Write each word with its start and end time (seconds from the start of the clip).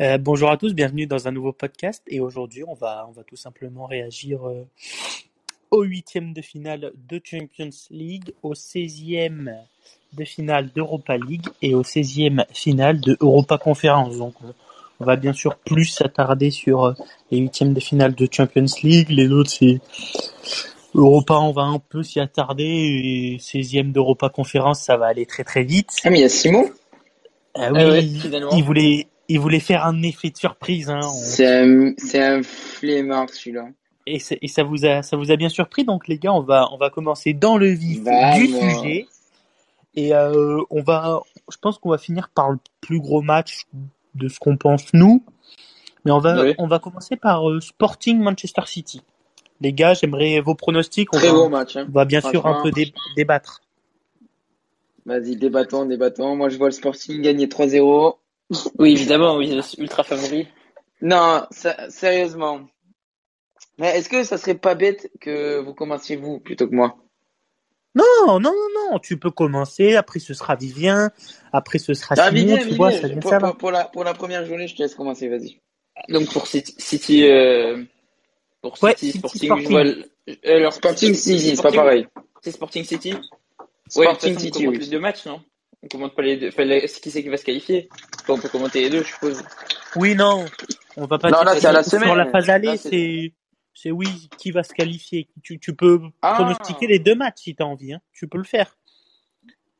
Euh, 0.00 0.18
bonjour 0.18 0.50
à 0.50 0.56
tous, 0.56 0.74
bienvenue 0.74 1.06
dans 1.06 1.28
un 1.28 1.30
nouveau 1.30 1.52
podcast 1.52 2.02
et 2.08 2.18
aujourd'hui 2.18 2.64
on 2.66 2.74
va 2.74 3.06
on 3.08 3.12
va 3.12 3.22
tout 3.22 3.36
simplement 3.36 3.86
réagir 3.86 4.44
euh, 4.48 4.66
au 5.70 5.82
huitième 5.84 6.32
de 6.32 6.42
finale 6.42 6.92
de 7.08 7.20
Champions 7.22 7.70
League, 7.90 8.32
au 8.42 8.54
16e 8.54 9.54
de 10.12 10.24
finale 10.24 10.70
d'Europa 10.74 11.16
League 11.16 11.46
et 11.62 11.74
au 11.76 11.82
16e 11.82 12.44
finale 12.52 13.00
de 13.00 13.16
Europa 13.20 13.56
Conference. 13.56 14.18
Donc 14.18 14.34
on, 14.98 15.04
va 15.04 15.14
bien 15.14 15.32
sûr 15.32 15.56
plus 15.58 15.84
s'attarder 15.84 16.50
sur 16.50 16.84
euh, 16.86 16.92
les 17.30 17.38
huitièmes 17.38 17.72
de 17.72 17.80
finale 17.80 18.16
de 18.16 18.26
Champions 18.30 18.66
League, 18.82 19.10
les 19.10 19.28
autres 19.28 19.50
c'est 19.50 19.80
Europa, 20.96 21.34
on 21.34 21.52
va 21.52 21.62
un 21.62 21.78
peu 21.78 22.02
s'y 22.02 22.18
attarder 22.18 22.64
et 22.64 23.36
16e 23.38 23.92
d'Europa 23.92 24.28
Conférence, 24.28 24.80
ça 24.80 24.96
va 24.96 25.06
aller 25.06 25.26
très 25.26 25.44
très 25.44 25.62
vite. 25.62 25.90
Ah, 26.02 26.10
mais 26.10 26.18
il 26.18 26.22
y 26.22 26.24
a 26.24 26.28
Simon 26.28 26.64
Ah 27.54 27.70
oui, 27.72 27.78
Ah 27.80 27.88
ouais, 27.90 28.04
il- 28.04 28.20
finalement. 28.20 28.50
il 28.56 28.64
voulait 28.64 29.06
il 29.28 29.40
voulait 29.40 29.60
faire 29.60 29.84
un 29.86 30.02
effet 30.02 30.30
de 30.30 30.36
surprise 30.36 30.90
hein. 30.90 31.00
On- 31.02 31.08
C'est 31.08 31.46
un, 31.46 31.94
un 32.38 32.42
flemmard 32.42 33.28
celui-là. 33.30 33.68
Et, 34.06 34.18
et 34.42 34.48
ça 34.48 34.62
vous 34.64 34.84
a 34.84 35.02
ça 35.02 35.16
vous 35.16 35.30
a 35.30 35.36
bien 35.36 35.48
surpris 35.48 35.84
donc 35.84 36.08
les 36.08 36.18
gars 36.18 36.32
on 36.34 36.42
va 36.42 36.68
on 36.72 36.76
va 36.76 36.90
commencer 36.90 37.32
dans 37.32 37.56
le 37.56 37.68
vif 37.68 38.02
Vamos. 38.02 38.34
du 38.36 38.46
sujet 38.48 39.06
et 39.94 40.14
euh, 40.14 40.58
on 40.70 40.82
va 40.82 41.20
je 41.50 41.56
pense 41.56 41.78
qu'on 41.78 41.88
va 41.90 41.98
finir 41.98 42.28
par 42.34 42.50
le 42.50 42.58
plus 42.82 43.00
gros 43.00 43.22
match 43.22 43.62
de 44.14 44.28
ce 44.28 44.38
qu'on 44.38 44.56
pense 44.58 44.92
nous 44.92 45.22
mais 46.04 46.10
on 46.12 46.18
va 46.18 46.42
Oui. 46.42 46.54
on 46.58 46.66
va 46.66 46.78
commencer 46.78 47.16
par 47.16 47.48
euh, 47.48 47.60
Sporting 47.60 48.18
Manchester 48.18 48.62
City 48.66 49.00
les 49.62 49.72
gars 49.72 49.94
j'aimerais 49.94 50.38
vos 50.40 50.54
pronostics 50.54 51.08
on 51.14 51.16
Très 51.16 51.28
va, 51.28 51.32
beau 51.32 51.48
match. 51.48 51.76
Hein. 51.76 51.86
on 51.88 51.92
va 51.92 52.04
bien 52.04 52.20
sûr 52.20 52.46
un 52.46 52.62
peu 52.62 52.70
dé- 52.72 52.92
débattre 53.16 53.62
Vas-y, 55.06 55.36
débattons, 55.36 55.84
débattons. 55.84 56.34
Moi, 56.34 56.48
je 56.48 56.56
vois 56.56 56.68
le 56.68 56.72
Sporting 56.72 57.20
gagner 57.20 57.46
3-0. 57.46 58.14
Oui, 58.78 58.92
évidemment, 58.92 59.36
oui, 59.36 59.52
je 59.54 59.60
suis 59.60 59.80
ultra 59.82 60.02
favori. 60.04 60.46
Non, 61.00 61.46
ça- 61.50 61.88
sérieusement. 61.90 62.60
Mais 63.78 63.96
est-ce 63.98 64.08
que 64.08 64.22
ça 64.24 64.38
serait 64.38 64.54
pas 64.54 64.74
bête 64.74 65.10
que 65.20 65.58
vous 65.60 65.74
commenciez 65.74 66.16
vous 66.16 66.38
plutôt 66.40 66.68
que 66.68 66.74
moi? 66.74 66.96
Non 67.96 68.04
non 68.26 68.40
non 68.40 68.52
non 68.90 68.98
tu 68.98 69.16
peux 69.20 69.30
commencer 69.30 69.94
après 69.94 70.18
ce 70.18 70.34
sera 70.34 70.56
Vivien 70.56 71.12
après 71.52 71.78
ce 71.78 71.94
sera 71.94 72.16
Ah, 72.18 72.24
Simon 72.28 72.34
Vivien, 72.40 72.56
tu 72.58 72.74
vois 72.74 72.88
Vivien, 72.90 73.00
ça 73.02 73.08
vient 73.08 73.18
pour, 73.20 73.30
ça 73.30 73.38
va 73.38 73.48
pour, 73.50 73.56
pour 73.58 73.70
la, 73.70 73.84
pour 73.84 74.02
la 74.02 74.14
première 74.14 74.44
journée, 74.46 74.66
je 74.66 74.74
te 74.74 74.82
laisse 74.82 74.96
commencer, 74.96 75.28
vas-y. 75.28 75.60
Donc 76.08 76.32
pour 76.32 76.48
City, 76.48 76.74
City, 76.76 77.24
euh, 77.28 77.84
pour 78.62 78.76
City, 78.76 78.84
Ouais, 78.86 78.96
City, 78.96 79.18
Sporting, 79.18 79.42
Sporting. 79.48 79.64
je 79.66 79.70
vois 79.70 79.84
le- 79.84 80.10
euh, 80.28 80.56
alors, 80.56 80.72
Sporting 80.72 81.14
City, 81.14 81.38
c'est 81.38 81.50
pas 81.50 81.56
Sporting- 81.56 81.76
pareil. 81.80 82.06
C'est 82.42 82.50
Sporting 82.50 82.84
City. 82.84 83.12
Ouais, 83.12 83.18
de 83.18 83.22
toute 83.22 83.92
Sporting 83.92 84.34
façon, 84.34 84.34
on 84.34 84.40
City, 84.52 84.66
oui. 84.68 84.78
les 84.78 84.86
deux 84.88 84.98
matchs, 85.00 85.26
non? 85.26 85.40
On 85.84 85.88
commente 85.88 86.14
pas 86.14 86.22
les 86.22 86.36
deux. 86.38 86.48
Enfin, 86.48 86.64
les- 86.64 86.80
qui 86.86 87.10
c'est 87.10 87.22
qui 87.22 87.28
va 87.28 87.36
se 87.36 87.44
qualifier 87.44 87.88
Enfin, 88.22 88.32
On 88.34 88.38
peut 88.38 88.48
commenter 88.48 88.80
les 88.80 88.90
deux, 88.90 89.02
je 89.02 89.08
suppose. 89.12 89.42
Oui, 89.96 90.14
non, 90.14 90.46
on 90.96 91.04
va 91.06 91.18
pas 91.18 91.28
Non, 91.30 91.36
dire 91.38 91.44
là, 91.44 91.54
c'est 91.60 91.66
à 91.66 91.72
la 91.72 91.82
sur 91.82 92.00
semaine. 92.00 92.16
la 92.16 92.26
phase 92.30 92.48
aller, 92.48 92.68
Là, 92.68 92.76
c'est- 92.78 92.88
c'est 92.90 93.32
c'est 93.76 93.90
oui, 93.90 94.06
qui 94.38 94.50
va 94.50 94.62
se 94.62 94.72
qualifier. 94.72 95.28
Tu, 95.42 95.58
tu 95.58 95.74
peux 95.74 96.00
Ah. 96.22 96.34
pronostiquer 96.36 96.86
les 96.86 96.98
deux 97.00 97.14
matchs 97.14 97.42
si 97.42 97.54
tu 97.54 97.62
as 97.62 97.66
envie, 97.66 97.92
hein. 97.92 98.00
tu 98.12 98.26
peux 98.28 98.38
le 98.38 98.44
faire. 98.44 98.76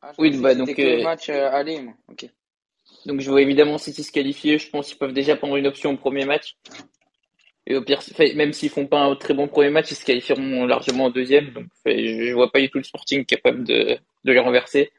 Ah, 0.03 0.13
Oui, 0.19 0.37
bah, 0.39 0.55
donc, 0.55 0.75
que 0.75 0.83
le 0.83 1.01
euh, 1.01 1.03
match 1.03 1.31
euh, 1.31 1.51
aller, 1.51 1.81
moi. 1.81 1.95
Ok. 2.09 2.29
Donc 3.07 3.21
je 3.21 3.31
vois 3.31 3.41
évidemment 3.41 3.79
City 3.79 4.03
se 4.03 4.13
qualifier. 4.13 4.59
Je 4.59 4.69
pense 4.69 4.89
qu'ils 4.89 4.99
peuvent 4.99 5.13
déjà 5.15 5.37
prendre 5.37 5.57
une 5.57 5.67
option 5.67 5.93
au 5.93 5.97
premier 5.97 6.25
match. 6.27 6.57
Et 7.67 7.77
au 7.77 7.83
pire, 7.83 8.01
même 8.35 8.53
s'ils 8.53 8.69
font 8.69 8.87
pas 8.87 9.01
un 9.01 9.17
très 9.17 9.33
bon 9.33 9.49
premier 9.49 9.71
match, 9.71 9.91
ils 9.91 9.95
se 9.95 10.05
qualifieront 10.05 10.67
largement 10.67 11.07
au 11.07 11.11
deuxième. 11.11 11.51
Donc 11.53 11.65
enfin, 11.79 11.97
je 11.97 12.25
je 12.29 12.35
vois 12.35 12.51
pas 12.53 12.61
du 12.61 12.69
tout 12.69 12.77
le 12.79 12.85
Sporting 12.85 13.25
capable 13.25 13.65
de, 13.65 13.97
de 14.25 14.33
les 14.33 14.39
renverser. 14.41 14.91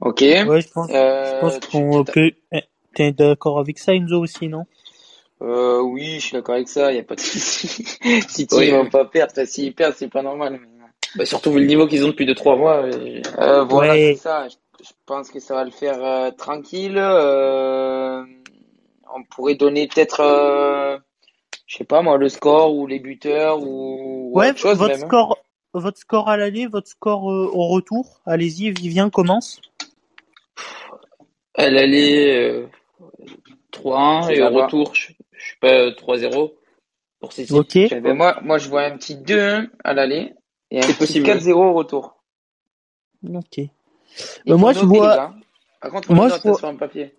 Ok. 0.00 0.20
Ouais, 0.20 0.60
je 0.60 0.68
pense, 0.68 0.88
je 0.88 0.94
Euh, 0.94 1.40
pense 1.40 1.58
tu- 1.60 1.68
qu'on 1.70 2.04
tu- 2.04 2.12
peut. 2.12 2.30
eh, 2.52 2.62
T'es 2.94 3.12
d'accord 3.12 3.58
avec 3.60 3.78
ça, 3.78 3.94
Enzo 3.94 4.20
aussi, 4.20 4.48
non? 4.48 4.64
Euh, 5.42 5.80
oui, 5.80 6.14
je 6.14 6.20
suis 6.20 6.32
d'accord 6.32 6.56
avec 6.56 6.68
ça, 6.68 6.90
il 6.90 6.94
n'y 6.94 7.00
a 7.00 7.04
pas 7.04 7.14
de 7.14 7.20
souci. 7.20 7.84
Oui, 8.52 8.66
ils 8.66 8.72
vont 8.72 8.84
oui. 8.84 8.90
pas 8.90 9.04
perdre. 9.04 9.32
Enfin, 9.32 9.44
S'ils 9.44 9.74
perdent, 9.74 9.94
c'est 9.96 10.08
pas 10.08 10.22
normal. 10.22 10.60
Bah, 11.14 11.24
surtout 11.24 11.52
vu 11.52 11.60
le 11.60 11.66
niveau 11.66 11.86
qu'ils 11.86 12.04
ont 12.04 12.08
depuis 12.08 12.26
2-3 12.26 12.56
mois. 12.56 12.82
Euh, 12.82 13.64
voilà, 13.64 13.94
c'est 13.94 14.14
ça. 14.16 14.48
Je, 14.48 14.56
pense 15.06 15.30
que 15.30 15.40
ça 15.40 15.54
va 15.54 15.64
le 15.64 15.70
faire 15.70 16.02
euh, 16.04 16.30
tranquille. 16.32 16.98
Euh, 16.98 18.24
on 19.14 19.22
pourrait 19.30 19.54
donner 19.54 19.86
peut-être, 19.88 20.20
euh, 20.20 20.98
je 21.66 21.76
sais 21.78 21.84
pas 21.84 22.02
moi, 22.02 22.18
le 22.18 22.28
score 22.28 22.74
ou 22.74 22.86
les 22.86 22.98
buteurs 22.98 23.60
ou, 23.62 24.30
ou 24.32 24.38
Ouais, 24.38 24.50
autre 24.50 24.58
chose 24.58 24.78
votre 24.78 24.94
même. 24.94 25.02
hein. 25.04 25.06
score, 25.06 25.38
votre 25.72 25.98
score 25.98 26.28
à 26.28 26.36
l'aller, 26.36 26.66
votre 26.66 26.88
score 26.88 27.30
euh, 27.30 27.48
au 27.52 27.68
retour. 27.68 28.20
Allez-y, 28.26 28.70
Vivien 28.70 29.08
commence. 29.10 29.60
À 31.58 31.68
l'aller, 31.70 32.36
euh, 32.36 32.66
3-1 33.72 34.26
C'est 34.26 34.36
et 34.36 34.42
au 34.42 34.48
retour, 34.50 34.94
je, 34.94 35.12
je 35.32 35.44
suis 35.44 35.56
pas 35.58 35.90
3-0 35.90 36.52
pour 37.20 37.32
City. 37.32 37.52
Ok. 37.52 37.74
Ben, 38.00 38.14
moi, 38.14 38.38
moi, 38.42 38.58
je 38.58 38.68
vois 38.68 38.82
un 38.84 38.96
petit 38.96 39.16
2-1 39.16 39.68
à 39.84 39.92
l'aller 39.92 40.34
et 40.70 40.78
un 40.78 40.82
C'est 40.82 40.92
petit 40.96 41.20
possible. 41.20 41.26
4-0 41.26 41.52
au 41.52 41.72
retour. 41.74 42.22
Ok. 43.34 43.58
Euh, 43.58 44.56
moi, 44.56 44.72
je 44.72 44.80
vois-. 44.84 45.34
Par 45.80 45.90
contre, 45.90 46.10
on 46.10 46.14
moi, 46.14 46.28
je 46.28 46.40
vois- 46.40 46.58
sur 46.58 46.68
un 46.68 46.76
papier. 46.76 47.14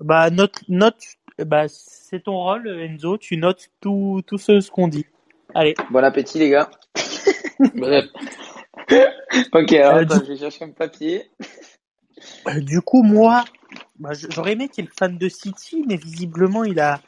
Bah 0.00 0.30
note, 0.30 0.60
note. 0.68 1.00
Bah 1.38 1.66
c'est 1.68 2.24
ton 2.24 2.36
rôle, 2.36 2.68
Enzo. 2.68 3.16
Tu 3.18 3.36
notes 3.36 3.68
tout, 3.80 4.22
tout 4.26 4.38
ce, 4.38 4.60
ce 4.60 4.70
qu'on 4.70 4.88
dit. 4.88 5.06
Allez. 5.54 5.74
Bon 5.90 6.02
appétit, 6.04 6.38
les 6.40 6.50
gars. 6.50 6.70
Bref. 7.74 8.06
Ok, 9.52 9.72
alors 9.72 9.94
Euh, 9.96 10.00
attends, 10.02 10.18
du- 10.18 10.24
je 10.26 10.30
vais 10.32 10.36
chercher 10.38 10.64
un 10.64 10.70
papier. 10.70 11.30
Euh, 12.48 12.60
Du 12.60 12.80
coup, 12.80 13.02
moi, 13.02 13.44
bah, 13.98 14.10
j'aurais 14.30 14.52
aimé 14.52 14.68
qu'il 14.68 14.84
y 14.84 14.86
ait 14.86 14.90
le 14.90 14.94
fan 14.96 15.16
de 15.18 15.28
City, 15.28 15.84
mais 15.86 15.96
visiblement, 15.96 16.64
il 16.64 16.80
a, 16.80 17.00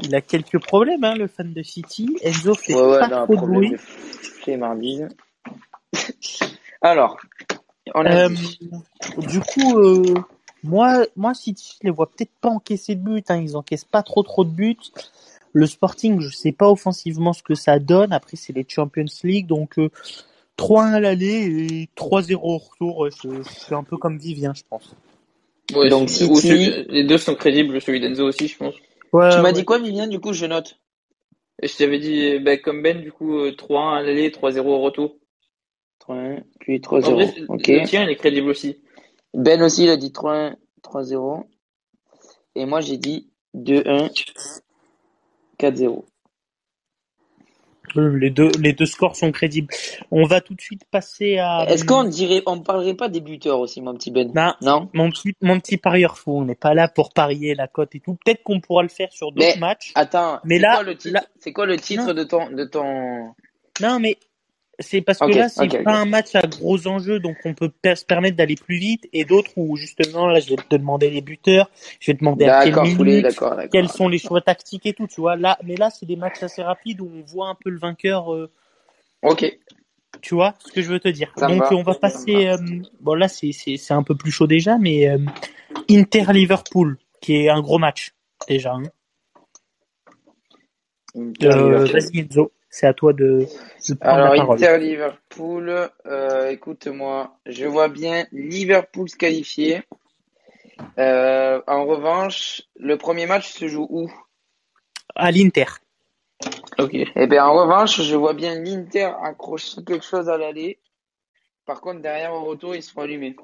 il 0.00 0.14
a 0.14 0.20
quelques 0.20 0.58
problèmes, 0.60 1.04
hein, 1.04 1.14
le 1.14 1.26
fan 1.28 1.52
de 1.52 1.62
City. 1.62 2.16
Enzo 2.22 2.54
fait 2.54 2.74
Ouais, 2.74 2.82
ouais, 2.82 2.98
pas 3.00 3.08
non, 3.08 3.24
trop 3.24 3.34
de 3.36 3.40
bruit. 3.52 3.70
de 3.70 3.76
flemmardise. 3.76 5.08
Alors, 6.82 7.18
on 7.94 8.04
a 8.06 8.28
Euh, 8.28 8.28
du 9.18 9.40
coup, 9.40 9.78
euh, 9.78 10.14
moi, 10.62 11.04
moi, 11.16 11.34
City, 11.34 11.76
je 11.80 11.86
les 11.88 11.90
vois 11.90 12.06
peut-être 12.10 12.32
pas 12.40 12.48
encaisser 12.48 12.94
de 12.94 13.02
buts. 13.02 13.22
Hein, 13.28 13.40
ils 13.42 13.56
encaissent 13.56 13.84
pas 13.84 14.02
trop 14.02 14.22
trop 14.22 14.44
de 14.44 14.50
buts. 14.50 14.76
Le 15.52 15.66
Sporting, 15.66 16.20
je 16.20 16.28
sais 16.28 16.52
pas 16.52 16.70
offensivement 16.70 17.32
ce 17.32 17.42
que 17.42 17.54
ça 17.54 17.78
donne. 17.80 18.12
Après, 18.12 18.36
c'est 18.36 18.52
les 18.52 18.64
Champions 18.68 19.04
League, 19.24 19.46
donc 19.48 19.78
euh, 19.78 19.90
3-1 20.56 20.92
à 20.94 21.00
l'aller 21.00 21.66
et 21.82 21.88
3-0 21.96 22.38
au 22.42 22.58
retour. 22.58 23.08
Suis 23.12 23.74
un 23.74 23.82
peu 23.84 23.96
comme 23.96 24.18
Vivien, 24.18 24.52
je 24.54 24.62
pense. 24.68 24.94
Ouais, 25.74 25.88
Donc, 25.88 26.10
c'est- 26.10 26.24
ou 26.26 26.34
City- 26.36 26.48
celui- 26.48 26.84
les 26.92 27.04
deux 27.04 27.18
sont 27.18 27.34
crédibles, 27.34 27.80
celui 27.80 28.00
d'Enzo 28.00 28.26
aussi, 28.26 28.48
je 28.48 28.56
pense. 28.56 28.74
Ouais, 29.12 29.30
Tu 29.30 29.36
m'as 29.36 29.42
ouais. 29.44 29.52
dit 29.52 29.64
quoi, 29.64 29.78
Vivien 29.78 30.06
Du 30.06 30.20
coup, 30.20 30.32
je 30.32 30.46
note. 30.46 30.78
Et 31.62 31.68
je 31.68 31.76
t'avais 31.76 31.98
dit, 31.98 32.38
bah, 32.40 32.56
comme 32.56 32.82
Ben, 32.82 33.00
du 33.00 33.12
coup, 33.12 33.38
euh, 33.38 33.52
3-1 33.54 33.94
à 33.96 34.02
l'aller, 34.02 34.30
3-0 34.32 34.70
au 34.74 34.80
retour. 34.80 35.16
3-1, 35.98 36.42
puis 36.58 36.76
En 36.76 36.80
3-0. 36.80 37.14
vrai, 37.14 37.34
Ok. 37.48 37.66
le 37.68 37.84
tien, 37.86 38.04
il 38.04 38.10
est 38.10 38.16
crédible 38.16 38.48
aussi. 38.48 38.78
Ben 39.34 39.62
aussi, 39.62 39.84
il 39.84 39.90
a 39.90 39.96
dit 39.96 40.10
3-1, 40.12 40.56
3-0. 40.82 41.44
Et 42.56 42.66
moi, 42.66 42.80
j'ai 42.80 42.96
dit 42.96 43.28
2-1, 43.54 44.08
4-0. 45.58 46.04
Euh, 47.96 48.16
Les 48.18 48.30
deux, 48.30 48.50
les 48.60 48.72
deux 48.72 48.86
scores 48.86 49.16
sont 49.16 49.32
crédibles. 49.32 49.68
On 50.10 50.24
va 50.24 50.40
tout 50.40 50.54
de 50.54 50.60
suite 50.60 50.82
passer 50.90 51.38
à. 51.38 51.64
Est-ce 51.68 51.84
qu'on 51.84 52.04
dirait, 52.04 52.42
on 52.46 52.60
parlerait 52.60 52.94
pas 52.94 53.08
des 53.08 53.20
buteurs 53.20 53.58
aussi, 53.60 53.80
mon 53.82 53.94
petit 53.94 54.10
Ben 54.10 54.30
Non, 54.34 54.54
Non 54.62 54.88
mon 54.94 55.10
petit, 55.10 55.34
mon 55.40 55.58
petit 55.60 55.76
parieur 55.76 56.18
fou, 56.18 56.38
on 56.38 56.44
n'est 56.44 56.54
pas 56.54 56.74
là 56.74 56.88
pour 56.88 57.12
parier 57.12 57.54
la 57.54 57.68
cote 57.68 57.94
et 57.94 58.00
tout. 58.00 58.16
Peut-être 58.24 58.42
qu'on 58.42 58.60
pourra 58.60 58.82
le 58.82 58.88
faire 58.88 59.12
sur 59.12 59.32
d'autres 59.32 59.58
matchs. 59.58 59.92
Attends, 59.94 60.38
Mais 60.44 60.56
c'est 60.56 60.62
là- 60.62 60.74
quoi 60.76 60.82
le 60.84 60.96
titre 60.96 61.20
C'est 61.38 61.52
quoi 61.52 61.66
le 61.66 61.76
titre 61.76 62.12
de 62.12 62.24
ton, 62.24 62.50
de 62.50 62.64
ton... 62.64 63.34
Non, 63.80 63.98
mais 64.00 64.16
c'est 64.80 65.02
parce 65.02 65.18
que 65.18 65.26
là, 65.38 65.48
c'est 65.48 65.82
pas 65.84 65.94
un 65.94 66.06
match 66.06 66.34
à 66.34 66.42
gros 66.42 66.86
enjeux, 66.86 67.20
donc 67.20 67.36
on 67.44 67.54
peut 67.54 67.70
se 67.84 68.04
permettre 68.04 68.36
d'aller 68.36 68.56
plus 68.56 68.78
vite. 68.78 69.08
Et 69.12 69.24
d'autres 69.24 69.50
où 69.56 69.76
justement, 69.76 70.26
là, 70.26 70.40
je 70.40 70.50
vais 70.50 70.56
te 70.56 70.76
demander 70.76 71.10
les 71.10 71.20
buteurs, 71.20 71.70
je 72.00 72.10
vais 72.10 72.14
te 72.14 72.20
demander 72.20 72.46
à 72.46 72.64
minute, 72.66 73.22
d'accord. 73.22 73.56
quels 73.70 73.88
sont 73.88 74.08
les 74.08 74.18
choix 74.18 74.40
tactiques 74.40 74.86
et 74.86 74.92
tout, 74.94 75.06
tu 75.06 75.20
vois. 75.20 75.36
Là, 75.36 75.58
mais 75.64 75.76
là, 75.76 75.90
c'est 75.90 76.06
des 76.06 76.16
matchs 76.16 76.42
assez 76.42 76.62
rapides 76.62 77.00
où 77.00 77.10
on 77.14 77.22
voit 77.22 77.48
un 77.48 77.54
peu 77.54 77.70
le 77.70 77.78
vainqueur. 77.78 78.32
euh, 78.34 78.50
Ok. 79.22 79.58
Tu 80.22 80.34
vois 80.34 80.54
ce 80.58 80.72
que 80.72 80.82
je 80.82 80.88
veux 80.90 81.00
te 81.00 81.08
dire. 81.08 81.32
Ça 81.36 81.46
Donc 81.46 81.60
va. 81.62 81.74
on 81.74 81.82
va 81.82 81.94
passer. 81.94 82.46
euh, 82.48 82.56
bon 83.00 83.14
là 83.14 83.28
c'est 83.28 83.90
un 83.90 84.02
peu 84.02 84.14
plus 84.14 84.30
chaud 84.30 84.46
déjà, 84.46 84.76
mais 84.78 85.08
euh, 85.08 85.18
Inter 85.90 86.24
Liverpool 86.32 86.98
qui 87.20 87.36
est 87.36 87.48
un 87.48 87.60
gros 87.60 87.78
match 87.78 88.12
déjà. 88.48 88.72
hein. 88.74 88.82
Vas-y 91.92 92.20
Enzo, 92.20 92.52
c'est 92.70 92.86
à 92.86 92.94
toi 92.94 93.12
de, 93.12 93.46
de 93.88 93.94
prendre 93.94 94.14
Alors, 94.14 94.34
la 94.34 94.40
parole. 94.40 94.56
Inter 94.64 94.78
Liverpool, 94.78 95.90
euh, 96.06 96.48
écoute-moi, 96.50 97.36
je 97.46 97.66
vois 97.66 97.88
bien 97.88 98.26
Liverpool 98.32 99.08
se 99.08 99.16
qualifier. 99.16 99.82
Euh, 100.98 101.60
en 101.66 101.84
revanche, 101.84 102.62
le 102.78 102.96
premier 102.96 103.26
match 103.26 103.50
se 103.52 103.66
joue 103.68 103.86
où? 103.90 104.10
À 105.14 105.30
l'Inter. 105.30 105.66
Ok. 106.78 106.94
Eh 106.94 107.26
bien, 107.26 107.44
en 107.44 107.52
revanche, 107.54 108.00
je 108.00 108.16
vois 108.16 108.32
bien 108.32 108.54
l'Inter 108.54 109.10
accrocher 109.22 109.82
quelque 109.84 110.04
chose 110.04 110.28
à 110.30 110.38
l'aller. 110.38 110.78
Par 111.66 111.80
contre, 111.80 112.00
derrière, 112.00 112.32
au 112.32 112.44
retour, 112.44 112.74
ils 112.74 112.82
seront 112.82 113.02
allumés. 113.02 113.36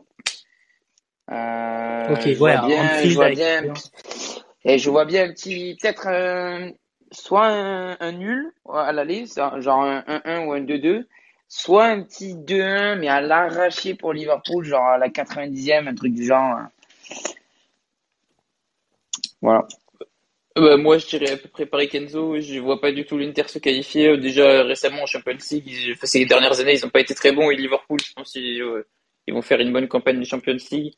Euh, 1.31 2.13
Ok, 2.15 2.21
je 2.23 2.29
ouais, 2.29 2.35
vois 2.57 2.67
bien, 2.67 2.85
Anfield 2.85 3.11
je 3.11 3.15
vois 3.17 3.25
avec- 3.27 3.37
bien, 3.39 3.75
et 4.65 4.79
je 4.79 4.91
vois 4.91 5.05
bien 5.05 5.25
un 5.25 5.33
petit, 5.33 5.77
peut-être 5.81 6.07
un- 6.07 6.71
soit 7.13 7.47
un, 7.49 7.97
un 8.01 8.13
nul 8.13 8.53
à 8.73 8.93
l'aller, 8.93 9.27
genre 9.59 9.83
un 9.85 10.01
1-1 10.07 10.47
ou 10.47 10.53
un 10.53 10.61
2-2, 10.61 11.07
soit 11.49 11.87
un 11.87 12.03
petit 12.03 12.35
2-1 12.37 12.97
mais 12.99 13.09
à 13.09 13.21
l'arraché 13.21 13.95
pour 13.95 14.13
Liverpool, 14.13 14.65
genre 14.65 14.87
à 14.87 14.99
la 14.99 15.09
90e, 15.11 15.89
un 15.89 15.95
truc 15.95 16.15
du 16.15 16.25
genre. 16.25 16.43
hein. 16.43 16.71
Voilà. 19.41 19.67
Bah, 20.57 20.77
moi, 20.79 20.99
je 20.99 21.07
dirais 21.07 21.33
à 21.33 21.37
peu 21.37 21.49
près 21.49 21.67
pareil 21.67 21.89
Kenzo. 21.89 22.41
Je 22.41 22.59
vois 22.61 22.81
pas 22.81 22.93
du 22.93 23.05
tout 23.05 23.19
l'Inter 23.19 23.45
se 23.49 23.59
qualifier. 23.59 24.17
Déjà 24.19 24.63
récemment 24.65 25.03
en 25.03 25.07
Champions 25.07 25.37
League, 25.51 25.93
enfin, 25.95 26.07
ces 26.07 26.25
dernières 26.27 26.61
années, 26.61 26.75
ils 26.75 26.87
ont 26.87 26.91
pas 26.91 27.01
été 27.01 27.15
très 27.15 27.33
bons. 27.33 27.51
Et 27.51 27.57
Liverpool, 27.57 28.01
je 28.05 28.13
pense 28.15 28.33
qu'ils 28.33 28.63
euh, 28.63 28.87
ils 29.27 29.35
vont 29.35 29.43
faire 29.43 29.61
une 29.61 29.73
bonne 29.73 29.89
campagne 29.89 30.19
de 30.21 30.25
Champions 30.25 30.57
League. 30.73 30.95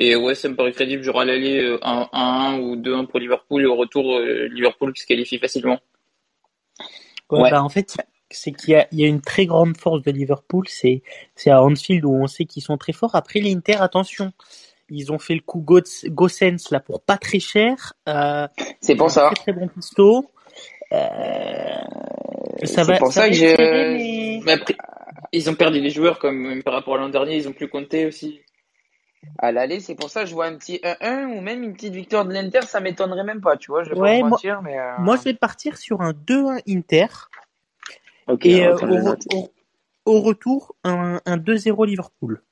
Et 0.00 0.14
ouais, 0.14 0.34
ça 0.36 0.48
me 0.48 0.54
paraît 0.54 0.70
crédible. 0.72 1.02
Genre 1.02 1.18
à 1.20 1.24
l'aller 1.24 1.58
euh, 1.60 1.78
1-1 1.82 2.60
ou 2.60 2.76
2-1 2.76 3.06
pour 3.06 3.18
Liverpool 3.18 3.62
et 3.62 3.66
au 3.66 3.74
retour, 3.74 4.16
euh, 4.16 4.46
Liverpool 4.52 4.92
qui 4.92 5.02
se 5.02 5.06
qualifie 5.06 5.38
facilement. 5.38 5.78
Ouais, 7.30 7.40
Ouais. 7.42 7.50
bah, 7.50 7.62
en 7.64 7.68
fait, 7.68 7.96
c'est 8.30 8.52
qu'il 8.52 8.70
y 8.70 8.76
a, 8.76 8.86
il 8.92 9.00
y 9.00 9.04
a 9.04 9.08
une 9.08 9.20
très 9.20 9.44
grande 9.46 9.76
force 9.76 10.02
de 10.02 10.10
Liverpool, 10.12 10.64
c'est, 10.68 11.02
c'est 11.34 11.50
à 11.50 11.62
Anfield 11.62 12.04
où 12.04 12.14
on 12.14 12.26
sait 12.28 12.44
qu'ils 12.44 12.62
sont 12.62 12.76
très 12.78 12.92
forts. 12.92 13.14
Après, 13.16 13.40
l'Inter, 13.40 13.76
attention, 13.80 14.32
ils 14.88 15.10
ont 15.12 15.18
fait 15.18 15.34
le 15.34 15.40
coup 15.40 15.60
Goss- 15.60 16.06
Gossens 16.06 16.70
là 16.70 16.78
pour 16.80 17.02
pas 17.02 17.18
très 17.18 17.40
cher. 17.40 17.94
Euh, 18.08 18.46
C'est 18.80 18.94
pour 18.94 19.10
ça. 19.10 19.30
très 19.34 19.52
très 19.52 19.52
bon 19.52 19.66
pisto. 19.68 20.24
Euh, 20.92 20.96
ça 22.64 22.84
C'est 22.84 22.98
pour 22.98 23.12
ça 23.12 23.22
ça 23.22 23.28
que 23.30 24.42
mais... 24.44 24.52
Après, 24.52 24.76
ils 25.32 25.50
ont 25.50 25.54
perdu 25.54 25.80
des 25.80 25.90
joueurs 25.90 26.18
comme 26.18 26.62
par 26.62 26.72
rapport 26.74 26.94
à 26.94 26.98
l'an 26.98 27.08
dernier. 27.10 27.36
Ils 27.36 27.48
ont 27.48 27.52
plus 27.52 27.68
compté 27.68 28.06
aussi. 28.06 28.40
À 29.38 29.52
l'aller, 29.52 29.80
c'est 29.80 29.94
pour 29.94 30.10
ça 30.10 30.22
que 30.22 30.26
je 30.28 30.34
vois 30.34 30.46
un 30.46 30.56
petit 30.56 30.80
1-1 30.82 31.26
ou 31.36 31.40
même 31.40 31.62
une 31.62 31.72
petite 31.74 31.94
victoire 31.94 32.24
de 32.24 32.32
l'Inter, 32.32 32.62
ça 32.62 32.80
m'étonnerait 32.80 33.24
même 33.24 33.40
pas, 33.40 33.56
tu 33.56 33.70
vois, 33.70 33.84
je 33.84 33.90
vais 33.90 33.96
Ouais, 33.96 34.18
pas 34.18 34.28
moi- 34.28 34.30
mentir, 34.30 34.62
mais 34.62 34.78
euh, 34.78 34.96
Moi, 34.98 35.16
je 35.16 35.22
vais 35.22 35.34
partir 35.34 35.76
sur 35.76 36.00
un 36.00 36.12
2-1 36.12 36.58
Inter. 36.68 37.06
Et 38.42 38.64
euh, 38.64 38.74
au, 38.76 38.86
le 38.86 38.94
re- 38.94 39.04
note. 39.04 39.22
au- 39.32 39.50
au 40.06 40.20
retour, 40.20 40.74
un, 40.84 41.20
un 41.24 41.36
2-0 41.36 41.84
Liverpool. 41.86 42.42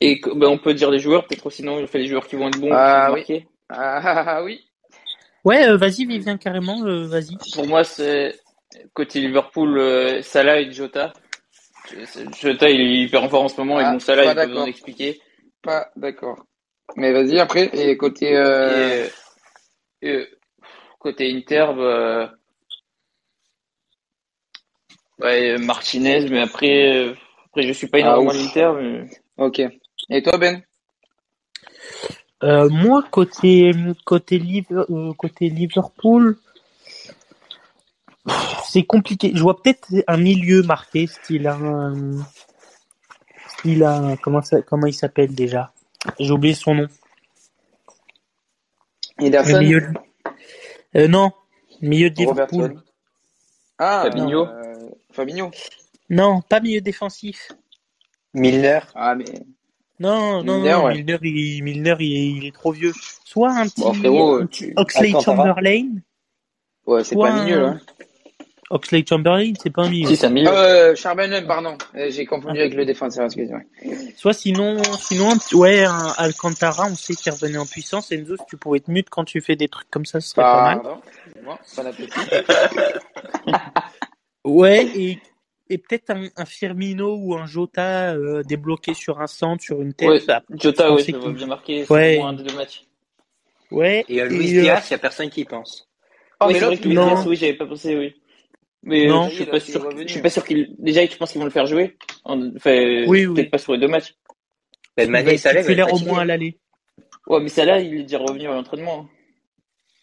Et 0.00 0.20
ben, 0.34 0.46
on 0.48 0.58
peut 0.58 0.74
dire 0.74 0.90
les 0.90 0.98
joueurs, 0.98 1.26
peut-être 1.26 1.44
aussi 1.46 1.62
non, 1.62 1.78
il 1.78 1.86
fait 1.86 1.98
les 1.98 2.06
joueurs 2.06 2.26
qui 2.26 2.36
vont 2.36 2.48
être 2.48 2.58
bons, 2.58 2.72
Ah, 2.72 3.10
oui. 3.12 3.20
marquer. 3.20 3.48
Ah, 3.68 4.00
ah, 4.02 4.24
ah, 4.36 4.42
oui. 4.44 4.66
Ouais, 5.44 5.68
euh, 5.68 5.76
vas-y, 5.76 6.04
Vivien, 6.06 6.36
carrément, 6.38 6.82
euh, 6.84 7.06
vas-y. 7.06 7.36
Pour 7.54 7.66
moi, 7.66 7.84
c'est 7.84 8.38
côté 8.94 9.20
Liverpool, 9.20 9.78
euh, 9.78 10.22
Salah 10.22 10.60
et 10.60 10.70
Jota. 10.72 11.12
Jota, 12.40 12.70
il 12.70 12.80
est 12.80 13.02
hyper 13.02 13.28
fort 13.30 13.44
en 13.44 13.48
ce 13.48 13.60
moment, 13.60 13.78
Ah, 13.78 13.82
et 13.82 13.84
pas 13.84 13.92
il 13.92 13.98
pas 14.16 14.34
besoin 14.34 14.34
d'accord. 14.34 14.64
d'expliquer. 14.64 15.20
Pas 15.62 15.90
d'accord. 15.96 16.46
Mais 16.96 17.12
vas-y 17.12 17.38
après, 17.38 17.70
et 17.72 17.96
côté 17.96 18.36
euh, 18.36 19.08
Et, 20.02 20.10
euh, 20.10 20.26
côté 20.98 21.32
Inter, 21.32 21.66
bah, 21.76 22.32
ouais, 25.20 25.58
Martinez, 25.58 26.28
mais 26.30 26.40
après, 26.40 26.96
euh, 26.96 27.14
après, 27.46 27.62
je 27.62 27.72
suis 27.72 27.88
pas 27.88 27.98
Ah, 27.98 28.00
énormément 28.00 28.32
l'Inter, 28.32 28.72
mais 28.80 29.10
Ok. 29.36 29.60
Et 30.10 30.22
toi 30.22 30.38
Ben? 30.38 30.62
Euh, 32.42 32.68
moi, 32.70 33.02
côté 33.10 33.72
côté, 34.04 34.38
Liv- 34.38 35.14
côté 35.18 35.50
Liverpool, 35.50 36.38
c'est 38.70 38.84
compliqué. 38.84 39.32
Je 39.34 39.42
vois 39.42 39.60
peut-être 39.60 39.88
un 40.06 40.16
milieu 40.16 40.62
marqué, 40.62 41.06
style 41.08 41.48
un, 41.48 42.24
style 43.48 43.82
un, 43.82 44.16
comment 44.16 44.42
ça, 44.42 44.62
comment 44.62 44.86
il 44.86 44.94
s'appelle 44.94 45.34
déjà? 45.34 45.72
J'ai 46.20 46.30
oublié 46.30 46.54
son 46.54 46.74
nom. 46.74 46.86
Le 49.18 49.26
Ederson 49.26 49.58
milieu. 49.58 49.88
Euh, 50.96 51.08
non, 51.08 51.32
milieu 51.82 52.10
de 52.10 52.16
Liverpool. 52.16 52.80
Ah, 53.78 54.02
Fabinho. 54.04 54.46
euh, 54.46 54.90
Fabinho. 55.12 55.50
Non, 56.08 56.40
pas 56.42 56.60
milieu 56.60 56.80
défensif. 56.80 57.52
Milner. 58.34 58.80
Ah 58.94 59.14
mais 59.16 59.24
Non, 59.98 60.44
non, 60.44 60.56
Milner, 60.58 60.72
non, 60.72 60.84
ouais. 60.84 60.94
Milner, 60.94 61.18
il, 61.22 61.64
Milner, 61.64 61.96
il 61.98 62.16
est, 62.16 62.30
il 62.38 62.46
est 62.46 62.54
trop 62.54 62.72
vieux. 62.72 62.92
Soit 63.24 63.50
un 63.50 63.68
petit 63.68 63.80
Bon, 63.82 63.94
frérot, 63.94 64.40
Oxley. 64.76 65.12
Chamberlain. 65.20 65.88
ouais, 66.86 67.02
c'est 67.04 67.16
pas 67.16 67.44
milieu 67.44 67.60
là. 67.60 67.70
Oxley 67.72 68.09
Oxley 68.70 69.04
Chamberlain, 69.06 69.52
c'est 69.60 69.70
pas 69.70 69.82
un 69.82 69.90
milieu. 69.90 70.08
si, 70.08 70.16
c'est 70.16 70.26
un 70.26 70.30
milieu. 70.30 70.48
Euh, 70.48 70.94
Charbonnet, 70.94 71.42
pardon. 71.42 71.76
Euh, 71.96 72.06
J'ai 72.10 72.24
confondu 72.24 72.60
avec 72.60 72.74
le 72.74 72.84
défenseur, 72.86 73.24
excusez-moi. 73.26 73.60
Soit 74.16 74.32
sinon, 74.32 74.80
sinon, 75.00 75.30
ouais, 75.54 75.84
un 75.84 76.14
Alcantara, 76.16 76.86
on 76.90 76.94
sait 76.94 77.14
qu'il 77.14 77.32
revenait 77.32 77.58
en 77.58 77.66
puissance. 77.66 78.12
Enzo, 78.12 78.36
si 78.36 78.44
tu 78.48 78.56
pouvais 78.56 78.78
être 78.78 78.86
mute 78.88 79.10
quand 79.10 79.24
tu 79.24 79.40
fais 79.40 79.56
des 79.56 79.66
trucs 79.68 79.90
comme 79.90 80.06
ça, 80.06 80.20
ce 80.20 80.28
serait 80.30 80.42
pas 80.42 80.62
mal. 80.62 80.82
Pardon. 80.82 81.00
Bon 81.44 81.86
appétit. 81.86 82.12
Ouais, 84.44 84.86
et, 84.96 85.18
et 85.68 85.76
peut-être 85.78 86.10
un, 86.10 86.24
un 86.36 86.44
Firmino 86.46 87.14
ou 87.14 87.34
un 87.34 87.44
Jota 87.46 88.14
euh, 88.14 88.42
débloqué 88.42 88.94
sur 88.94 89.20
un 89.20 89.26
centre, 89.26 89.62
sur 89.62 89.82
une 89.82 89.92
tête. 89.92 90.08
Ouais, 90.08 90.20
ça- 90.20 90.42
Jota, 90.50 90.90
on 90.90 90.94
vois 90.94 91.02
qu'il- 91.02 91.18
bien 91.18 91.46
marqué, 91.46 91.84
c'est 91.84 91.92
Ouais. 91.92 92.18
moins 92.18 92.32
des 92.32 92.44
deux 92.44 92.54
matchs. 92.54 92.84
Ouais. 93.70 94.04
Et 94.08 94.20
à 94.20 94.24
Luis 94.24 94.54
et, 94.54 94.58
euh, 94.58 94.62
Diaz, 94.62 94.86
il 94.88 94.92
n'y 94.92 94.94
a 94.94 94.98
personne 94.98 95.28
qui 95.28 95.42
y 95.42 95.44
pense. 95.44 95.86
Oh, 96.40 96.46
oui, 96.46 96.54
mais 96.54 96.58
c'est 96.58 96.64
vrai 96.64 96.70
l'autre, 96.74 96.82
que 96.82 96.88
Luis 96.88 96.96
non. 96.96 97.06
Diaz, 97.08 97.26
oui, 97.26 97.36
j'avais 97.36 97.52
pas 97.54 97.66
pensé, 97.66 97.96
oui. 97.96 98.19
Mais 98.82 99.06
Non. 99.06 99.28
je 99.28 99.34
suis 99.34 99.44
pas 99.46 99.60
sûr, 99.60 99.90
je 99.96 100.06
suis 100.10 100.22
pas 100.22 100.30
sûr 100.30 100.44
qu'ils, 100.44 100.74
déjà, 100.78 101.04
je 101.04 101.16
pense 101.16 101.32
qu'ils 101.32 101.38
vont 101.38 101.44
le 101.44 101.50
faire 101.50 101.66
jouer. 101.66 101.96
En- 102.24 102.54
Enfin, 102.56 103.04
Oui, 103.06 103.26
peut-être 103.26 103.36
oui. 103.36 103.48
pas 103.50 103.58
sur 103.58 103.72
les 103.74 103.78
deux 103.78 103.88
matchs. 103.88 104.14
Ben, 104.96 105.10
Mané 105.10 105.36
titulaire 105.36 105.88
être 105.88 105.94
au 105.94 105.98
moins 106.06 106.20
à 106.20 106.24
l'aller. 106.24 106.58
Ouais, 107.26 107.40
mais 107.40 107.48
ça 107.48 107.64
là, 107.64 107.78
il 107.80 107.94
est 108.00 108.02
déjà 108.02 108.18
revenu 108.18 108.46
à 108.46 108.54
l'entraînement. 108.54 109.06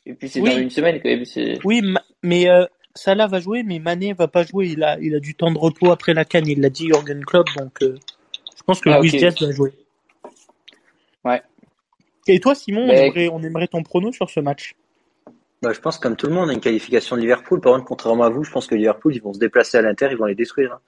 Et 0.05 0.13
puis 0.13 0.29
c'est 0.29 0.39
Oui. 0.41 0.51
dans 0.51 0.59
une 0.59 0.69
semaine 0.69 1.01
quand 1.01 1.09
même. 1.09 1.23
Oui, 1.65 1.81
ma- 1.81 2.03
mais 2.23 2.47
euh, 2.49 2.65
Salah 2.95 3.27
va 3.27 3.39
jouer, 3.39 3.63
mais 3.63 3.79
Mané 3.79 4.13
va 4.13 4.27
pas 4.27 4.43
jouer. 4.43 4.67
Il 4.69 4.83
a, 4.83 4.97
il 5.01 5.13
a 5.15 5.19
du 5.19 5.35
temps 5.35 5.51
de 5.51 5.57
repos 5.57 5.91
après 5.91 6.13
la 6.13 6.23
canne. 6.23 6.47
Il 6.47 6.61
l'a 6.61 6.69
dit 6.69 6.87
Jurgen 6.87 7.25
Klopp, 7.25 7.47
donc 7.57 7.81
euh, 7.81 7.95
je 8.57 8.63
pense 8.63 8.79
que 8.79 8.89
Ah, 8.89 8.99
Luis. 9.01 9.09
Diaz 9.11 9.35
va 9.41 9.51
jouer. 9.51 9.71
Ouais. 11.25 11.41
Et 12.27 12.39
toi, 12.39 12.55
Simon, 12.55 12.85
on, 12.87 12.91
aimerait, 12.91 13.29
on 13.29 13.41
aimerait 13.43 13.67
ton 13.67 13.83
prono 13.83 14.11
sur 14.11 14.29
ce 14.29 14.39
match. 14.39 14.75
Bah, 15.61 15.73
je 15.73 15.79
pense, 15.79 15.97
comme 15.97 16.15
tout 16.15 16.27
le 16.27 16.33
monde, 16.33 16.51
une 16.51 16.59
qualification 16.59 17.15
de 17.15 17.21
Liverpool. 17.21 17.59
Par 17.61 17.73
contre, 17.73 17.85
contrairement 17.85 18.23
à 18.25 18.29
vous, 18.29 18.43
je 18.43 18.51
pense 18.51 18.67
que 18.67 18.75
Liverpool, 18.75 19.15
ils 19.15 19.21
vont 19.21 19.33
se 19.33 19.39
déplacer 19.39 19.77
à 19.77 19.81
l'Inter, 19.81 20.09
ils 20.11 20.17
vont 20.17 20.25
les 20.25 20.35
détruire. 20.35 20.73
hein. 20.73 20.81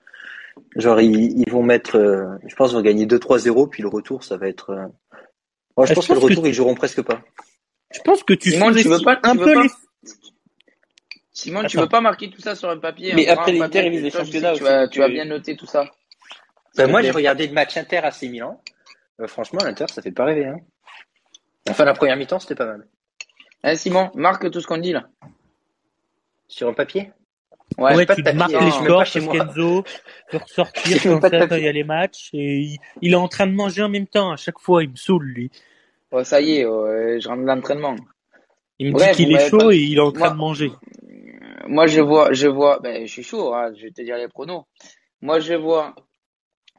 Genre, 0.75 1.00
ils, 1.01 1.39
ils 1.39 1.50
vont 1.50 1.63
mettre, 1.63 1.95
euh, 1.98 2.25
je 2.45 2.56
pense, 2.56 2.69
qu'ils 2.69 2.77
vont 2.77 2.83
gagner 2.83 3.06
2-3-0, 3.07 3.69
puis 3.69 3.81
le 3.81 3.90
retour, 3.90 4.23
ça 4.23 4.38
va 4.38 4.47
être. 4.47 4.71
euh, 4.71 4.85
Moi, 5.78 5.85
je 5.85 5.92
Ah, 5.92 5.95
pense 5.95 6.04
je 6.06 6.09
que 6.09 6.14
le 6.14 6.19
que 6.19 6.26
retour, 6.26 6.47
ils 6.47 6.54
joueront 6.54 6.76
presque 6.76 7.02
pas. 7.02 7.21
Je 7.92 8.02
pense 8.02 8.23
que 8.23 8.33
tu 8.33 8.52
Simon, 8.52 8.71
tu 8.73 8.88
veux 8.88 8.99
pas- 9.02 9.16
tu 9.16 9.21
un 9.30 9.33
veux 9.35 9.45
peu 9.45 9.54
pas- 9.54 9.64
les. 9.64 9.69
Simon, 11.31 11.64
tu 11.64 11.78
veux 11.78 11.88
pas 11.88 12.02
marquer 12.02 12.30
tout 12.30 12.42
ça 12.42 12.56
sur 12.56 12.69
un 12.69 12.78
papier 12.78 13.14
Mais 13.16 13.28
un 13.30 13.33
après, 13.33 13.54
l'Inter, 13.54 13.85
ils 13.85 13.92
visent 13.92 14.04
les 14.04 14.11
championnats 14.11 14.52
que 14.52 14.57
Tu 14.57 14.64
aussi, 14.64 14.71
vas, 14.71 14.88
tu 14.88 14.99
vas 14.99 15.06
euh, 15.06 15.09
bien 15.09 15.26
noter 15.26 15.56
tout 15.56 15.66
ça. 15.66 15.85
Ben, 16.76 16.85
te 16.85 16.92
moi, 16.92 17.02
j'ai 17.02 17.11
regardé 17.11 17.47
le 17.47 17.54
match 17.54 17.78
Inter 17.78 17.97
AC 17.97 18.23
Milan. 18.23 18.61
Euh, 19.21 19.28
franchement, 19.28 19.59
l'Inter, 19.64 19.85
ça 19.92 20.02
fait 20.02 20.11
pas 20.11 20.26
rêver. 20.26 20.45
Hein. 20.45 20.57
Enfin, 21.69 21.85
la 21.85 21.94
première 21.94 22.18
mi-temps, 22.18 22.40
c'était 22.40 22.56
pas 22.56 22.66
mal. 22.66 22.85
Hein, 23.63 23.75
Simon, 23.75 24.09
marque 24.16 24.49
tout 24.51 24.61
ce 24.61 24.68
qu'on 24.68 24.78
dit 24.78 24.94
là. 24.94 25.09
Sur 26.47 26.69
un 26.69 26.73
papier? 26.73 27.11
Ouais. 27.78 27.95
Ouais, 27.95 28.06
pas 28.06 28.16
tu 28.16 28.23
marques 28.23 28.54
hein, 28.54 28.66
les 28.66 28.71
scores 28.71 29.04
parce 29.04 29.28
qu'Enzo 29.28 29.83
peut 30.30 30.37
ressortir 30.37 31.04
quand 31.04 31.21
ça, 31.21 31.57
il 31.57 31.63
y 31.63 31.68
a 31.68 31.71
les 31.71 31.83
matchs. 31.83 32.30
Et 32.33 32.59
il, 32.59 32.80
il 33.01 33.13
est 33.13 33.16
en 33.16 33.28
train 33.28 33.45
de 33.47 33.54
manger 33.54 33.83
en 33.83 33.89
même 33.89 34.07
temps. 34.07 34.31
À 34.31 34.37
chaque 34.37 34.59
fois, 34.59 34.83
il 34.83 34.89
me 34.89 34.95
saoule, 34.95 35.25
lui. 35.25 35.51
Oh, 36.11 36.23
ça 36.23 36.42
y 36.42 36.57
est, 36.57 36.66
ouais, 36.66 37.19
je 37.21 37.28
rentre 37.28 37.42
de 37.42 37.47
l'entraînement. 37.47 37.95
Il 38.80 38.94
me 38.94 38.97
dit 38.97 39.11
qu'il 39.16 39.35
est 39.35 39.49
chaud 39.49 39.57
pas- 39.59 39.73
et 39.73 39.78
il 39.78 39.97
est 39.97 40.01
en 40.01 40.11
train 40.11 40.25
Moi- 40.25 40.30
de 40.31 40.37
manger. 40.37 40.71
Moi, 41.68 41.85
je 41.85 42.01
vois, 42.01 42.33
je 42.33 42.47
vois, 42.47 42.80
ben, 42.80 43.06
je 43.06 43.11
suis 43.11 43.23
chaud, 43.23 43.54
hein, 43.54 43.71
je 43.75 43.83
vais 43.83 43.92
te 43.92 44.01
dire 44.01 44.18
les 44.18 44.28
pronos. 44.28 44.63
Moi, 45.21 45.39
je 45.39 45.54
vois 45.54 45.94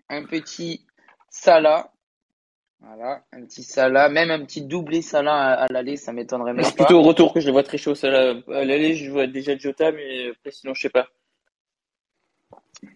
un 0.09 0.25
petit 0.25 0.85
Salah. 1.29 1.93
Voilà, 2.83 3.23
un 3.33 3.45
petit 3.45 3.63
Salah, 3.63 4.09
même 4.09 4.31
un 4.31 4.43
petit 4.45 4.63
doublé 4.63 5.03
Salah 5.03 5.35
à, 5.37 5.53
à 5.65 5.69
l'aller, 5.69 5.97
ça 5.97 6.13
m'étonnerait 6.13 6.55
même 6.55 6.65
C'est 6.65 6.75
plutôt 6.77 6.99
au 6.99 7.03
retour 7.03 7.35
que 7.35 7.41
je 7.41 7.47
le 7.47 7.53
vois 7.53 7.63
très 7.63 7.77
chaud. 7.77 7.93
À 8.05 8.09
l'aller, 8.65 8.95
je 8.95 9.11
vois 9.11 9.27
déjà 9.27 9.57
Jota, 9.57 9.93
mais 9.93 10.31
après, 10.31 10.51
sinon, 10.51 10.73
je 10.75 10.83
sais 10.83 10.89
pas. 10.91 11.09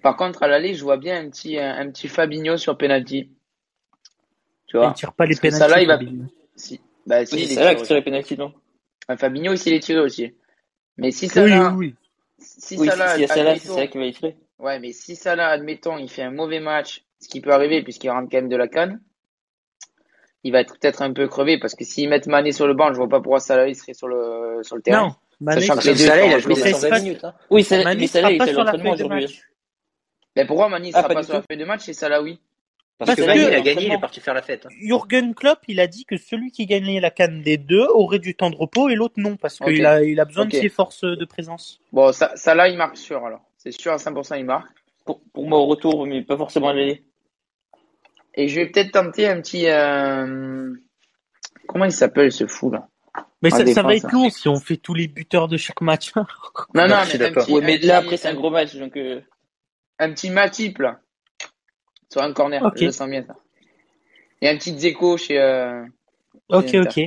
Par 0.02 0.16
contre, 0.16 0.42
à 0.42 0.48
l'aller, 0.48 0.74
je 0.74 0.82
vois 0.82 0.96
bien 0.96 1.20
un 1.22 1.28
petit, 1.28 1.58
un, 1.58 1.76
un 1.76 1.90
petit 1.90 2.08
Fabinho 2.08 2.56
sur 2.56 2.78
penalty. 2.78 3.30
Tu 4.66 4.76
Il 4.76 4.78
vois? 4.78 4.88
ne 4.90 4.94
tire 4.94 5.12
pas 5.12 5.26
les 5.26 5.36
pénaltys. 5.36 5.58
Salah, 5.58 5.82
il 5.82 5.86
va- 5.86 5.98
Fabinho. 5.98 6.24
Si. 6.56 6.80
Bah, 7.06 7.26
si, 7.26 7.42
il 7.42 7.48
c'est 7.48 7.56
qui 7.56 7.74
aussi. 7.74 7.84
tire 7.84 7.96
les 7.96 8.02
pénaltys, 8.02 8.36
non? 8.38 8.54
Enfin, 9.06 9.16
Fabinho 9.18 9.52
aussi, 9.52 9.68
il 9.68 9.74
est 9.74 9.80
tiré 9.80 10.00
aussi. 10.00 10.34
Mais 10.96 11.10
si 11.10 11.26
Oui, 11.26 11.30
Salah, 11.32 11.74
oui, 11.74 11.76
oui. 11.76 11.94
si 12.38 12.78
Oui, 12.78 12.88
Salah, 12.88 13.18
y 13.18 13.24
a 13.24 13.28
Salah, 13.28 13.58
c'est 13.58 13.68
ça 13.68 13.86
qui 13.86 13.98
va 13.98 14.06
y 14.06 14.12
tirer. 14.12 14.36
Ouais, 14.58 14.78
mais 14.78 14.92
si 14.92 15.14
Salah, 15.14 15.48
admettons, 15.48 15.98
il 15.98 16.08
fait 16.08 16.22
un 16.22 16.30
mauvais 16.30 16.60
match, 16.60 17.04
ce 17.20 17.28
qui 17.28 17.42
peut 17.42 17.52
arriver 17.52 17.82
puisqu'il 17.82 18.08
rentre 18.08 18.30
quand 18.30 18.38
même 18.38 18.48
de 18.48 18.56
la 18.56 18.68
canne, 18.68 19.02
il 20.44 20.52
va 20.52 20.60
être 20.60 20.78
peut-être 20.78 21.02
un 21.02 21.12
peu 21.12 21.26
crevé 21.26 21.58
parce 21.58 21.74
que 21.74 21.84
s'ils 21.84 22.08
mettent 22.08 22.26
Mané 22.26 22.52
sur 22.52 22.66
le 22.66 22.74
banc, 22.74 22.88
je 22.92 22.96
vois 22.98 23.08
pas 23.08 23.20
pourquoi 23.20 23.40
Salah 23.40 23.66
il 23.68 23.74
serait 23.74 23.94
sur 23.94 24.06
le 24.08 24.60
sur 24.62 24.76
le 24.76 24.82
terrain. 24.82 25.08
Non, 25.08 25.14
Mané, 25.40 25.60
Sachant 25.62 25.76
que 25.76 25.82
c'est- 25.82 25.88
les 25.92 25.98
deux 25.98 26.06
Salah, 26.06 26.26
il 26.26 26.32
a 26.34 26.38
joué 26.38 26.54
mais 26.54 26.60
ça, 26.60 26.70
120 26.70 26.78
c'est 26.80 26.88
pas- 26.90 27.00
minutes. 27.00 27.24
Hein. 27.24 27.34
Oui, 27.50 27.62
Salah, 27.64 27.84
Mané 27.84 28.06
Salah, 28.06 28.30
il 28.30 28.38
pas 28.38 28.44
était 28.44 28.50
à 28.50 28.54
sur 28.54 28.64
la 28.64 28.72
l'entraînement 28.72 28.92
aujourd'hui. 28.94 29.40
Mais 30.36 30.44
pourquoi 30.46 30.68
Mané 30.68 30.88
il 30.88 30.92
Ah, 30.94 30.98
sera 30.98 31.08
pas 31.08 31.14
pas 31.14 31.20
du 31.20 31.26
sur 31.26 31.34
la 31.34 31.42
feuille 31.42 31.58
de 31.58 31.64
match 31.64 31.88
et 31.88 31.92
Salah 31.92 32.22
oui? 32.22 32.38
Parce, 32.96 33.08
Parce 33.08 33.16
que 33.16 33.22
que- 33.22 33.26
Bailly, 33.26 33.40
il 33.48 33.54
a 33.54 33.60
gagné, 33.60 33.86
il 33.86 33.92
est 33.92 33.98
parti 34.00 34.20
faire 34.20 34.34
la 34.34 34.42
fête. 34.42 34.66
hein. 34.66 34.68
Jürgen 34.80 35.34
Klopp, 35.34 35.58
il 35.66 35.80
a 35.80 35.88
dit 35.88 36.04
que 36.04 36.16
celui 36.16 36.52
qui 36.52 36.64
gagnait 36.66 37.00
la 37.00 37.10
canne 37.10 37.42
des 37.42 37.56
deux 37.56 37.86
aurait 37.92 38.20
du 38.20 38.36
temps 38.36 38.50
de 38.50 38.56
repos 38.56 38.88
et 38.88 38.94
l'autre 38.94 39.14
non, 39.16 39.36
parce 39.36 39.58
qu'il 39.58 39.84
a, 39.84 40.02
il 40.04 40.20
a 40.20 40.24
besoin 40.24 40.44
de 40.46 40.52
ses 40.52 40.68
forces 40.68 41.02
de 41.02 41.24
présence. 41.24 41.80
Bon, 41.92 42.12
ça, 42.12 42.30
ça 42.36 42.54
là, 42.54 42.68
il 42.68 42.76
marque 42.76 42.96
sûr 42.96 43.24
alors. 43.26 43.40
C'est 43.58 43.72
sûr 43.72 43.92
à 43.92 43.96
100%, 43.98 44.36
il 44.36 44.44
marque. 44.44 44.68
Pour, 45.04 45.20
pour 45.32 45.46
moi, 45.48 45.58
au 45.58 45.66
retour, 45.66 46.06
mais 46.06 46.22
pas 46.22 46.36
forcément 46.36 46.68
à 46.68 46.72
l'aller. 46.72 47.02
Et 48.36 48.48
je 48.48 48.56
vais 48.56 48.66
peut-être 48.66 48.92
tenter 48.92 49.28
un 49.28 49.40
petit. 49.40 49.68
euh, 49.68 50.72
Comment 51.68 51.84
il 51.86 51.92
s'appelle 51.92 52.32
ce 52.32 52.46
fou 52.46 52.70
là? 52.70 52.88
Mais 53.42 53.50
ça, 53.50 53.58
ça 53.58 53.82
va 53.82 53.90
défense, 53.92 54.04
être 54.04 54.12
long 54.12 54.30
si 54.30 54.48
on 54.48 54.58
fait 54.58 54.76
tous 54.76 54.94
les 54.94 55.06
buteurs 55.06 55.48
de 55.48 55.56
chaque 55.56 55.80
match. 55.80 56.12
Non, 56.74 56.88
Non, 56.88 56.96
mais 57.06 57.22
un 57.22 57.32
petit, 57.32 57.52
Ouais, 57.52 57.60
mais 57.60 57.82
un 57.84 57.86
là, 57.86 57.96
après, 57.98 58.16
c'est 58.16 58.28
un 58.28 58.34
gros 58.34 58.50
match, 58.50 58.74
donc, 58.76 58.96
euh, 58.96 59.20
un 59.98 60.10
petit 60.12 60.30
Matip 60.30 60.78
là. 60.78 61.00
Sur 62.10 62.22
un 62.22 62.32
corner, 62.32 62.62
Ok. 62.62 62.72
je 62.76 62.84
le 62.86 62.92
sens 62.92 63.08
bien 63.08 63.22
ça. 63.24 63.34
Et 64.40 64.48
un 64.48 64.56
petit 64.56 64.76
Zeko 64.78 65.16
chez. 65.16 65.38
euh, 65.40 65.84
ok, 66.48 66.68
chez 66.68 66.80
ok. 66.80 67.00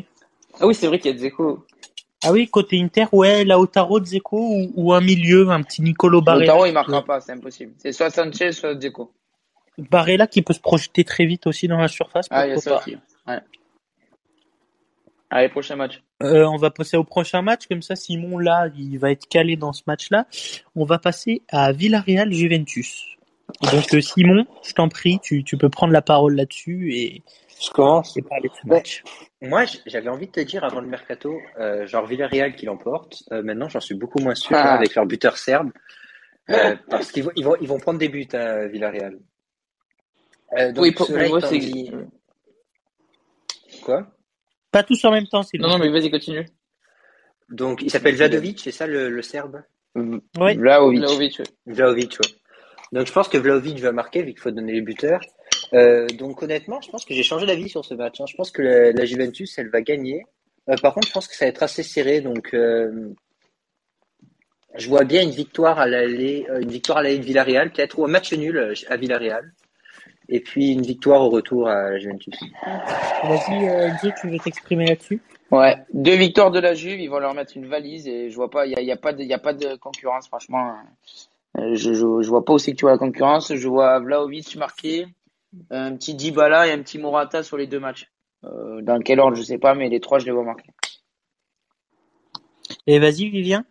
Ah 0.60 0.66
oui, 0.68 0.74
c'est 0.76 0.88
vrai 0.88 1.00
qu'il 1.00 1.12
y 1.12 1.14
a 1.14 1.18
Dzeko. 1.18 1.66
Ah 2.24 2.32
oui, 2.32 2.48
côté 2.50 2.82
Inter, 2.82 3.06
ouais, 3.12 3.44
Lautaro, 3.46 4.00
Dzeko 4.00 4.38
ou, 4.38 4.72
ou 4.76 4.94
un 4.94 5.02
milieu, 5.02 5.50
un 5.50 5.62
petit 5.62 5.82
Nicolo 5.82 6.22
Barella. 6.22 6.46
Lautaro, 6.48 6.66
il 6.66 6.74
marquera 6.74 7.04
pas, 7.06 7.20
c'est 7.22 7.34
impossible. 7.34 7.74
C'est 7.78 7.92
soit 7.92 8.10
Sanchez, 8.10 8.54
soit 8.54 8.80
Zeko. 8.80 9.14
Barella 9.78 10.28
qui 10.28 10.42
peut 10.42 10.54
se 10.54 10.60
projeter 10.60 11.04
très 11.04 11.26
vite 11.26 11.48
aussi 11.48 11.68
dans 11.68 11.78
la 11.78 11.88
surface. 11.88 12.28
Ah, 12.32 12.48
il 12.48 12.52
y 12.52 12.54
a 12.54 12.58
ça 12.58 12.78
aussi. 12.78 12.98
Ouais. 13.28 13.40
Allez, 15.30 15.50
prochain 15.50 15.76
match. 15.76 16.02
Euh, 16.24 16.46
on 16.46 16.56
va 16.58 16.72
passer 16.72 16.96
au 16.98 17.04
prochain 17.04 17.42
match, 17.42 17.68
comme 17.68 17.82
ça 17.82 17.96
Simon 17.96 18.38
là, 18.40 18.70
il 18.78 18.98
va 18.98 19.12
être 19.12 19.28
calé 19.28 19.56
dans 19.58 19.74
ce 19.74 19.84
match-là. 19.86 20.26
On 20.76 20.86
va 20.86 21.00
passer 21.00 21.42
à 21.50 21.72
Villarreal 21.74 22.32
Juventus. 22.32 23.04
Donc 23.72 23.94
euh, 23.94 24.02
Simon, 24.02 24.46
je 24.66 24.74
t'en 24.74 24.90
prie, 24.90 25.20
tu, 25.22 25.44
tu 25.44 25.58
peux 25.58 25.70
prendre 25.70 25.94
la 25.94 26.02
parole 26.02 26.36
là-dessus 26.36 26.94
et, 26.94 27.24
Je 27.62 27.70
commence. 27.72 28.16
et 28.18 28.22
parler 28.22 28.50
de 28.50 28.54
ce 28.62 28.68
match. 28.68 29.04
Moi, 29.42 29.66
j'avais 29.86 30.10
envie 30.10 30.28
de 30.28 30.32
te 30.32 30.40
dire 30.40 30.64
avant 30.64 30.80
le 30.82 30.88
mercato, 30.88 31.38
euh, 31.60 31.86
genre 31.86 32.06
Villarreal 32.08 32.56
qui 32.56 32.66
l'emporte. 32.66 33.24
Euh, 33.32 33.44
maintenant, 33.44 33.70
j'en 33.70 33.80
suis 33.82 33.96
beaucoup 33.96 34.20
moins 34.20 34.36
sûr 34.36 34.56
Ah. 34.56 34.72
hein, 34.74 34.76
avec 34.76 34.96
leur 34.96 35.06
buteur 35.06 35.38
serbe, 35.38 35.72
euh, 36.50 36.76
parce 36.90 37.12
qu'ils 37.12 37.24
vont, 37.26 37.32
ils 37.36 37.44
vont, 37.44 37.56
ils 37.62 37.68
vont 37.68 37.80
prendre 37.80 38.00
des 38.00 38.10
buts 38.10 38.28
à 38.34 38.68
Villarreal. 38.68 39.18
Euh, 40.58 40.72
donc, 40.72 40.84
Oui, 40.84 40.92
pour 40.92 41.08
cela 41.08 41.28
moi, 41.28 41.42
c'est. 41.42 41.58
dit- 41.58 41.92
quoi? 43.84 44.08
Pas 44.72 44.84
tous 44.84 45.04
en 45.06 45.12
même 45.12 45.28
temps, 45.28 45.44
c'est 45.44 45.58
Non, 45.58 45.70
non, 45.70 45.80
mais 45.80 45.90
vas-y, 45.90 46.12
continue. 46.12 46.46
Donc, 47.50 47.82
il 47.82 47.90
s'appelle 47.90 48.16
Vladovic, 48.16 48.60
c'est 48.60 48.72
ça 48.72 48.88
le, 48.88 49.10
le 49.10 49.22
serbe? 49.22 49.62
Ouais. 49.96 50.56
Vlahovic. 50.56 51.00
Vlahovic, 51.00 51.40
ouais. 51.40 51.46
Vlaovic, 51.66 52.12
ouais. 52.20 52.30
Donc, 52.92 53.08
je 53.08 53.12
pense 53.12 53.28
que 53.30 53.38
Vlaovic 53.38 53.80
va 53.80 53.92
marquer 53.92 54.22
vu 54.24 54.32
qu'il 54.32 54.40
faut 54.42 54.52
donner 54.52 54.74
les 54.74 54.82
buteurs. 54.82 55.22
Euh, 55.74 56.08
donc, 56.08 56.44
honnêtement, 56.44 56.80
je 56.82 56.90
pense 56.90 57.04
que 57.06 57.14
j'ai 57.14 57.24
changé 57.24 57.46
d'avis 57.46 57.70
sur 57.70 57.84
ce 57.84 57.94
match. 57.94 58.20
hein. 58.22 58.26
Je 58.30 58.36
pense 58.36 58.52
que 58.52 58.62
la, 58.62 58.92
la 58.92 59.06
Juventus, 59.06 59.58
elle 59.58 59.70
va 59.70 59.82
gagner. 59.82 60.24
Euh, 60.70 60.76
par 60.82 60.94
contre, 60.94 61.08
je 61.08 61.14
pense 61.14 61.28
que 61.28 61.36
ça 61.36 61.46
va 61.46 61.50
être 61.50 61.64
assez 61.64 61.84
serré. 61.84 62.22
Donc, 62.22 62.54
euh, 62.54 63.10
je 64.76 64.88
vois 64.90 65.04
bien 65.06 65.24
une 65.24 65.32
victoire 65.32 65.80
à 65.80 65.88
l'aller, 65.88 66.46
euh, 66.50 66.60
une 66.62 66.70
victoire 66.72 67.00
à 67.00 67.04
l'aller 67.04 67.20
de 67.20 67.26
Villarreal, 67.26 67.72
peut-être, 67.72 67.98
ou 68.00 68.06
un 68.06 68.10
match 68.10 68.32
nul 68.34 68.58
euh, 68.58 68.74
à 68.90 68.98
Villarreal. 68.98 69.54
Et 70.30 70.42
puis 70.42 70.74
une 70.74 70.82
victoire 70.82 71.22
au 71.22 71.30
retour 71.30 71.68
à 71.68 71.92
la 71.92 72.00
Juventus. 72.00 72.34
Vas-y, 73.24 73.68
euh, 73.70 73.90
tu 74.20 74.30
veux 74.30 74.38
t'exprimer 74.40 74.88
là-dessus? 74.88 75.22
Ouais, 75.52 75.78
deux 75.94 76.16
victoires 76.16 76.52
de 76.52 76.60
la 76.60 76.74
Juve, 76.74 77.00
ils 77.00 77.08
vont 77.08 77.20
leur 77.20 77.34
mettre 77.34 77.56
une 77.56 77.68
valise 77.68 78.06
et 78.08 78.30
je 78.30 78.36
vois 78.36 78.50
pas, 78.50 78.66
il 78.66 78.74
y 78.74 78.76
a, 78.76 78.82
il 78.82 78.88
y 78.88 78.92
a 78.92 78.98
pas 78.98 79.14
de, 79.14 79.22
il 79.22 79.30
y 79.30 79.34
a 79.34 79.40
pas 79.40 79.54
de 79.54 79.76
concurrence 79.78 80.28
franchement. 80.28 80.76
Euh, 81.58 81.76
je, 81.76 81.94
je, 81.94 82.22
je 82.22 82.30
vois 82.30 82.44
pas 82.44 82.54
où 82.54 82.60
c'est 82.60 82.72
que 82.72 82.78
tu 82.78 82.84
vois 82.84 82.92
la 82.92 82.98
concurrence. 82.98 83.56
Je 83.56 83.68
vois 83.70 84.00
Vlahovic 84.00 84.58
marquer, 84.58 85.08
un 85.72 85.96
petit 85.96 86.14
Dybala 86.14 86.68
et 86.68 86.74
un 86.74 86.82
petit 86.82 87.00
Morata 87.00 87.44
sur 87.44 87.56
les 87.56 87.68
deux 87.68 87.80
matchs. 87.80 88.12
Euh, 88.44 88.82
dans 88.82 89.00
quel 89.00 89.22
ordre 89.22 89.38
je 89.38 89.44
sais 89.44 89.58
pas, 89.58 89.74
mais 89.74 89.88
les 89.88 90.02
trois 90.02 90.20
je 90.20 90.26
les 90.26 90.32
vois 90.32 90.44
marquer. 90.44 90.70
Et 92.86 93.00
vas-y, 93.00 93.30
Vivien? 93.30 93.64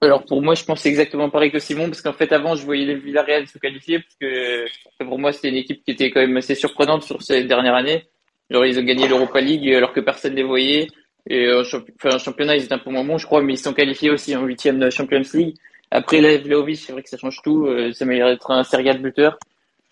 Alors 0.00 0.24
pour 0.24 0.42
moi, 0.42 0.54
je 0.54 0.64
pense 0.64 0.86
exactement 0.86 1.28
pareil 1.28 1.50
que 1.50 1.58
Simon, 1.58 1.86
parce 1.86 2.02
qu'en 2.02 2.12
fait 2.12 2.32
avant, 2.32 2.54
je 2.54 2.64
voyais 2.64 2.84
les 2.86 2.94
Villarreal 2.94 3.48
se 3.48 3.58
qualifier, 3.58 3.98
parce 3.98 4.14
que 4.20 4.64
pour 5.04 5.18
moi, 5.18 5.32
c'était 5.32 5.48
une 5.48 5.56
équipe 5.56 5.82
qui 5.84 5.90
était 5.90 6.10
quand 6.10 6.20
même 6.20 6.36
assez 6.36 6.54
surprenante 6.54 7.02
sur 7.02 7.20
ces 7.22 7.44
dernières 7.44 7.74
années. 7.74 8.04
Genre 8.50 8.64
ils 8.64 8.78
ont 8.78 8.82
gagné 8.82 9.08
l'Europa 9.08 9.40
League 9.40 9.68
alors 9.74 9.92
que 9.92 10.00
personne 10.00 10.32
ne 10.32 10.36
les 10.36 10.44
voyait. 10.44 10.86
Et 11.28 11.46
euh, 11.46 11.64
champ- 11.64 11.82
enfin, 11.96 12.16
en 12.16 12.18
championnat, 12.18 12.56
ils 12.56 12.64
étaient 12.64 12.74
un 12.74 12.78
peu 12.78 12.90
moins 12.90 13.04
bons, 13.04 13.18
je 13.18 13.26
crois, 13.26 13.42
mais 13.42 13.54
ils 13.54 13.58
sont 13.58 13.74
qualifiés 13.74 14.10
aussi 14.10 14.34
en 14.36 14.44
huitième 14.44 14.78
de 14.78 14.88
Champions 14.88 15.22
League. 15.34 15.56
Après, 15.90 16.20
là, 16.20 16.38
Vlahovic, 16.38 16.78
c'est 16.78 16.92
vrai 16.92 17.02
que 17.02 17.08
ça 17.08 17.18
change 17.18 17.40
tout. 17.42 17.66
Euh, 17.66 17.92
ça 17.92 18.04
l'air 18.04 18.28
d'être 18.28 18.50
un 18.50 18.62
serial 18.62 18.98
buteur. 19.00 19.38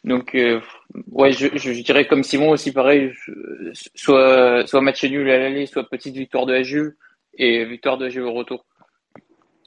Donc, 0.04 0.34
euh, 0.34 0.60
ouais, 1.10 1.32
je, 1.32 1.48
je, 1.56 1.82
dirais 1.82 2.06
comme 2.06 2.22
Simon 2.22 2.50
aussi, 2.50 2.72
pareil, 2.72 3.12
soit, 3.94 4.66
soit 4.66 4.80
match 4.80 5.04
nul 5.04 5.28
à 5.28 5.38
l'aller, 5.38 5.66
soit 5.66 5.88
petite 5.88 6.14
victoire 6.14 6.46
de 6.46 6.54
la 6.54 6.62
et 7.38 7.64
victoire 7.64 7.98
de 7.98 8.06
la 8.06 8.22
au 8.22 8.32
retour. 8.32 8.64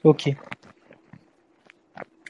Ok. 0.04 0.34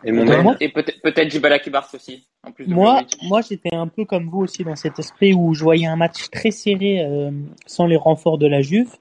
Et 0.02 0.12
mon 0.12 0.56
Et 0.60 0.68
peut-être 0.68 1.02
peut-être 1.02 1.28
Dybala 1.28 1.58
qui 1.58 1.70
marque 1.70 1.94
aussi, 1.94 2.26
en 2.46 2.52
plus 2.52 2.66
de 2.66 2.72
Moi, 2.72 3.02
moi, 3.22 3.42
j'étais 3.42 3.74
un 3.74 3.86
peu 3.86 4.04
comme 4.04 4.28
vous 4.28 4.40
aussi 4.40 4.64
dans 4.64 4.76
cet 4.76 4.98
esprit 4.98 5.34
où 5.34 5.52
je 5.54 5.62
voyais 5.62 5.86
un 5.86 5.96
match 5.96 6.30
très 6.30 6.50
serré 6.50 7.04
euh, 7.04 7.30
sans 7.66 7.86
les 7.86 7.96
renforts 7.96 8.38
de 8.38 8.46
la 8.46 8.62
Juve. 8.62 8.96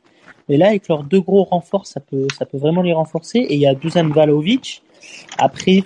Et 0.49 0.57
là, 0.57 0.69
avec 0.69 0.87
leurs 0.87 1.03
deux 1.03 1.21
gros 1.21 1.43
renforts, 1.43 1.85
ça 1.85 1.99
peut, 1.99 2.27
ça 2.37 2.45
peut 2.45 2.57
vraiment 2.57 2.81
les 2.81 2.91
renforcer. 2.91 3.39
Et 3.39 3.55
il 3.55 3.61
y 3.61 3.67
a 3.67 3.75
Dusan 3.75 4.09
Vlahovic. 4.09 4.83
Après, 5.37 5.83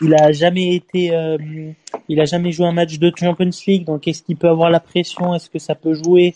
il 0.00 0.14
a 0.14 0.30
jamais 0.30 0.74
été, 0.74 1.12
euh, 1.12 1.38
il 2.08 2.20
a 2.20 2.24
jamais 2.24 2.52
joué 2.52 2.66
un 2.66 2.72
match 2.72 2.98
de 2.98 3.12
Champions 3.16 3.50
League. 3.66 3.84
Donc, 3.84 4.06
est-ce 4.06 4.22
qu'il 4.22 4.36
peut 4.36 4.48
avoir 4.48 4.70
la 4.70 4.78
pression? 4.78 5.34
Est-ce 5.34 5.50
que 5.50 5.58
ça 5.58 5.74
peut 5.74 5.94
jouer? 5.94 6.34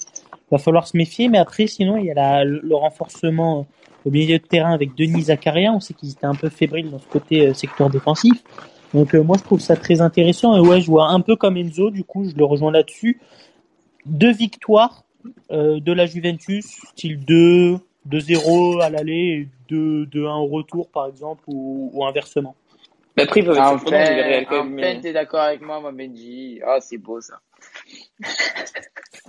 Va 0.50 0.59
falloir 0.59 0.88
se 0.88 0.97
méfier. 0.97 1.29
Mais 1.29 1.38
après, 1.38 1.67
sinon, 1.67 1.99
il 1.99 2.07
y 2.07 2.11
a 2.11 2.14
la, 2.14 2.45
le 2.45 2.75
renforcement 2.75 3.67
au 4.05 4.11
milieu 4.11 4.39
de 4.39 4.45
terrain 4.45 4.73
avec 4.73 4.95
Denis 4.95 5.23
Zakaria. 5.23 5.73
On 5.73 5.81
sait 5.81 5.95
qu'ils 5.95 6.11
étaient 6.11 6.27
un 6.27 6.35
peu 6.35 6.49
fébriles 6.49 6.91
dans 6.91 6.99
ce 6.99 7.07
côté 7.07 7.47
euh, 7.47 7.55
secteur 7.55 7.91
défensif. 7.91 8.43
Donc 8.95 9.15
euh, 9.15 9.23
moi 9.23 9.37
je 9.39 9.45
trouve 9.45 9.61
ça 9.61 9.77
très 9.77 10.01
intéressant 10.01 10.57
et 10.57 10.61
ouais 10.61 10.81
je 10.81 10.87
vois 10.87 11.09
un 11.09 11.21
peu 11.21 11.35
comme 11.37 11.57
Enzo 11.57 11.91
du 11.91 12.05
coup 12.05 12.29
je 12.29 12.37
le 12.37 12.45
rejoins 12.45 12.73
là-dessus. 12.73 13.21
Deux 14.05 14.33
victoires 14.33 15.05
euh, 15.51 15.81
de 15.81 15.93
la 15.93 16.07
Juventus 16.07 16.67
style 16.91 17.25
2 17.25 17.77
2-0 18.09 18.83
à 18.83 18.91
l'aller 18.91 19.13
et 19.13 19.49
2 19.69 20.07
2-1 20.07 20.45
au 20.45 20.47
retour 20.47 20.91
par 20.91 21.07
exemple 21.07 21.43
ou, 21.47 21.91
ou 21.93 22.05
inversement. 22.05 22.55
Mais 23.17 23.25
après, 23.25 23.41
ils 23.41 23.47
peuvent 23.47 23.57
être 23.57 23.69
surprenants, 23.69 24.79
enfin, 24.79 25.01
t'es 25.03 25.13
d'accord 25.13 25.41
avec 25.41 25.61
moi, 25.61 25.81
moi 25.81 25.93
Benji. 25.93 26.61
Ah, 26.67 26.79
c'est 26.81 26.97
beau 26.97 27.21
ça. 27.21 27.41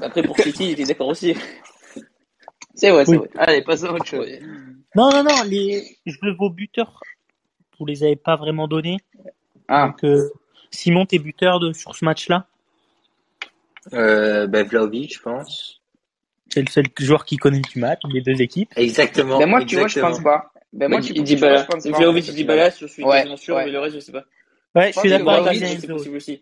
Après, 0.02 0.24
pour 0.24 0.38
City, 0.38 0.68
il 0.68 0.72
était 0.72 0.86
d'accord 0.86 1.10
aussi. 1.10 1.36
C'est 2.74 2.90
vrai, 2.92 3.06
c'est 3.06 3.12
Oui. 3.12 3.18
vrai. 3.18 3.30
Allez, 3.38 3.62
passons 3.62 3.88
à 3.88 3.92
autre 3.94 4.06
chose. 4.06 4.28
Non 4.96 5.10
non 5.12 5.24
non 5.24 5.44
les 5.46 5.98
je 6.06 6.18
veux 6.22 6.34
vos 6.34 6.50
buteurs 6.50 7.00
vous 7.80 7.86
les 7.86 8.04
avez 8.04 8.16
pas 8.16 8.36
vraiment 8.36 8.68
donnés. 8.68 8.98
Ah, 9.68 9.88
Donc 9.88 10.04
euh, 10.04 10.30
Simon 10.72 11.06
tes 11.06 11.20
buteurs 11.20 11.60
de 11.60 11.74
sur 11.74 11.96
ce 11.96 12.06
match-là? 12.06 12.48
Euh, 13.94 14.48
ben, 14.48 14.66
Vlaovic, 14.66 15.16
je 15.16 15.22
pense. 15.22 15.82
c'est 16.50 16.62
le 16.62 16.70
seul 16.70 16.86
joueur 17.00 17.26
qui 17.26 17.38
connaît 17.38 17.60
du 17.62 17.80
match 17.80 18.02
des 18.12 18.22
deux 18.22 18.42
équipes. 18.42 18.72
Exactement. 18.76 19.40
ben 19.40 19.48
moi 19.50 19.66
tu 19.66 19.76
vois, 19.78 19.88
je 19.88 20.00
pense 20.00 20.22
pas. 20.22 20.52
Ben 20.72 20.88
moi 20.90 21.00
Bah, 21.00 21.06
tu 21.06 21.14
il 21.14 21.18
vois, 21.18 21.26
dit 21.26 21.34
tu 21.34 21.40
vois, 21.40 21.50
Bala. 21.50 21.62
je 21.64 21.68
pense 21.68 21.84
pas. 21.84 21.98
Vlahovic, 21.98 22.28
il 22.28 22.36
dit 22.36 22.44
Bala, 22.44 22.70
je 22.70 22.86
suis 22.88 23.04
Ouais, 23.04 23.36
sûr, 23.38 23.56
ouais. 23.56 23.66
mais 23.66 23.72
le 23.72 23.80
reste, 23.80 23.96
je 23.96 24.00
sais 24.00 24.12
pas. 24.12 24.24
Ouais 24.76 24.92
je 24.94 25.00
suis 25.00 25.10
d'accord 25.10 25.46
avec 25.46 25.58
Vlahovic, 25.60 26.40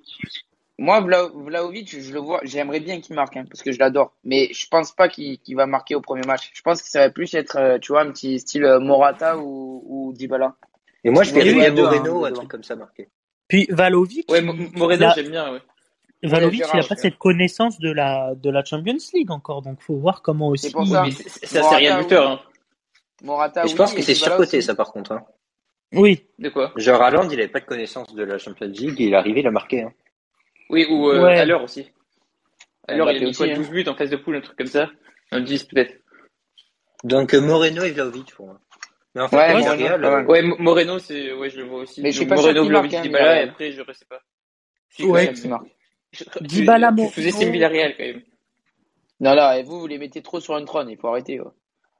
Moi, 0.82 1.00
Vla- 1.02 1.32
Vlahovic, 1.34 1.90
je 2.02 2.12
le 2.12 2.20
vois, 2.20 2.42
j'aimerais 2.44 2.80
bien 2.80 3.00
qu'il 3.02 3.16
marque, 3.16 3.38
hein, 3.38 3.46
parce 3.48 3.62
que 3.62 3.72
je 3.72 3.78
l'adore. 3.80 4.14
Mais 4.24 4.50
je 4.52 4.68
pense 4.68 4.92
pas 4.92 5.10
qu'il 5.10 5.40
va 5.56 5.68
marquer 5.68 5.94
au 5.96 6.02
premier 6.02 6.26
match. 6.26 6.50
Je 6.56 6.62
pense 6.64 6.82
que 6.82 6.90
ça 6.90 7.02
va 7.02 7.10
plus 7.12 7.34
être, 7.36 7.58
euh, 7.58 7.80
tu 7.80 7.92
vois, 7.92 8.02
un 8.02 8.12
petit 8.12 8.40
style 8.40 8.66
euh, 8.66 8.80
Morata 8.80 9.38
ou, 9.38 9.84
ou 9.86 10.14
Dybala. 10.14 10.56
Et 11.04 11.12
moi, 11.12 11.24
je 11.24 11.34
verrais 11.34 11.54
bien 11.54 11.70
Moreno, 11.70 11.88
les 11.92 12.00
un 12.26 12.32
deux. 12.32 12.36
truc 12.36 12.50
comme 12.50 12.64
ça 12.64 12.76
marqué. 12.76 13.10
Puis 13.48 13.68
Valovic 13.70 14.32
Ouais, 14.32 14.42
Mo- 14.42 14.54
Moreno, 14.74 15.06
j'aime 15.16 15.30
bien, 15.30 15.54
ouais. 15.54 15.62
Valovic, 16.24 16.66
il 16.74 16.78
n'a 16.78 16.84
pas 16.84 16.96
ouais. 16.96 17.02
cette 17.02 17.18
connaissance 17.20 17.80
de 17.80 17.92
la, 17.92 18.36
de 18.36 18.50
la 18.50 18.64
Champions 18.64 18.98
League 19.14 19.32
encore, 19.32 19.62
donc 19.62 19.82
faut 19.82 19.98
voir 19.98 20.22
comment 20.24 20.50
aussi. 20.50 20.68
C'est 20.68 20.86
ça. 20.86 21.04
Mais 21.04 21.12
c'est 21.12 21.30
c'est 21.30 21.60
un 21.60 21.64
serial 21.64 21.94
Morata, 21.94 22.04
buteur, 22.04 22.28
hein. 22.28 22.40
Morata, 23.24 23.66
Et 23.66 23.70
je 23.70 23.74
oui, 23.74 23.78
pense 23.78 23.94
que 23.94 24.02
c'est 24.02 24.16
surcoté, 24.16 24.58
aussi. 24.58 24.68
ça, 24.68 24.76
par 24.76 24.92
contre. 24.92 25.12
Hein. 25.14 25.26
Oui, 25.94 26.26
De 26.40 26.50
quoi? 26.50 26.74
Genre, 26.78 27.02
Haaland, 27.02 27.30
il 27.30 27.40
avait 27.40 27.48
pas 27.50 27.60
de 27.60 27.66
connaissance 27.66 28.14
de 28.14 28.24
la 28.24 28.38
Champions 28.38 28.68
League, 28.68 29.00
il 29.00 29.14
est 29.14 29.16
arrivé, 29.16 29.42
il 29.42 29.48
a 29.48 29.52
marqué. 29.52 29.84
Hein. 29.84 29.94
Oui, 30.72 30.88
ou 30.90 31.10
euh, 31.10 31.24
Ouais. 31.24 31.38
à 31.40 31.46
l'heure 31.46 31.64
aussi. 31.64 31.92
À 32.88 32.96
l'heure, 32.96 33.12
il 33.12 33.18
a 33.18 33.20
Mbappé 33.20 33.26
mis 33.26 33.34
quoi, 33.36 33.46
aussi, 33.46 33.54
hein. 33.54 33.58
12 33.58 33.70
buts 33.70 33.86
en 33.88 33.96
phase 33.96 34.10
de 34.10 34.16
poule, 34.16 34.38
un 34.38 34.42
truc 34.42 34.58
comme 34.58 34.68
ça. 34.68 34.90
Un 35.32 35.42
10 35.42 35.66
peut-être. 35.66 35.94
Donc, 37.04 37.34
euh, 37.34 37.42
Moreno 37.42 37.84
et 37.84 37.92
Vlaovic, 37.92 38.34
pour 38.34 38.48
moi. 38.48 38.60
Mais 39.14 39.22
en 39.22 39.28
fait, 39.28 39.36
Ouais, 39.38 39.54
Moreno, 39.54 40.08
euh, 40.08 40.24
Ouais, 40.26 40.42
Mo- 40.42 40.56
Moreno, 40.60 41.00
c'est, 41.00 41.34
ouais, 41.34 41.50
je 41.50 41.58
le 41.58 41.66
vois 41.66 41.82
aussi. 41.82 42.02
Mais 42.02 42.12
je 42.12 42.18
suis 42.18 42.26
Donc, 42.26 42.30
pas 42.38 42.42
Moreno, 42.42 42.66
Vlahovic, 42.66 42.94
hein, 42.94 43.02
Dybala, 43.02 43.24
et 43.24 43.28
Villarreal. 43.28 43.50
après, 43.50 43.72
je 43.72 43.94
sais 43.94 44.06
pas. 44.10 44.22
Si, 44.90 45.04
Ouais. 45.04 45.34
Je- 46.14 46.24
Dybala, 46.42 46.92
Moreno. 46.92 47.12
Tu 47.14 47.22
sous-estimes 47.22 47.52
Villarreal, 47.52 47.96
quand 47.98 48.04
même. 48.04 48.22
Non, 49.20 49.34
là, 49.34 49.60
et 49.60 49.64
vous, 49.64 49.80
vous 49.82 49.88
les 49.88 49.98
mettez 49.98 50.22
trop 50.22 50.40
sur 50.40 50.56
un 50.56 50.64
trône, 50.66 50.90
il 50.90 50.98
faut 50.98 51.08
arrêter. 51.10 51.40
ouais. 51.40 51.48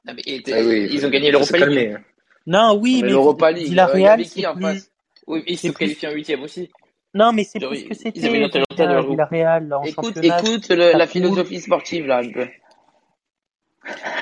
Non, 0.06 0.14
mais, 0.16 0.22
et- 0.26 0.42
ah 0.52 0.62
oui, 0.64 0.88
ils 0.92 1.06
ont 1.06 1.10
gagné 1.10 1.32
l'Europa 1.32 1.58
League. 1.66 1.94
hein. 1.96 2.04
non, 2.48 2.76
oui, 2.80 2.96
Mais 2.98 3.02
mais, 3.04 3.10
l'Europa 3.10 3.52
League, 3.52 3.60
euh, 3.64 3.66
il 3.66 3.68
y 3.68 3.70
Villarreal, 3.72 4.26
c'est 4.26 4.46
en 4.48 4.56
plus, 4.56 4.64
face? 4.64 4.92
Oui, 5.28 5.44
ils 5.46 5.58
se 5.58 5.68
qualifiés 5.68 6.08
en 6.08 6.12
huitième 6.14 6.42
aussi. 6.42 6.72
Non, 7.14 7.34
mais 7.34 7.44
c'est 7.44 7.60
plus 7.60 7.84
que 7.84 7.94
c'était 7.94 8.20
Atalanta 8.44 9.02
Villarreal, 9.02 9.10
Villarreal 9.10 9.74
en 9.74 9.84
Écoute, 9.84 10.16
championnat. 10.16 10.40
écoute 10.40 10.70
le- 10.70 10.98
la 10.98 11.08
coule. 11.08 11.08
philosophie 11.08 11.60
sportive 11.60 12.06
là 12.06 12.20
un 12.20 12.32
peu. 12.32 12.48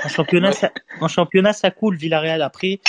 En 0.04 0.08
championnat, 0.10 0.48
Ouais. 0.50 0.54
ça, 0.56 0.72
en 1.00 1.08
championnat, 1.08 1.54
ça 1.54 1.70
coule 1.70 1.96
Villarreal. 1.98 2.42
Après, 2.42 2.80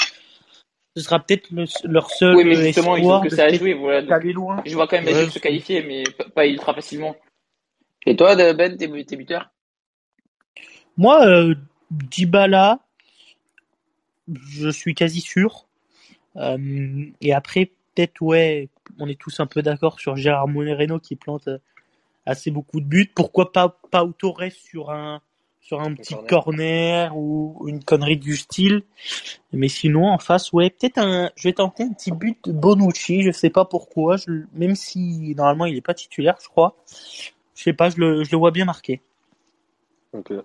ce 0.96 1.02
sera 1.02 1.18
peut-être 1.20 1.50
le- 1.50 1.66
leur 1.84 2.10
seul 2.10 2.34
Oui, 2.36 2.44
mais 2.44 2.54
justement, 2.54 2.96
ils 2.96 3.04
ont 3.04 3.20
que 3.20 3.28
ça 3.28 3.44
à 3.44 3.52
jouer. 3.52 3.74
Voilà, 3.74 4.02
donc, 4.02 4.12
aller 4.12 4.32
loin. 4.32 4.62
je 4.64 4.74
vois 4.74 4.86
quand 4.88 4.96
même 4.96 5.04
Ouais, 5.06 5.14
Ajax 5.14 5.34
se 5.34 5.38
qualifier, 5.38 5.82
mais 5.82 6.04
pas, 6.34 6.46
ultra 6.46 6.72
facilement. 6.74 7.14
Et 8.06 8.16
toi, 8.16 8.34
Ben, 8.36 8.76
t'es 8.78 8.88
t'es 9.04 9.16
buteur? 9.16 9.50
Moi, 10.96 11.26
euh, 11.26 11.54
Dybala, 11.90 12.78
je 14.32 14.70
suis 14.70 14.94
quasi 14.94 15.20
sûr. 15.20 15.66
Euh, 16.36 17.04
et 17.20 17.34
après, 17.34 17.66
peut-être, 17.94 18.22
ouais, 18.22 18.68
on 18.98 19.08
est 19.08 19.18
tous 19.18 19.40
un 19.40 19.46
peu 19.46 19.62
d'accord 19.62 20.00
sur 20.00 20.16
Gérard 20.16 20.48
Moreno 20.48 20.98
qui 20.98 21.16
plante 21.16 21.48
euh, 21.48 21.58
assez 22.26 22.50
beaucoup 22.50 22.80
de 22.80 22.86
buts. 22.86 23.10
Pourquoi 23.14 23.52
pas 23.52 23.76
Torres 24.18 24.52
sur 24.52 24.90
un 24.90 25.20
sur 25.60 25.80
un 25.80 25.94
petit 25.94 26.14
corner. 26.14 26.28
corner 26.28 27.16
ou 27.16 27.68
une 27.68 27.84
connerie 27.84 28.16
du 28.16 28.36
style. 28.36 28.82
Mais 29.52 29.68
sinon, 29.68 30.08
en 30.08 30.18
face, 30.18 30.52
ouais, 30.52 30.70
peut-être 30.70 30.98
un. 30.98 31.30
Je 31.36 31.48
vais 31.48 31.52
tenter 31.52 31.84
un 31.84 31.92
petit 31.92 32.10
but 32.10 32.38
de 32.48 32.52
Bonucci. 32.52 33.22
Je 33.22 33.30
sais 33.30 33.50
pas 33.50 33.64
pourquoi. 33.64 34.16
Je, 34.16 34.44
même 34.52 34.74
si 34.74 35.34
normalement 35.36 35.66
il 35.66 35.76
est 35.76 35.82
pas 35.82 35.94
titulaire, 35.94 36.36
je 36.42 36.48
crois. 36.48 36.76
Je 37.54 37.62
sais 37.62 37.72
pas. 37.72 37.90
Je 37.90 37.98
le, 37.98 38.24
je 38.24 38.32
le 38.32 38.38
vois 38.38 38.50
bien 38.50 38.64
marqué. 38.64 39.00
Euh, 40.14 40.42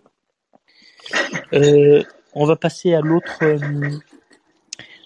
Euh, 1.54 2.04
on 2.34 2.46
va 2.46 2.56
passer 2.56 2.94
à 2.94 3.02
l'autre 3.02 3.38
euh, 3.44 4.00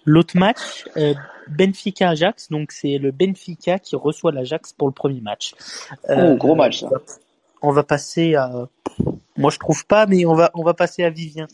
l'autre 0.06 0.38
match, 0.38 0.86
euh, 0.98 1.14
Benfica 1.48 2.10
Ajax. 2.10 2.50
Donc 2.50 2.72
c'est 2.72 2.98
le 2.98 3.12
Benfica 3.12 3.80
qui 3.80 3.96
reçoit 3.96 4.32
l'Ajax 4.32 4.74
pour 4.74 4.88
le 4.88 4.94
premier 4.94 5.22
match. 5.22 5.54
Euh, 6.10 6.34
Oh, 6.34 6.36
gros 6.36 6.56
match, 6.56 6.82
ça. 6.82 6.90
On 7.62 7.72
va 7.72 7.84
passer 7.84 8.36
à. 8.36 8.68
Moi 9.38 9.52
je 9.52 9.60
trouve 9.60 9.86
pas, 9.86 10.06
mais 10.06 10.26
on 10.26 10.36
va 10.36 10.52
on 10.54 10.64
va 10.64 10.74
passer 10.74 11.04
à 11.04 11.10
Vivien. 11.10 11.48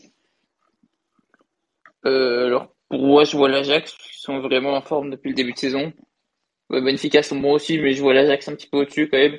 Euh, 2.05 2.47
alors, 2.47 2.67
pour 2.89 3.01
moi, 3.01 3.23
je 3.23 3.35
vois 3.35 3.49
l'Ajax, 3.49 3.93
qui 3.93 4.19
sont 4.19 4.39
vraiment 4.39 4.73
en 4.73 4.81
forme 4.81 5.09
depuis 5.09 5.29
le 5.29 5.35
début 5.35 5.53
de 5.53 5.57
saison. 5.57 5.91
Ouais, 6.69 6.81
Benfica 6.81 7.23
sont 7.23 7.39
bons 7.39 7.53
aussi, 7.53 7.79
mais 7.79 7.93
je 7.93 8.01
vois 8.01 8.13
l'Ajax 8.13 8.47
un 8.47 8.55
petit 8.55 8.67
peu 8.67 8.77
au-dessus 8.77 9.09
quand 9.09 9.17
même. 9.17 9.37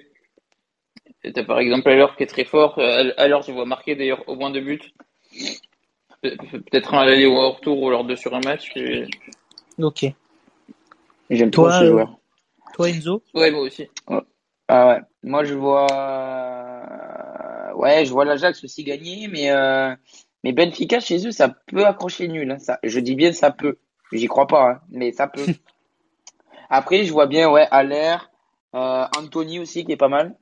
T'as 1.35 1.45
par 1.45 1.59
exemple 1.59 1.89
alors 1.89 2.17
qui 2.17 2.23
est 2.23 2.27
très 2.27 2.45
fort. 2.45 2.79
Euh, 2.79 3.11
Alors, 3.17 3.43
je 3.43 3.53
vois 3.53 3.65
marquer 3.67 3.97
d'ailleurs 3.97 4.29
au 4.29 4.37
moins 4.37 4.51
deux 4.51 4.61
buts. 4.61 4.93
Pe- 6.31 6.59
Peut-être 6.59 6.95
un 6.95 6.99
à 7.01 7.07
l'aller 7.07 7.27
ou 7.27 7.37
un 7.39 7.49
retour 7.51 7.81
ou 7.83 7.89
alors 7.89 8.05
deux 8.05 8.17
sur 8.17 8.35
un 8.35 8.41
match. 8.41 8.71
Et- 8.77 9.07
Ok. 9.79 10.07
J'aime 11.31 11.51
trop 11.51 11.65
Toi, 11.65 11.79
ce 11.79 11.85
euh, 11.85 11.91
joueur. 11.91 12.19
Toi 12.75 12.89
Enzo. 12.91 13.23
Ouais, 13.35 13.51
moi 13.51 13.61
aussi. 13.63 13.89
Ah 14.69 14.89
ouais. 14.89 15.01
Moi, 15.23 15.45
je 15.45 15.55
vois. 15.55 15.87
Ouais, 17.75 18.05
je 18.05 18.11
vois 18.13 18.25
l'Ajax 18.25 18.65
aussi 18.65 18.85
gagner, 18.85 19.29
mais 19.29 19.51
euh... 19.51 19.95
mais 20.45 20.53
Benfica 20.53 20.99
chez 21.01 21.27
eux, 21.27 21.31
ça 21.31 21.49
peut 21.67 21.85
accrocher 21.85 22.27
nul. 22.29 22.51
hein. 22.51 22.59
Ça, 22.59 22.79
je 22.83 22.99
dis 23.01 23.15
bien 23.15 23.33
ça 23.33 23.51
peut. 23.51 23.79
J'y 24.13 24.27
crois 24.29 24.47
pas, 24.47 24.71
hein, 24.71 24.81
mais 24.91 25.13
ça 25.13 25.27
peut. 25.27 25.45
Après, 26.71 27.05
je 27.05 27.13
vois 27.13 27.27
bien, 27.27 27.51
ouais, 27.51 27.67
Aller, 27.71 28.17
euh, 28.75 29.05
Anthony 29.19 29.59
aussi 29.61 29.85
qui 29.85 29.93
est 29.93 29.97
pas 29.97 30.09
mal. 30.09 30.35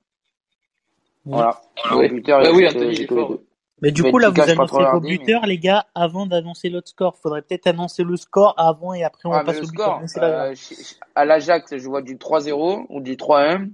Voilà. 1.25 1.61
Ouais. 1.93 2.09
Buteur, 2.09 2.45
j'ai 2.45 2.51
oui, 2.51 2.67
Anthony, 2.69 2.93
il 2.95 3.03
est 3.03 3.07
fort. 3.07 3.39
Mais 3.85 3.93
du 3.93 4.03
coup 4.03 4.19
là 4.19 4.31
vous 4.31 4.41
annoncez 4.41 4.73
vos 4.73 4.79
regardé, 4.79 5.09
mais- 5.11 5.19
buteurs 5.19 5.47
les 5.47 5.59
gars 5.59 5.87
avant 5.95 6.27
d'annoncer 6.27 6.71
l'autre 6.71 6.89
score. 6.89 7.17
Faudrait 7.23 7.43
peut-être 7.43 7.67
annoncer 7.69 8.03
le 8.03 8.17
score 8.17 8.55
avant 8.57 8.95
et 8.95 9.05
après 9.05 9.29
on 9.29 9.33
Ah, 9.33 9.45
passe 9.45 9.59
au 9.59 9.67
buteur. 9.71 10.01
score, 10.07 10.23
euh, 10.25 10.55
chez- 10.57 10.75
à 11.15 11.25
l'Ajax, 11.25 11.77
je 11.77 11.89
vois 11.89 12.03
du 12.03 12.17
3-0 12.19 12.87
ou 12.89 13.01
du 13.01 13.17
3-1. 13.17 13.69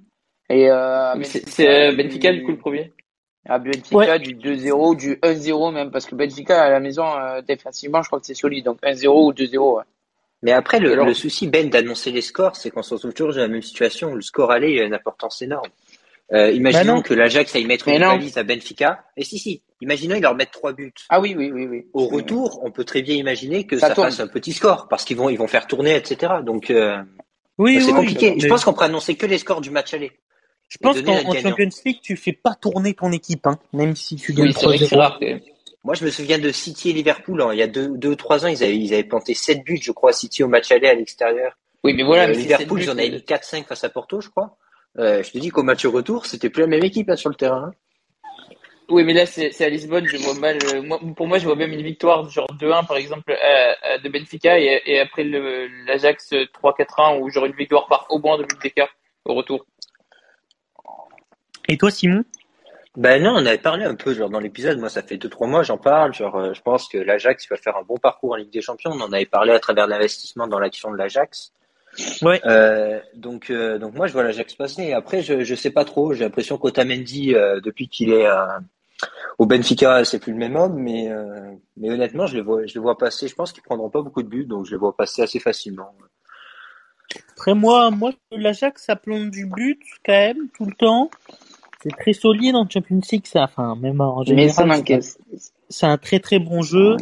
Et 0.49 0.69
euh, 0.71 1.15
C'est 1.23 1.69
euh, 1.69 1.91
du- 1.93 1.97
Benfica 1.97 2.33
du 2.33 2.43
coup 2.43 2.51
le 2.51 2.59
premier. 2.59 2.93
À 3.49 3.59
Benfica, 3.59 3.97
Ouais. 3.97 4.19
du 4.19 4.35
2-0, 4.35 4.95
du 4.95 5.19
1-0 5.23 5.71
même, 5.71 5.91
parce 5.91 6.05
que 6.07 6.15
Benfica 6.15 6.61
à 6.63 6.69
la 6.71 6.81
maison, 6.81 7.07
euh, 7.07 7.41
défensivement, 7.41 8.03
je 8.03 8.09
crois 8.09 8.21
que 8.21 8.27
c'est 8.27 8.35
solide. 8.35 8.65
Donc 8.67 8.79
1-0 8.83 9.27
ou 9.29 9.33
2-0. 9.33 9.79
Ouais. 9.79 9.85
Mais 10.43 10.53
après, 10.53 10.79
le, 10.81 10.93
Alors- 10.93 11.07
le 11.07 11.15
souci, 11.15 11.47
Ben, 11.49 11.69
d'annoncer 11.71 12.11
les 12.11 12.21
scores, 12.23 12.57
c'est 12.57 12.71
qu'on 12.71 12.83
se 12.83 12.95
retrouve 12.95 13.13
toujours 13.15 13.35
dans 13.35 13.41
la 13.41 13.49
même 13.49 13.63
situation 13.63 14.11
où 14.13 14.15
le 14.17 14.23
score 14.23 14.51
aller 14.51 14.81
a 14.81 14.85
une 14.85 14.95
importance 14.95 15.41
énorme. 15.43 15.69
Euh, 16.33 16.53
imaginons 16.53 16.97
Bah 16.99 17.03
que 17.03 17.15
l'Ajax 17.15 17.57
aille 17.57 17.65
mettre 17.65 17.89
Mais 17.89 17.97
une 17.97 18.03
non. 18.03 18.09
valise 18.11 18.39
à 18.39 18.45
Benfica. 18.45 19.05
Et 19.17 19.25
si, 19.25 19.39
si. 19.39 19.63
Imaginons 19.81 20.15
ils 20.15 20.23
leur 20.23 20.35
mettent 20.37 20.53
trois 20.53 20.73
buts. 20.73 20.93
Ah 21.09 21.21
oui, 21.21 21.35
oui, 21.37 21.51
oui, 21.53 21.67
oui. 21.67 21.87
Au 21.93 22.07
retour, 22.07 22.61
on 22.63 22.71
peut 22.71 22.85
très 22.85 23.03
bien 23.03 23.17
imaginer 23.17 23.67
que 23.67 23.79
Ça 23.79 23.89
ça, 23.89 23.95
tourne. 23.95 24.09
fasse 24.09 24.21
un 24.21 24.29
petit 24.29 24.53
score 24.53 24.87
parce 24.89 25.05
qu'ils 25.05 25.17
vont, 25.17 25.29
ils 25.29 25.39
vont 25.39 25.49
faire 25.49 25.67
tourner, 25.67 25.97
etc. 25.97 26.35
Donc, 26.45 26.71
euh, 26.71 27.03
Oui, 27.59 27.81
c'est 27.81 27.87
oui, 27.91 27.97
compliqué. 27.97 28.33
mais 28.35 28.41
Je 28.41 28.47
pense 28.47 28.65
qu'on 28.65 28.73
pourrait 28.73 28.87
annoncer 28.87 29.17
que 29.17 29.27
les 29.27 29.39
scores 29.39 29.61
du 29.61 29.71
match 29.71 29.93
aller. 29.95 30.13
je 30.69 30.79
pense 30.79 31.01
qu'en. 31.03 31.17
Champions 31.33 31.69
League 31.85 31.99
tu 32.03 32.17
fais 32.17 32.33
pas 32.33 32.55
tourner 32.55 32.95
ton 32.95 33.11
équipe, 33.11 33.47
hein, 33.47 33.59
même 33.73 33.97
si 33.97 34.17
tu 34.17 34.33
gagnes 34.33 34.47
Oui, 34.49 34.53
c'est 34.57 34.67
vrai 34.67 34.79
que 34.79 34.85
c'est 34.85 34.95
3-0. 34.97 34.99
rare 35.01 35.19
quand 35.19 35.27
même. 35.27 35.41
Moi, 35.83 35.95
je 35.95 36.05
me 36.05 36.11
souviens 36.11 36.39
de 36.39 36.53
City 36.53 36.91
et 36.91 36.93
Liverpool. 36.93 37.41
hein. 37.43 37.49
il 37.53 37.59
y 37.59 37.63
a 37.63 37.67
deux, 37.67 37.89
deux 37.97 38.11
ou 38.11 38.15
trois 38.15 38.45
ans, 38.45 38.49
ils 38.49 38.63
avaient, 38.63 38.77
ils 38.77 38.93
avaient 38.93 39.03
planté 39.03 39.33
sept 39.35 39.65
buts, 39.65 39.81
je 39.83 39.93
crois, 39.93 40.13
City 40.13 40.43
au 40.45 40.49
match 40.49 40.71
aller 40.71 40.87
à 40.89 40.95
l'extérieur. 40.95 41.57
Oui, 41.83 41.95
mais 41.95 42.03
voilà, 42.03 42.25
Euh, 42.25 42.29
mais 42.29 42.35
c'est 42.35 42.41
Liverpool, 42.43 42.83
ils 42.83 42.91
en 42.91 42.99
avaient 42.99 43.09
mis 43.09 43.23
4-5 43.25 43.65
face 43.67 43.83
à 43.83 43.89
Porto, 43.89 44.21
je 44.21 44.29
crois. 44.29 44.59
Euh, 44.99 45.23
je 45.23 45.31
te 45.31 45.39
dis 45.39 45.51
qu'au 45.51 45.63
match 45.63 45.87
retour, 45.87 46.27
c'était 46.27 46.51
plus 46.51 46.63
la 46.63 46.67
même 46.67 46.85
équipe 46.85 47.09
hein, 47.11 47.17
sur 47.17 47.31
le 47.31 47.37
terrain. 47.37 47.71
hein. 47.71 47.75
Oui, 48.89 49.05
mais 49.05 49.13
là, 49.15 49.25
c'est 49.25 49.65
à 49.65 49.69
Lisbonne, 49.69 50.05
je 50.07 50.17
vois 50.17 50.35
mal. 50.35 50.59
euh, 50.75 50.83
moi, 50.83 50.99
pour 51.17 51.29
moi, 51.29 51.39
je 51.39 51.45
vois 51.47 51.55
même 51.55 51.73
une 51.73 51.83
victoire, 51.83 52.29
genre 52.29 52.49
2-1, 52.59 52.85
par 52.89 52.97
exemple, 52.97 53.33
de 54.03 54.09
Benfica, 54.09 54.59
et, 54.59 54.83
et 54.85 54.99
après 54.99 55.23
le- 55.23 55.69
l'Ajax 55.87 56.33
euh, 56.33 56.45
3-4-1, 56.61 57.21
ou 57.21 57.31
genre 57.31 57.47
une 57.47 57.53
victoire 57.55 57.87
par 57.87 58.07
au 58.11 58.19
moins 58.19 58.37
de 58.39 58.45
d'écart 58.61 58.89
au 59.27 59.35
retour. 59.35 59.65
Et 61.69 61.79
toi 61.79 61.91
Simon? 61.93 62.25
Ben 62.97 63.23
non, 63.23 63.31
on 63.35 63.47
avait 63.47 63.59
parlé 63.59 63.85
un 63.85 63.95
peu 63.95 64.13
genre 64.13 64.29
dans 64.29 64.41
l'épisode. 64.41 64.79
Moi, 64.81 64.89
ça 64.89 65.03
fait 65.05 65.17
deux 65.17 65.29
trois 65.29 65.47
mois, 65.47 65.63
j'en 65.63 65.79
parle. 65.79 66.13
Genre, 66.13 66.35
euh, 66.35 66.53
je 66.53 66.61
pense 66.61 66.89
que 66.89 66.99
l'Ajax 66.99 67.49
va 67.49 67.57
faire 67.57 67.77
un 67.77 67.83
bon 67.83 67.97
parcours 67.99 68.33
en 68.33 68.37
Ligue 68.37 68.51
des 68.51 68.61
Champions. 68.61 68.91
On 68.93 69.01
en 69.01 69.13
avait 69.13 69.27
parlé 69.27 69.53
à 69.53 69.61
travers 69.61 69.87
l'investissement 69.87 70.49
dans 70.49 70.59
l'action 70.59 70.91
de 70.91 70.97
l'Ajax. 70.97 71.53
Ouais. 72.23 72.41
Euh, 72.47 73.01
donc, 73.15 73.51
euh, 73.51 73.79
donc 73.79 73.95
moi, 73.95 74.07
je 74.07 74.13
vois 74.13 74.23
l'Ajax 74.23 74.55
passer. 74.55 74.93
Après, 74.93 75.23
je 75.23 75.55
sais 75.55 75.71
pas 75.71 75.85
trop. 75.85 76.13
J'ai 76.13 76.25
l'impression 76.25 76.57
qu'Otamendi, 76.59 77.35
euh, 77.35 77.61
depuis 77.61 77.89
qu'il 77.89 78.11
est 78.13 78.27
euh, 78.27 78.47
au 79.39 79.47
Benfica, 79.47 80.05
c'est 80.05 80.19
plus 80.21 80.33
le 80.33 80.39
même 80.39 80.57
homme. 80.57 80.75
Mais 80.77 81.11
euh, 81.11 81.53
mais 81.77 81.91
honnêtement, 81.91 82.27
je 82.27 82.37
le 82.37 82.43
vois, 82.43 82.65
je 82.67 82.75
le 82.75 82.81
vois 82.81 82.97
passer. 82.97 83.27
Je 83.29 83.35
pense 83.35 83.53
qu'ils 83.53 83.63
prendront 83.63 83.91
pas 83.91 84.03
beaucoup 84.03 84.23
de 84.23 84.29
buts, 84.29 84.45
donc 84.45 84.67
je 84.67 84.71
le 84.73 84.79
vois 84.79 84.97
passer 84.97 85.23
assez 85.23 85.41
facilement. 85.41 85.93
Après 87.33 87.55
moi, 87.55 87.91
moi 87.91 88.13
l'Ajax 88.31 88.85
ça 88.85 88.95
plante 88.97 89.31
du 89.31 89.47
but 89.47 89.81
quand 90.07 90.13
même 90.13 90.49
tout 90.57 90.65
le 90.67 90.75
temps. 90.75 91.11
C'est 91.83 91.97
très 91.97 92.13
solide 92.13 92.55
en 92.55 92.69
Champions 92.69 93.01
League, 93.11 93.27
ça. 93.27 93.45
Enfin 93.45 93.75
même 93.75 94.01
en 94.01 94.23
Mais 94.25 94.49
ça 94.49 94.63
général. 94.63 94.85
c'est- 94.87 94.93
m'encaisse. 94.93 95.19
C'est 95.69 95.87
un 95.87 95.99
très 95.99 96.21
très 96.21 96.39
bon 96.39 96.63
jeu. 96.63 96.97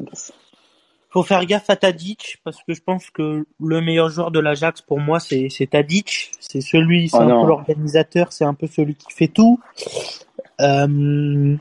Faut 1.11 1.23
faire 1.23 1.45
gaffe 1.47 1.71
à 1.71 1.77
Tadic 1.77 2.39
parce 2.45 2.63
que 2.63 2.75
je 2.75 2.83
pense 2.83 3.09
que 3.11 3.47
le 3.61 3.81
meilleur 3.81 4.11
joueur 4.11 4.31
de 4.31 4.41
l'Ajax 4.41 4.83
pour 4.83 5.01
moi 5.01 5.21
c'est 5.21 5.49
c'est 5.49 5.67
Tadic. 5.69 6.33
C'est 6.39 6.61
celui, 6.61 7.09
c'est 7.09 7.17
Oh 7.19 7.23
un 7.23 7.29
non. 7.29 7.41
peu 7.43 7.49
l'organisateur, 7.49 8.33
c'est 8.33 8.45
un 8.45 8.55
peu 8.55 8.67
celui 8.67 8.95
qui 8.95 9.11
fait 9.13 9.29
tout. 9.29 9.59
Euh, 10.61 11.57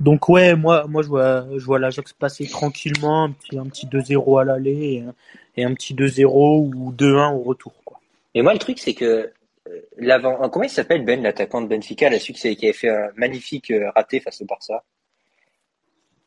donc 0.00 0.28
ouais, 0.28 0.56
moi 0.56 0.86
moi 0.88 1.02
je 1.02 1.08
vois 1.08 1.46
je 1.56 1.64
vois 1.64 1.78
l'Ajax 1.78 2.12
passer 2.14 2.48
tranquillement, 2.48 3.24
un 3.24 3.30
petit 3.30 3.58
un 3.58 3.66
petit 3.66 3.86
2-0 3.86 4.38
à 4.40 4.44
l'aller 4.44 4.94
et, 4.94 5.00
un- 5.02 5.14
et 5.56 5.64
un 5.64 5.72
petit 5.74 5.94
2-0 5.94 6.68
ou 6.74 6.92
2-1 6.92 7.30
au 7.32 7.42
retour 7.42 7.72
quoi. 7.84 8.00
Et 8.34 8.42
moi, 8.42 8.52
le 8.52 8.58
truc, 8.58 8.80
c'est 8.80 8.94
que 8.94 9.04
euh, 9.68 9.80
l'avant, 9.96 10.42
euh, 10.42 10.48
comment 10.48 10.64
il 10.64 10.68
s'appelle 10.68 11.04
Ben, 11.04 11.22
l'attaquant 11.22 11.62
de 11.62 11.68
Benfica, 11.68 12.10
la 12.10 12.18
suite, 12.18 12.36
c'est 12.36 12.56
qui 12.56 12.64
avait 12.66 12.72
fait 12.72 12.88
un 12.88 13.10
magnifique 13.16 13.72
raté 13.94 14.18
face 14.18 14.42
au 14.42 14.44
Barça? 14.44 14.82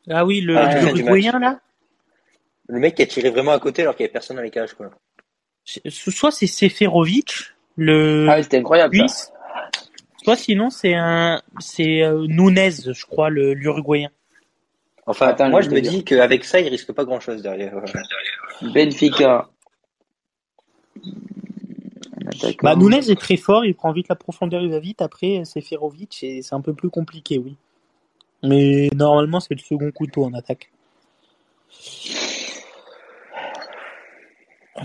Ah 0.08 0.24
oui, 0.24 0.40
le, 0.40 0.56
Ah, 0.56 0.74
le 0.80 0.88
Uruguayen 0.88 1.38
là, 1.38 1.60
Le 2.68 2.78
mec 2.78 2.94
qui 2.94 3.02
a 3.02 3.06
tiré 3.06 3.30
vraiment 3.30 3.52
à 3.52 3.58
côté 3.58 3.82
alors 3.82 3.96
qu'il 3.96 4.04
y 4.04 4.06
avait 4.06 4.12
personne 4.12 4.36
dans 4.36 4.42
les 4.42 4.50
cages, 4.50 4.74
quoi. 4.74 4.90
Soit 5.64 6.30
c'est 6.30 6.46
Seferovic, 6.46 7.54
le 7.76 8.26
Ah, 8.28 8.42
c'était 8.42 8.58
incroyable. 8.58 8.96
Suisse, 8.96 9.32
soit 10.22 10.36
sinon 10.36 10.70
c'est 10.70 10.94
un 10.94 11.42
c'est 11.58 12.02
euh, 12.02 12.26
Nunez, 12.26 12.70
je 12.92 13.06
crois 13.06 13.28
le 13.28 13.54
l'Uruguayen. 13.54 14.10
Enfin, 15.06 15.28
Attends, 15.28 15.48
moi, 15.48 15.62
je 15.62 15.70
me 15.70 15.80
dis 15.80 16.04
qu'avec 16.04 16.44
ça, 16.44 16.60
il 16.60 16.68
risque 16.68 16.92
pas 16.92 17.04
grand 17.04 17.18
chose 17.18 17.40
derrière. 17.40 17.82
Benfica. 18.60 19.48
Bah, 22.62 22.76
Nunez 22.76 23.10
est 23.10 23.18
très 23.18 23.38
fort, 23.38 23.64
il 23.64 23.74
prend 23.74 23.90
vite 23.92 24.08
la 24.08 24.16
profondeur, 24.16 24.60
il 24.60 24.70
va 24.70 24.80
vite. 24.80 25.00
Après, 25.00 25.42
c'est 25.44 25.62
Ferovic 25.62 26.22
et 26.22 26.42
c'est 26.42 26.54
un 26.54 26.60
peu 26.60 26.74
plus 26.74 26.90
compliqué, 26.90 27.38
oui. 27.38 27.56
Mais 28.42 28.90
normalement, 28.94 29.40
c'est 29.40 29.54
le 29.54 29.60
second 29.60 29.90
couteau 29.90 30.24
en 30.24 30.34
attaque. 30.34 30.70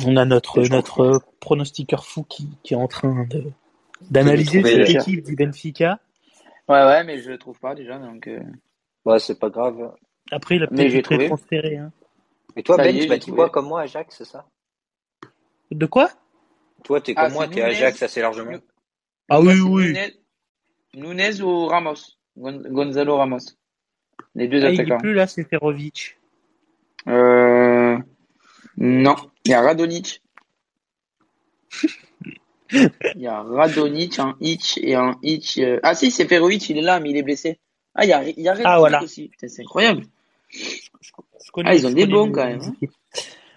On 0.06 0.18
a 0.18 0.26
notre, 0.26 0.62
notre 0.70 1.22
pronostiqueur 1.40 2.06
fou 2.06 2.24
qui, 2.24 2.50
qui 2.64 2.74
est 2.74 2.78
en 2.78 2.88
train 2.88 3.26
de, 3.30 3.44
d'analyser 4.10 4.64
cette 4.64 4.90
équipe 4.90 5.24
du 5.24 5.36
Benfica. 5.36 6.00
Ouais, 6.68 6.84
ouais, 6.86 7.04
mais 7.04 7.20
je 7.20 7.30
le 7.32 7.38
trouve 7.38 7.60
pas 7.60 7.76
déjà. 7.76 7.98
Donc, 8.00 8.28
euh, 8.28 8.40
Ouais, 9.06 9.20
c'est 9.20 9.38
pas 9.38 9.50
grave. 9.50 9.94
Après, 10.32 10.56
il 10.56 10.64
a 10.64 10.68
peut-être 10.68 10.96
été 10.96 11.28
transféré. 11.28 11.78
Hein. 11.78 11.92
Et 12.56 12.64
toi, 12.64 12.78
Ça 12.78 12.84
Ben, 12.84 12.96
est, 12.96 13.02
tu 13.02 13.08
m'as 13.10 13.18
dit 13.18 13.32
quoi 13.32 13.50
comme 13.50 13.68
moi, 13.68 13.82
Ajax, 13.82 14.16
c'est 14.18 14.26
ça? 14.26 14.46
De 15.72 15.86
quoi? 15.86 16.10
Toi, 16.84 17.02
t'es 17.02 17.14
Ah, 17.18 17.26
comme 17.26 17.34
moi, 17.34 17.46
c'est 17.46 17.56
t'es 17.56 17.62
Nunez. 17.62 17.76
Ajax 17.76 18.04
assez 18.04 18.22
largement. 18.22 18.52
Nu- 18.52 18.60
Ah 19.30 19.42
Moi, 19.42 19.54
oui, 19.54 19.60
oui. 19.62 19.86
Nunez, 19.88 20.14
Nunez 20.96 21.42
ou 21.42 21.66
Ramos? 21.68 22.18
Gon- 22.38 22.64
Gonzalo 22.70 23.18
Ramos. 23.18 23.40
Les 24.36 24.48
deux 24.48 24.64
Ah, 24.64 24.70
il 24.70 24.80
est 24.80 24.84
attaquants. 24.84 25.00
plus 25.00 25.14
là, 25.14 25.28
c'est 25.28 25.44
Ferovic. 25.44 26.18
Euh... 27.08 27.53
Non, 28.86 29.16
il 29.46 29.52
y 29.52 29.54
a 29.54 29.62
Radonic. 29.62 30.22
Il 32.72 33.22
y 33.22 33.28
a 33.28 33.42
Radonic, 33.44 34.18
un 34.20 34.36
Hitch 34.42 34.78
et 34.80 34.96
un 34.96 35.16
Hitch. 35.22 35.58
euh, 35.60 35.80
Ah 35.84 35.94
si, 35.94 36.10
c'est 36.12 36.26
Perovic, 36.26 36.68
il 36.70 36.80
est 36.80 36.82
là, 36.82 37.00
mais 37.00 37.12
il 37.12 37.18
est 37.18 37.22
blessé. 37.24 37.60
Ah, 37.96 38.04
il 38.04 38.10
y 38.10 38.14
a, 38.14 38.28
il 38.28 38.40
y 38.42 38.48
a 38.50 38.54
Redknapp 38.54 38.74
Ah, 38.76 38.80
voilà. 38.80 39.04
aussi. 39.04 39.30
C'est 39.38 39.62
incroyable. 39.62 40.04
Je 40.50 41.52
connais- 41.54 41.70
Ah, 41.70 41.76
ils 41.76 41.86
ont 41.86 41.92
des 41.92 42.08
bons, 42.08 42.32
quand 42.32 42.46
même, 42.46 42.62
hein. 42.62 42.88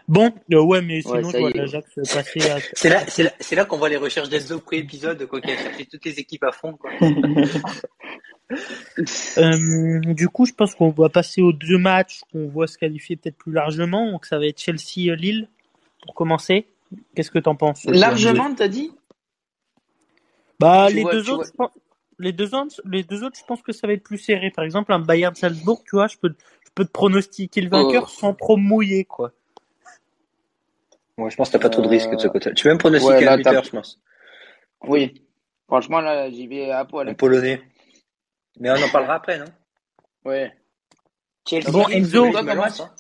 Bon, 0.07 0.33
euh, 0.53 0.63
ouais, 0.63 0.83
mais 0.83 0.97
Ouais, 0.97 1.03
sinon, 1.03 1.31
ça 1.31 1.39
je 1.39 2.01
vois 2.01 2.13
passer 2.13 2.51
à... 2.51 2.59
C'est 2.75 2.89
là, 2.91 3.05
c'est 3.09 3.23
là, 3.25 3.33
c'est 3.41 3.57
là 3.57 3.65
qu'on 3.65 3.79
voit 3.79 3.89
les 3.89 3.97
recherches 3.97 4.29
d'Enzo 4.29 4.61
pré-épisode, 4.61 5.27
quoi, 5.27 5.41
qui 5.41 5.51
a 5.51 5.57
cherché 5.57 5.87
toutes 5.87 6.05
les 6.05 6.21
équipes 6.21 6.45
à 6.45 6.53
fond, 6.53 6.75
quoi. 6.77 6.91
Euh, 9.39 9.99
du 10.01 10.29
coup, 10.29 10.47
je 10.47 10.53
pense 10.53 10.75
qu'on 10.75 10.91
va 10.91 11.09
passer 11.09 11.43
aux 11.43 11.53
deux 11.53 11.79
matchs 11.79 12.21
qu'on 12.33 12.47
voit 12.49 12.67
se 12.67 12.79
qualifier 12.79 13.17
peut-être 13.17 13.37
plus 13.37 13.53
largement. 13.53 14.11
Donc, 14.11 14.25
ça 14.27 14.39
va 14.39 14.47
être 14.47 14.61
Chelsea-Lille 14.61 15.49
pour 16.03 16.15
commencer. 16.15 16.67
Qu'est-ce 17.15 17.31
que 17.31 17.39
t'en 17.41 17.57
penses? 17.57 17.85
Largement, 17.87 18.55
t'as 18.55 18.69
dit? 18.69 18.93
Bah, 20.61 20.87
Tu 20.89 20.97
les 20.97 21.03
vois- 21.03 21.13
deux 21.13 21.31
autres, 21.31 21.37
vois- 21.37 21.45
je 21.47 21.51
pense, 21.53 21.71
les 22.19 22.33
deux 22.33 22.55
autres, 22.55 22.81
les 22.85 23.03
deux 23.03 23.25
autres, 23.25 23.37
je 23.39 23.45
pense 23.45 23.61
que 23.63 23.73
ça 23.73 23.87
va 23.87 23.93
être 23.93 24.03
plus 24.05 24.19
serré. 24.19 24.51
Par 24.51 24.65
exemple, 24.65 24.93
un 24.93 25.01
Bayern 25.01 25.35
Salzbourg, 25.35 25.83
tu 25.85 25.97
vois, 25.97 26.07
je 26.07 26.17
peux, 26.17 26.35
je 26.65 26.71
peux 26.75 26.85
te 26.85 26.91
pronostiquer 26.93 27.61
le 27.61 27.69
vainqueur 27.69 28.05
Oh. 28.07 28.21
sans 28.21 28.33
trop 28.33 28.57
mouiller, 28.57 29.05
quoi. 29.05 29.33
Moi, 31.19 31.29
je 31.31 31.37
pense 31.37 31.49
que 31.49 31.55
t'as 31.55 31.59
pas 31.59 31.71
trop 31.71 31.83
de 31.83 31.89
risques 31.89 32.11
de 32.13 32.19
ce 32.19 32.27
Euh, 32.29 32.31
côté. 32.31 32.55
Tu 32.55 32.63
peux 32.63 32.69
même 32.69 32.79
pronostiquer 32.79 33.15
ouais, 33.15 33.25
là, 33.25 33.33
un 33.33 33.37
buteur, 33.39 33.65
je 33.65 33.71
pense? 33.71 34.01
Oui. 34.87 35.23
Franchement, 35.67 36.01
là, 36.01 36.31
j'y 36.31 36.47
vais 36.47 36.71
à 36.71 36.85
poil. 36.85 37.09
Un 37.09 37.15
polonais. 37.15 37.61
Mais 38.59 38.71
on 38.71 38.75
en 38.83 38.89
parlera 38.89 39.15
après, 39.17 39.39
non? 39.39 39.45
Ouais. 40.25 40.53
Chelsea, 41.49 41.71
Bon, 41.71 41.87
Lille, 41.87 41.99
Enzo, 41.99 42.33
lance, 42.33 42.81
hein. 42.81 42.91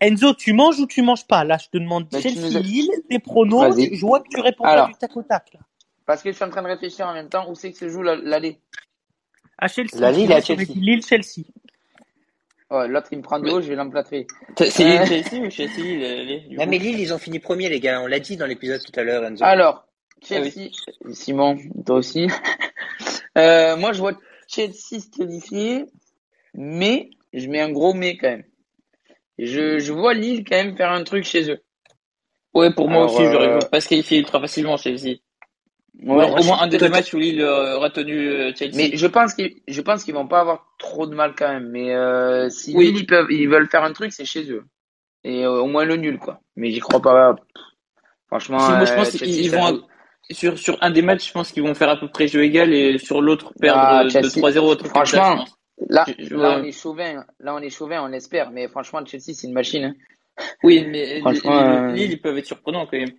Enzo, 0.00 0.34
tu 0.34 0.52
manges 0.52 0.78
ou 0.80 0.86
tu 0.86 1.00
manges 1.02 1.26
pas? 1.26 1.44
Là, 1.44 1.56
je 1.58 1.68
te 1.68 1.78
demande 1.78 2.08
Bah, 2.10 2.18
as- 2.18 2.22
Chelsea-Lille, 2.22 2.90
tes 3.08 3.18
pronos. 3.18 3.74
Je 3.76 4.00
vois 4.04 4.20
que 4.20 4.28
tu 4.28 4.40
réponds 4.40 4.64
Alors. 4.64 4.86
pas 4.86 4.92
du 4.92 4.98
tac 4.98 5.16
au 5.16 5.22
tac, 5.22 5.52
là. 5.54 5.60
Parce 6.04 6.22
que 6.22 6.30
je 6.30 6.36
suis 6.36 6.44
en 6.44 6.50
train 6.50 6.62
de 6.62 6.68
réfléchir 6.68 7.06
en 7.06 7.14
même 7.14 7.28
temps 7.28 7.48
où 7.50 7.54
c'est 7.54 7.72
que 7.72 7.78
se 7.78 7.88
joue 7.88 8.02
la- 8.02 8.16
l'aller? 8.16 8.60
À 9.58 9.68
Chelsea. 9.68 9.98
La 9.98 10.12
Lille 10.12 10.28
Moi, 10.28 10.36
à 10.36 10.40
Chelsea. 10.42 10.64
dit 10.66 10.74
Lille-Chelsea. 10.80 11.46
Ouais, 12.70 12.88
l'autre, 12.88 13.08
il 13.12 13.18
me 13.18 13.22
prend 13.22 13.38
de 13.38 13.48
haut, 13.48 13.60
je 13.60 13.68
vais 13.68 13.76
l'emplâtrer. 13.76 14.26
C'est 14.58 14.98
Euh. 15.00 15.06
Chelsea 15.06 15.36
ou 15.46 15.50
Chelsea 15.50 16.46
Non, 16.50 16.64
coup 16.64 16.70
mais 16.70 16.78
Lille, 16.78 16.98
ils 17.00 17.14
ont 17.14 17.18
fini 17.18 17.38
premier, 17.38 17.68
les 17.68 17.80
gars. 17.80 18.00
On 18.02 18.06
l'a 18.06 18.18
dit 18.20 18.36
dans 18.36 18.46
l'épisode 18.46 18.82
tout 18.82 18.98
à 18.98 19.02
l'heure, 19.04 19.24
Enzo. 19.24 19.44
Alors, 19.44 19.86
Ah 19.86 20.26
Chelsea, 20.26 20.70
Simon, 21.12 21.56
toi 21.86 21.96
aussi. 21.96 22.26
Euh, 23.38 23.76
moi, 23.76 23.92
je 23.92 23.98
vois 23.98 24.14
Chelsea 24.48 25.00
se 25.00 25.10
qualifier, 25.10 25.86
mais 26.54 27.10
je 27.32 27.48
mets 27.48 27.60
un 27.60 27.70
gros 27.72 27.94
mais 27.94 28.16
quand 28.16 28.28
même. 28.30 28.44
Je, 29.38 29.78
je 29.78 29.92
vois 29.92 30.14
Lille 30.14 30.44
quand 30.44 30.56
même 30.56 30.76
faire 30.76 30.92
un 30.92 31.04
truc 31.04 31.24
chez 31.24 31.50
eux. 31.50 31.60
Ouais, 32.54 32.72
pour 32.72 32.88
moi 32.88 33.02
Alors, 33.02 33.12
aussi, 33.12 33.26
j'aurais 33.30 33.48
euh, 33.48 33.60
pas 33.60 33.80
se 33.80 33.88
qualifier 33.88 34.18
ultra 34.18 34.40
facilement 34.40 34.76
Chelsea. 34.76 35.16
Ouais, 35.94 36.24
Au- 36.24 36.30
moi, 36.30 36.40
au 36.40 36.42
je- 36.42 36.46
moins 36.46 36.60
un 36.60 36.68
des 36.68 36.78
deux 36.78 36.88
matchs 36.88 37.12
où 37.14 37.18
Lille 37.18 37.40
euh, 37.40 37.76
aura 37.76 37.90
tenu 37.90 38.28
euh, 38.28 38.52
Chelsea. 38.54 38.76
Mais 38.76 38.96
je 38.96 39.06
pense 39.06 39.34
qu'ils, 39.34 39.56
je 39.68 39.80
pense 39.80 40.04
qu'ils 40.04 40.14
vont 40.14 40.26
pas 40.28 40.40
avoir 40.40 40.66
trop 40.78 41.06
de 41.06 41.14
mal 41.14 41.34
quand 41.36 41.48
même. 41.48 41.68
Mais 41.70 41.94
euh, 41.94 42.48
si 42.50 42.74
Oui. 42.74 42.86
Lille, 42.86 42.98
ils 42.98 43.06
peuvent, 43.06 43.30
ils 43.30 43.48
veulent 43.48 43.68
faire 43.68 43.84
un 43.84 43.92
truc, 43.92 44.12
c'est 44.12 44.24
chez 44.24 44.50
eux. 44.50 44.64
Et 45.24 45.44
euh, 45.44 45.60
au 45.60 45.66
moins 45.66 45.84
le 45.84 45.96
nul, 45.96 46.18
quoi. 46.18 46.40
Mais 46.54 46.70
j'y 46.70 46.80
crois 46.80 47.02
pas. 47.02 47.36
Franchement, 48.28 48.58
Si, 48.58 48.72
moi, 48.72 48.84
je 48.84 48.92
pense 48.92 49.10
qu'ils 49.10 49.50
vont. 49.50 49.82
Sur 50.30 50.58
sur 50.58 50.76
un 50.82 50.90
des 50.90 51.02
matchs, 51.02 51.28
je 51.28 51.32
pense 51.32 51.52
qu'ils 51.52 51.62
vont 51.62 51.74
faire 51.74 51.88
à 51.88 51.96
peu 51.98 52.08
près 52.08 52.26
jeu 52.28 52.42
égal 52.44 52.72
et 52.72 52.98
sur 52.98 53.20
l'autre 53.22 53.52
perdre 53.60 53.80
Ah, 53.82 54.00
de, 54.02 54.08
de 54.08 54.10
Chelsea. 54.10 54.40
3-0 54.40 54.72
un 54.72 54.76
truc 54.76 54.92
comme 54.92 55.04
ça, 55.06 55.16
Franchement. 55.22 55.44
Là, 55.88 56.04
Je- 56.08 56.24
je 56.24 56.34
là, 56.34 56.50
vois- 56.52 56.58
on 56.60 56.64
est 56.64 56.72
chauvin. 56.72 57.24
Là, 57.38 57.54
on 57.54 57.58
est 57.58 57.70
chauvin, 57.70 58.02
on 58.02 58.06
l'espère. 58.06 58.50
Mais 58.50 58.66
franchement, 58.68 59.04
Chelsea, 59.04 59.34
c'est 59.34 59.46
une 59.46 59.52
machine. 59.52 59.84
hein. 59.84 59.94
Oui, 60.62 60.84
mais 60.88 61.20
Franchement, 61.20 61.60
Lille, 61.62 61.70
euh, 61.80 61.92
Lille, 61.92 62.12
ils 62.12 62.20
peuvent 62.20 62.36
être 62.38 62.46
surprenants 62.46 62.86
quand 62.86 62.96
même. 62.98 63.12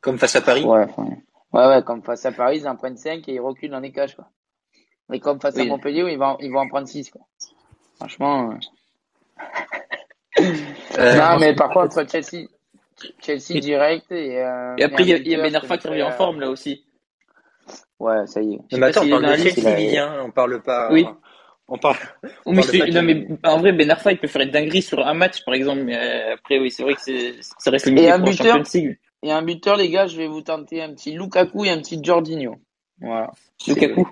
Comme 0.00 0.18
face 0.18 0.36
à 0.36 0.40
Paris. 0.42 0.64
Ouais, 0.64 0.86
ouais, 1.52 1.66
ouais, 1.66 1.82
comme 1.84 2.02
face 2.02 2.24
à 2.26 2.32
Paris, 2.32 2.58
ils 2.58 2.68
en 2.68 2.76
prennent 2.76 2.96
5 2.96 3.28
et 3.28 3.34
ils 3.34 3.40
reculent 3.40 3.70
dans 3.70 3.80
les 3.80 3.92
cages, 3.92 4.14
quoi. 4.14 4.28
Mais 5.08 5.20
comme 5.20 5.40
face 5.40 5.56
à. 5.58 5.64
Montpellier, 5.64 6.02
où 6.02 6.08
ils 6.08 6.18
vont, 6.18 6.36
ils 6.40 6.50
vont 6.52 6.60
en 6.60 6.68
prendre 6.68 6.86
6, 6.88 7.10
quoi. 7.10 7.22
Franchement. 7.96 8.50
euh, 8.52 8.54
Euh, 10.98 11.14
non, 11.16 11.38
mais 11.40 11.54
par 11.54 11.70
contre, 11.70 12.04
Chelsea, 12.08 12.46
Chelsea 13.20 13.60
direct 13.60 14.10
et, 14.12 14.38
euh, 14.42 14.74
Et 14.78 14.84
après, 14.84 15.02
il 15.04 15.08
y 15.08 15.12
a, 15.12 15.16
y 15.16 15.20
a 15.20 15.22
buteur 15.22 15.42
Ben 15.42 15.50
qui 15.50 15.56
Arfa 15.56 15.78
qui 15.78 15.86
me 15.86 15.92
revient 15.92 16.02
en 16.04 16.12
forme 16.12 16.40
là 16.40 16.50
aussi. 16.50 16.84
Ouais, 18.00 18.26
ça 18.26 18.40
y 18.40 18.54
est. 18.54 18.58
Mais 18.76 18.86
attends, 18.86 19.02
on 19.04 19.10
parle 19.20 19.36
de 19.36 19.48
Chelsea, 19.48 20.02
hein. 20.02 20.22
On 20.24 20.30
parle 20.30 20.62
pas. 20.62 20.92
Oui. 20.92 21.06
On 21.70 21.76
parle. 21.76 21.96
Mais 22.46 22.54
parle 22.54 22.64
c'est- 22.64 22.78
pas 22.78 22.86
non, 22.86 23.02
mais 23.02 23.26
en 23.44 23.58
vrai, 23.58 23.72
Ben 23.72 23.90
Arfa, 23.90 24.12
il 24.12 24.18
peut 24.18 24.26
faire 24.28 24.42
une 24.42 24.50
dinguerie 24.50 24.80
sur 24.82 25.06
un 25.06 25.12
match, 25.14 25.44
par 25.44 25.52
exemple, 25.54 25.82
mais 25.82 25.96
euh, 25.98 26.34
après, 26.34 26.58
oui, 26.58 26.70
c'est 26.70 26.82
vrai 26.82 26.94
que 26.94 27.00
c'est, 27.00 27.34
ça 27.58 27.70
reste 27.70 27.86
limité 27.86 28.06
Et 28.06 28.10
un 28.10 28.18
pour 28.20 28.30
buteur 28.30 28.56
Champions 28.56 28.70
League. 28.80 28.98
Et 29.22 29.32
un 29.32 29.42
buteur, 29.42 29.76
les 29.76 29.90
gars, 29.90 30.06
je 30.06 30.16
vais 30.16 30.28
vous 30.28 30.40
tenter 30.40 30.80
un 30.82 30.94
petit 30.94 31.12
Lukaku 31.12 31.64
et 31.66 31.70
un 31.70 31.78
petit 31.78 32.02
Jorginho. 32.02 32.56
Voilà. 33.00 33.30
Lukaku. 33.66 34.08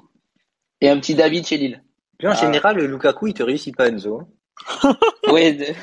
Et 0.82 0.88
un 0.90 0.98
petit 0.98 1.14
David 1.14 1.46
chez 1.46 1.56
Lille. 1.56 1.82
Puis 2.18 2.28
en 2.28 2.32
Ah. 2.32 2.34
général, 2.34 2.76
le 2.76 2.86
Lukaku, 2.86 3.28
il 3.28 3.34
te 3.34 3.42
réussit 3.42 3.74
pas, 3.74 3.88
Enzo. 3.88 4.22
De- 5.26 5.74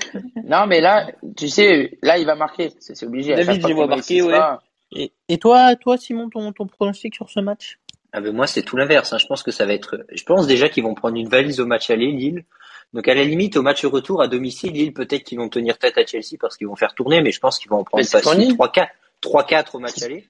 Non, 0.47 0.65
mais 0.67 0.81
là, 0.81 1.11
tu 1.37 1.47
sais, 1.49 1.97
là, 2.01 2.17
il 2.17 2.25
va 2.25 2.35
marquer. 2.35 2.71
C'est 2.79 3.01
obligé. 3.05 3.35
David, 3.35 3.65
je 3.67 3.73
vois 3.73 3.87
marquer, 3.87 4.21
ouais. 4.21 4.31
pas- 4.31 4.63
Et, 4.95 5.11
et 5.29 5.37
toi, 5.37 5.75
toi, 5.75 5.97
Simon, 5.97 6.29
ton, 6.29 6.51
ton 6.53 6.67
pronostic 6.67 7.15
sur 7.15 7.29
ce 7.29 7.39
match? 7.39 7.79
Ah 8.15 8.21
ben 8.21 8.31
moi 8.31 8.45
c'est 8.45 8.61
tout 8.61 8.77
l'inverse. 8.77 9.11
hein. 9.11 9.17
Je 9.17 9.25
pense 9.25 9.41
que 9.41 9.49
ça 9.49 9.65
va 9.65 9.73
être. 9.73 10.05
Je 10.13 10.21
pense 10.23 10.45
déjà 10.45 10.69
qu'ils 10.69 10.83
vont 10.83 10.93
prendre 10.93 11.17
une 11.17 11.27
valise 11.29 11.59
au 11.59 11.65
match 11.65 11.89
aller 11.89 12.11
Lille. 12.11 12.45
Donc 12.93 13.07
à 13.07 13.15
la 13.15 13.23
limite 13.23 13.57
au 13.57 13.63
match 13.63 13.83
retour 13.85 14.21
à 14.21 14.27
domicile 14.27 14.71
Lille 14.73 14.93
peut-être 14.93 15.23
qu'ils 15.23 15.39
vont 15.39 15.49
tenir 15.49 15.79
tête 15.79 15.97
à 15.97 16.05
Chelsea 16.05 16.37
parce 16.39 16.55
qu'ils 16.55 16.67
vont 16.67 16.75
faire 16.75 16.93
tourner, 16.93 17.23
mais 17.23 17.31
je 17.31 17.39
pense 17.39 17.57
qu'ils 17.57 17.71
vont 17.71 17.77
en 17.79 17.83
prendre 17.83 18.01
Mais 18.03 18.07
c'est 18.07 18.19
ce 18.19 18.23
qu'on 18.23 18.29
facile 18.35 18.49
dit. 18.49 18.53
3-4 18.55 18.87
3-4 19.23 19.65
au 19.75 19.79
match 19.79 20.03
aller. 20.03 20.29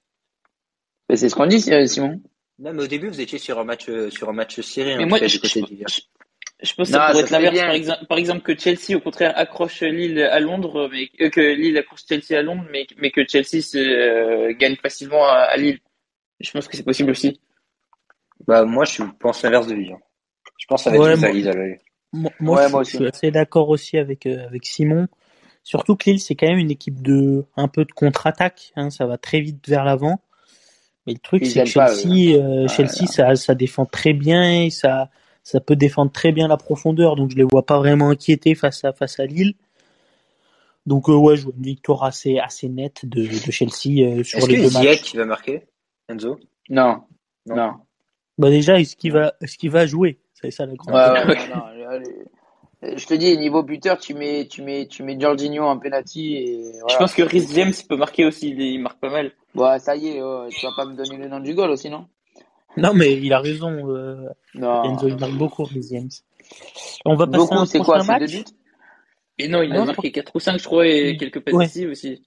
Mais 1.10 1.16
c'est 1.16 1.28
ce 1.28 1.34
qu'on 1.34 1.44
dit, 1.46 1.62
euh, 1.70 1.86
Simon. 1.86 2.22
Non 2.58 2.72
mais 2.72 2.84
au 2.84 2.86
début 2.86 3.08
vous 3.08 3.20
étiez 3.20 3.38
sur 3.38 3.58
un 3.58 3.64
match 3.64 3.86
euh, 3.90 4.08
sur 4.08 4.30
un 4.30 4.32
match 4.32 4.58
serré. 4.62 4.96
Mais 4.96 5.04
en 5.04 5.08
moi, 5.08 5.18
tout 5.18 5.24
cas, 5.24 5.28
je, 5.28 5.34
du 5.34 5.40
côté 5.42 5.84
je-. 5.86 6.00
Je- 6.64 6.74
pense 6.74 6.88
que 6.88 6.92
Non, 6.94 6.98
ça 7.00 7.06
pourrait 7.10 7.26
ça 7.26 7.36
être 7.36 7.42
l'inverse. 7.44 7.60
Par 7.66 7.74
exemple, 7.74 8.06
par 8.06 8.18
exemple, 8.18 8.40
que 8.42 8.58
Chelsea, 8.58 8.96
au 8.96 9.00
contraire, 9.00 9.32
accroche 9.36 9.82
Lille 9.82 10.20
à 10.22 10.40
Londres, 10.40 10.88
mais 10.90 11.08
euh, 11.20 11.30
que 11.30 11.40
Lille 11.40 11.76
accroche 11.78 12.00
Chelsea 12.08 12.38
à 12.38 12.42
Londres, 12.42 12.64
mais, 12.72 12.86
mais 12.98 13.10
que 13.10 13.22
Chelsea 13.28 13.60
se, 13.62 13.78
euh, 13.78 14.54
gagne 14.58 14.76
facilement 14.76 15.24
à, 15.26 15.34
à 15.52 15.56
Lille. 15.56 15.78
Je 16.40 16.50
pense 16.50 16.66
que 16.68 16.76
c'est 16.76 16.82
possible 16.82 17.10
aussi. 17.10 17.40
Bah 18.46 18.64
moi 18.64 18.84
je 18.84 19.02
pense 19.20 19.42
l'inverse 19.42 19.66
de 19.66 19.74
lui. 19.74 19.92
hein. 19.92 19.98
Je 20.58 20.66
pense 20.66 20.80
que 20.80 20.84
ça 20.84 20.90
va 20.90 20.96
être 20.96 21.02
Ouais, 21.02 21.16
moi- 21.16 21.50
à 21.50 21.54
l'aller. 21.54 21.80
Moi, 22.12 22.30
moi, 22.40 22.56
Ouais, 22.60 22.66
je, 22.66 22.72
moi 22.72 22.82
je 22.82 22.88
aussi. 22.88 22.96
suis 22.98 23.06
assez 23.06 23.30
d'accord 23.30 23.68
aussi 23.68 23.98
avec, 23.98 24.26
euh, 24.26 24.46
avec 24.46 24.64
Simon. 24.66 25.08
Surtout 25.62 25.96
que 25.96 26.10
Lille, 26.10 26.20
c'est 26.20 26.34
quand 26.34 26.46
même 26.46 26.58
une 26.58 26.70
équipe 26.70 27.02
de 27.02 27.44
un 27.56 27.68
peu 27.68 27.84
de 27.84 27.92
contre-attaque. 27.92 28.72
Hein, 28.76 28.90
ça 28.90 29.06
va 29.06 29.16
très 29.18 29.40
vite 29.40 29.66
vers 29.68 29.84
l'avant. 29.84 30.20
Mais 31.06 31.14
le 31.14 31.18
truc, 31.18 31.44
c'est 31.46 31.64
que 31.64 31.74
pas, 31.74 31.86
Chelsea, 31.94 32.36
euh, 32.38 32.68
Chelsea, 32.68 33.06
ça, 33.06 33.34
ça 33.34 33.54
défend 33.54 33.84
très 33.86 34.12
bien 34.12 34.62
et 34.64 34.70
ça, 34.70 35.10
ça 35.44 35.60
peut 35.60 35.76
défendre 35.76 36.10
très 36.10 36.32
bien 36.32 36.48
la 36.48 36.56
profondeur. 36.56 37.14
Donc, 37.14 37.30
je 37.30 37.36
les 37.36 37.44
vois 37.44 37.64
pas 37.64 37.78
vraiment 37.78 38.08
inquiétés 38.08 38.56
face 38.56 38.84
à, 38.84 38.92
face 38.92 39.20
à 39.20 39.26
Lille. 39.26 39.54
Donc, 40.86 41.08
euh, 41.08 41.14
ouais, 41.14 41.36
je 41.36 41.44
vois 41.44 41.52
une 41.56 41.62
victoire 41.62 42.02
assez, 42.02 42.38
assez 42.38 42.68
nette 42.68 43.06
de, 43.06 43.22
de 43.22 43.50
Chelsea 43.52 44.02
euh, 44.02 44.24
sur 44.24 44.38
Est-ce 44.38 44.48
les 44.48 44.56
deux 44.56 44.70
matchs. 44.70 44.80
Ziyech 44.80 45.14
va 45.16 45.24
marquer 45.24 45.62
Enzo? 46.08 46.38
Non. 46.68 47.02
Non. 47.46 47.56
Non. 47.56 47.72
Bah, 48.36 48.50
déjà, 48.50 48.80
est-ce 48.80 48.96
qu'il 48.96 49.12
va, 49.12 49.34
est-ce 49.40 49.56
qu'il 49.56 49.70
va 49.70 49.86
jouer? 49.86 50.18
C'est 50.32 50.50
ça 50.50 50.66
la 50.66 50.74
grande 50.74 50.94
Ouais, 50.94 51.34
ouais, 51.34 51.48
non, 51.48 51.56
non. 51.56 52.02
Euh, 52.82 52.96
Je 52.98 53.06
te 53.06 53.14
dis, 53.14 53.38
niveau 53.38 53.62
buteur, 53.62 53.98
tu 53.98 54.12
mets, 54.12 54.46
tu 54.46 54.60
mets, 54.60 54.86
tu 54.86 55.02
mets 55.02 55.18
Jorginho 55.18 55.64
en 55.64 55.78
penalty 55.78 56.36
et 56.36 56.72
Je 56.90 56.96
pense 56.96 57.14
que 57.14 57.22
Rhys 57.22 57.48
James 57.54 57.72
peut 57.88 57.96
marquer 57.96 58.26
aussi. 58.26 58.50
Il, 58.50 58.60
il 58.60 58.78
marque 58.78 58.98
pas 58.98 59.08
mal. 59.10 59.32
Bon, 59.54 59.78
ça 59.78 59.96
y 59.96 60.08
est, 60.08 60.22
oh, 60.22 60.46
tu 60.50 60.66
vas 60.66 60.72
pas 60.76 60.84
me 60.84 60.94
donner 60.96 61.16
le 61.16 61.28
nom 61.28 61.40
du 61.40 61.54
goal 61.54 61.70
aussi, 61.70 61.88
non? 61.88 62.06
Non, 62.76 62.92
mais 62.94 63.12
il 63.14 63.32
a 63.32 63.40
raison, 63.40 63.88
euh, 63.90 64.28
Non. 64.54 64.82
Enzo, 64.84 65.08
il 65.08 65.16
marque 65.18 65.34
beaucoup, 65.34 65.64
Rhys 65.64 65.88
James. 65.90 66.10
On 67.04 67.14
va 67.14 67.26
passer 67.26 67.36
à 67.36 67.38
Beaucoup, 67.46 67.54
un 67.54 67.66
c'est 67.66 67.78
quoi? 67.78 67.98
deux 68.00 68.04
match. 68.06 68.30
buts? 68.30 68.44
Et 69.38 69.48
non, 69.48 69.62
il 69.62 69.72
a 69.76 69.84
marqué 69.84 70.12
4 70.12 70.32
ou 70.34 70.40
5, 70.40 70.58
je 70.58 70.64
crois, 70.64 70.86
et 70.86 71.16
quelques 71.16 71.40
passes 71.40 71.54
Ouais. 71.54 71.64
décisives 71.66 71.90
aussi. 71.90 72.22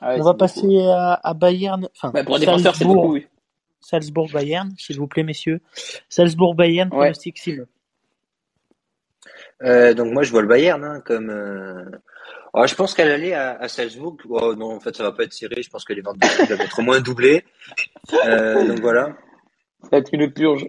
Ah 0.00 0.14
ouais, 0.14 0.20
On 0.20 0.24
va 0.24 0.32
c'est 0.32 0.38
passer 0.38 0.80
à, 0.88 1.14
à 1.22 1.34
Bayern, 1.34 1.88
enfin, 1.96 2.10
Bah, 2.12 2.24
pour 2.24 2.36
un 2.36 2.38
défenseur, 2.38 2.74
c'est 2.74 2.80
Salzbourg, 2.84 3.02
beaucoup, 3.02 3.14
oui. 3.14 3.26
Salzbourg-Bayern, 3.80 4.74
s'il 4.78 4.98
vous 4.98 5.06
plaît, 5.06 5.22
messieurs. 5.22 5.60
Salzbourg-Bayern, 6.08 6.88
Ouais. 6.90 6.96
pronostic 6.98 7.38
Simon. 7.38 7.66
Euh, 9.62 9.94
donc 9.94 10.12
moi 10.12 10.22
je 10.22 10.30
vois 10.30 10.42
le 10.42 10.48
Bayern 10.48 10.84
hein, 10.84 11.00
comme. 11.04 11.30
Euh... 11.30 11.84
alors, 12.52 12.66
je 12.66 12.74
pense 12.74 12.92
qu'elle 12.94 13.10
allait 13.10 13.32
à, 13.32 13.52
à 13.58 13.68
Salzbourg. 13.68 14.16
Oh, 14.28 14.54
non 14.54 14.74
en 14.76 14.80
fait 14.80 14.94
ça 14.94 15.02
va 15.02 15.12
pas 15.12 15.22
être 15.24 15.32
serré. 15.32 15.62
Je 15.62 15.70
pense 15.70 15.84
que 15.84 15.92
les 15.94 16.02
ventes 16.02 16.18
va 16.22 16.56
mettre 16.56 16.78
au 16.78 16.82
moins 16.82 17.00
doublé. 17.00 17.44
Euh, 18.26 18.66
donc 18.66 18.80
voilà. 18.80 19.16
Ça 19.90 19.96
va 19.96 19.98
être 19.98 20.12
une 20.14 20.30
purge. 20.32 20.66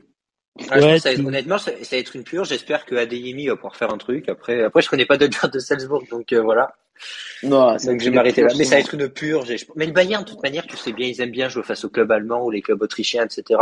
Ouais, 0.71 0.99
tu- 0.99 1.25
honnêtement, 1.25 1.57
ça, 1.59 1.71
ça 1.83 1.95
va 1.95 1.99
être 1.99 2.15
une 2.15 2.23
pure. 2.23 2.43
J'espère 2.43 2.85
que 2.85 2.95
Adeyemi 2.95 3.47
va 3.47 3.55
pouvoir 3.55 3.75
faire 3.75 3.93
un 3.93 3.97
truc. 3.99 4.27
Après, 4.27 4.63
après, 4.63 4.81
je 4.81 4.89
connais 4.89 5.05
pas 5.05 5.17
d'autres 5.17 5.47
de 5.49 5.59
Salzbourg, 5.59 6.03
donc 6.09 6.33
euh, 6.33 6.41
voilà. 6.41 6.75
Non, 7.43 7.77
ça 7.77 7.91
Donc 7.91 7.99
je 8.01 8.05
vais 8.09 8.15
m'arrêter 8.15 8.41
là. 8.41 8.47
Mais 8.57 8.63
ça 8.63 8.77
va 8.77 8.81
sinon. 8.81 8.99
être 8.99 9.05
une 9.05 9.09
purge. 9.13 9.51
et 9.51 9.57
je- 9.59 9.65
Mais 9.75 9.85
le 9.85 9.91
Bayern, 9.91 10.23
de 10.23 10.29
toute 10.29 10.41
manière, 10.41 10.65
tu 10.65 10.75
sais 10.75 10.93
bien, 10.93 11.07
ils 11.07 11.21
aiment 11.21 11.29
bien 11.31 11.47
jouer 11.47 11.61
face 11.61 11.85
aux 11.85 11.89
clubs 11.89 12.11
allemands 12.11 12.43
ou 12.43 12.49
les 12.49 12.61
clubs 12.63 12.81
autrichiens, 12.81 13.23
etc. 13.25 13.59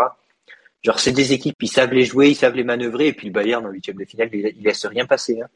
Genre, 0.84 1.00
c'est 1.00 1.12
des 1.12 1.34
équipes, 1.34 1.56
ils 1.62 1.68
savent 1.68 1.92
les 1.92 2.06
jouer, 2.06 2.30
ils 2.30 2.36
savent 2.36 2.56
les 2.56 2.64
manœuvrer. 2.64 3.08
Et 3.08 3.14
puis 3.14 3.28
le 3.28 3.34
Bayern, 3.34 3.66
en 3.66 3.70
huitième 3.72 3.98
de 3.98 4.06
finale, 4.06 4.30
il, 4.32 4.54
il 4.58 4.64
laisse 4.64 4.86
rien 4.86 5.06
passer. 5.06 5.42
Hein. 5.42 5.48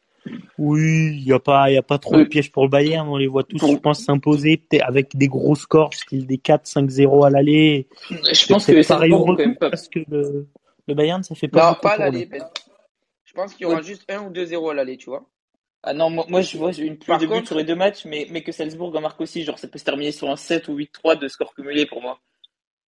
Oui, 0.57 1.11
il 1.17 1.23
y 1.27 1.33
a 1.33 1.39
pas, 1.39 1.69
il 1.69 1.75
y 1.75 1.77
a 1.77 1.81
pas 1.81 1.97
trop 1.97 2.15
Oui. 2.15 2.23
de 2.23 2.27
pièges 2.29 2.51
pour 2.51 2.63
le 2.63 2.69
Bayern. 2.69 3.07
On 3.07 3.17
les 3.17 3.27
voit 3.27 3.43
tous, 3.43 3.57
Pour- 3.57 3.71
je 3.71 3.77
pense, 3.77 3.99
s'imposer 4.03 4.61
avec 4.81 5.15
des 5.15 5.27
gros 5.27 5.55
scores, 5.55 5.93
style 5.93 6.25
des 6.27 6.37
4-5-0 6.37 7.25
à 7.25 7.29
l'aller. 7.29 7.87
Je 8.09 8.45
pense 8.47 8.65
que 8.65 8.71
peut-être 8.73 8.87
pareil 8.87 9.11
pas. 9.59 9.69
parce 9.69 9.87
que 9.87 9.99
le, 10.09 10.47
le 10.87 10.93
Bayern, 10.93 11.23
ça 11.23 11.35
fait 11.35 11.47
pas 11.47 11.71
Non, 11.71 11.77
pas 11.81 11.97
l'aller. 11.97 12.25
Ben. 12.25 12.43
Je 13.25 13.33
pense 13.33 13.53
qu'il 13.53 13.67
y 13.67 13.69
aura 13.69 13.81
juste 13.81 14.03
1 14.11 14.23
ou 14.23 14.31
2-0 14.31 14.71
à 14.71 14.73
l'aller, 14.73 14.97
tu 14.97 15.09
vois. 15.09 15.23
Ah 15.83 15.93
non, 15.93 16.09
moi, 16.09 16.25
moi 16.27 16.41
je 16.41 16.57
vois 16.57 16.73
une 16.73 16.97
plus 16.97 17.07
Par 17.07 17.19
de 17.19 17.25
buts 17.25 17.31
contre- 17.31 17.47
sur 17.47 17.57
les 17.57 17.63
deux 17.63 17.75
matchs, 17.75 18.03
mais, 18.05 18.27
mais 18.31 18.41
que 18.41 18.51
Salzbourg 18.51 18.93
en 18.95 19.01
marque 19.01 19.21
aussi. 19.21 19.43
Genre, 19.43 19.57
ça 19.57 19.67
peut 19.69 19.79
se 19.79 19.85
terminer 19.85 20.11
sur 20.11 20.29
un 20.29 20.35
7 20.35 20.67
ou 20.67 20.75
8-3 20.75 21.15
de 21.17 21.27
score 21.29 21.53
cumulé 21.55 21.85
pour 21.85 22.01
moi. 22.01 22.19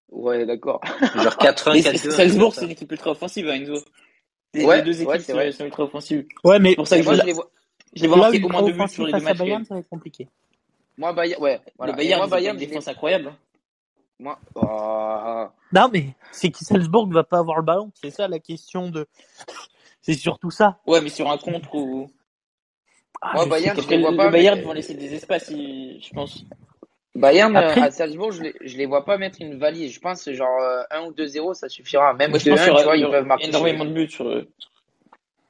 Ouais, 0.09 0.45
d'accord. 0.45 0.81
Genre 1.15 1.37
4-1, 1.37 1.73
Mais 1.73 1.79
4-2. 1.81 2.11
Salzbourg, 2.11 2.53
c'est 2.53 2.65
une 2.65 2.71
équipe 2.71 2.91
ultra 2.91 3.11
offensive, 3.11 3.47
hein, 3.47 3.53
Enzo. 3.53 3.75
Les, 4.53 4.65
Ouais, 4.65 4.77
les 4.77 4.81
deux 4.93 5.03
ouais, 5.05 5.15
équipes 5.15 5.25
c'est 5.25 5.33
vrai. 5.33 5.51
sont, 5.51 5.59
sont 5.59 5.65
ultra 5.65 5.83
offensives. 5.83 6.25
Ouais, 6.43 6.59
mais 6.59 6.71
C'est 6.71 6.75
pour 6.75 6.87
ça 6.87 6.99
que 6.99 7.03
moi, 7.05 7.13
je, 7.15 7.21
je 7.21 7.25
les 7.25 7.33
vois. 7.33 7.49
je 7.93 8.01
les 8.01 8.07
vois 8.07 8.17
marquer 8.17 8.43
au 8.43 8.49
moins 8.49 8.63
deux 8.63 8.73
buts 8.73 8.87
sur 8.89 9.05
les 9.05 9.13
deux 9.13 9.19
matchs. 9.19 9.37
Bayern, 9.37 9.63
ça 9.65 9.73
va 9.75 9.79
être 9.79 9.89
compliqué. 9.89 10.27
Moi, 10.97 11.13
Bayern, 11.13 11.41
ouais. 11.41 11.61
Voilà. 11.77 11.93
Le 11.93 11.97
Bayern, 11.97 12.19
moi, 12.19 12.27
Bayern, 12.27 12.57
une 12.59 12.65
défense 12.67 12.87
incroyable. 12.87 13.33
Moi, 14.19 14.37
oh. 14.55 15.45
Non, 15.73 15.89
mais 15.91 16.09
c'est 16.31 16.51
que 16.51 16.59
Salzbourg 16.59 17.07
ne 17.07 17.13
va 17.13 17.23
pas 17.23 17.39
avoir 17.39 17.57
le 17.57 17.63
ballon. 17.63 17.91
C'est 18.01 18.11
ça 18.11 18.27
la 18.27 18.39
question 18.39 18.89
de. 18.89 19.07
C'est 20.01 20.13
surtout 20.13 20.51
ça. 20.51 20.79
Ouais, 20.85 20.99
mais 21.01 21.09
sur 21.09 21.29
un 21.31 21.37
contre 21.37 21.73
ou. 21.75 22.09
Ah, 23.21 23.31
Moi, 23.35 23.45
Bayern, 23.45 23.79
je 23.81 23.87
les 23.87 23.97
le, 23.97 24.01
vois 24.03 24.15
pas. 24.15 24.25
le 24.25 24.31
Bayern 24.31 24.59
mais- 24.59 24.65
vont 24.65 24.73
laisser 24.73 24.95
des 24.95 25.13
espaces, 25.13 25.49
je 25.49 26.09
pense. 26.13 26.43
Bayern, 27.15 27.55
euh, 27.55 27.59
Après- 27.59 27.81
à 27.81 27.91
Salzbourg, 27.91 28.31
je 28.31 28.41
les, 28.43 28.53
je 28.61 28.77
les 28.77 28.85
vois 28.85 29.03
pas 29.05 29.17
mettre 29.17 29.37
une 29.41 29.57
valise. 29.57 29.93
Je 29.93 29.99
pense 29.99 30.23
que 30.23 30.33
genre 30.33 30.59
euh, 30.61 30.83
1 30.91 31.01
ou 31.07 31.11
2-0, 31.11 31.53
ça 31.53 31.67
suffira. 31.69 32.13
Même 32.13 32.29
Moi, 32.31 32.39
je 32.39 32.45
2-1, 32.45 32.49
pense 32.51 32.59
qu'il 32.61 32.67
y 32.67 32.67
tu 32.67 32.71
aura, 32.73 32.83
vois, 32.83 32.95
il 32.97 32.99
y 32.99 33.03
ils 33.03 33.09
peuvent 33.11 33.25
marquer. 33.25 33.47
énormément 33.49 33.85
de 33.85 33.91
buts 33.91 34.09
sur, 34.09 34.43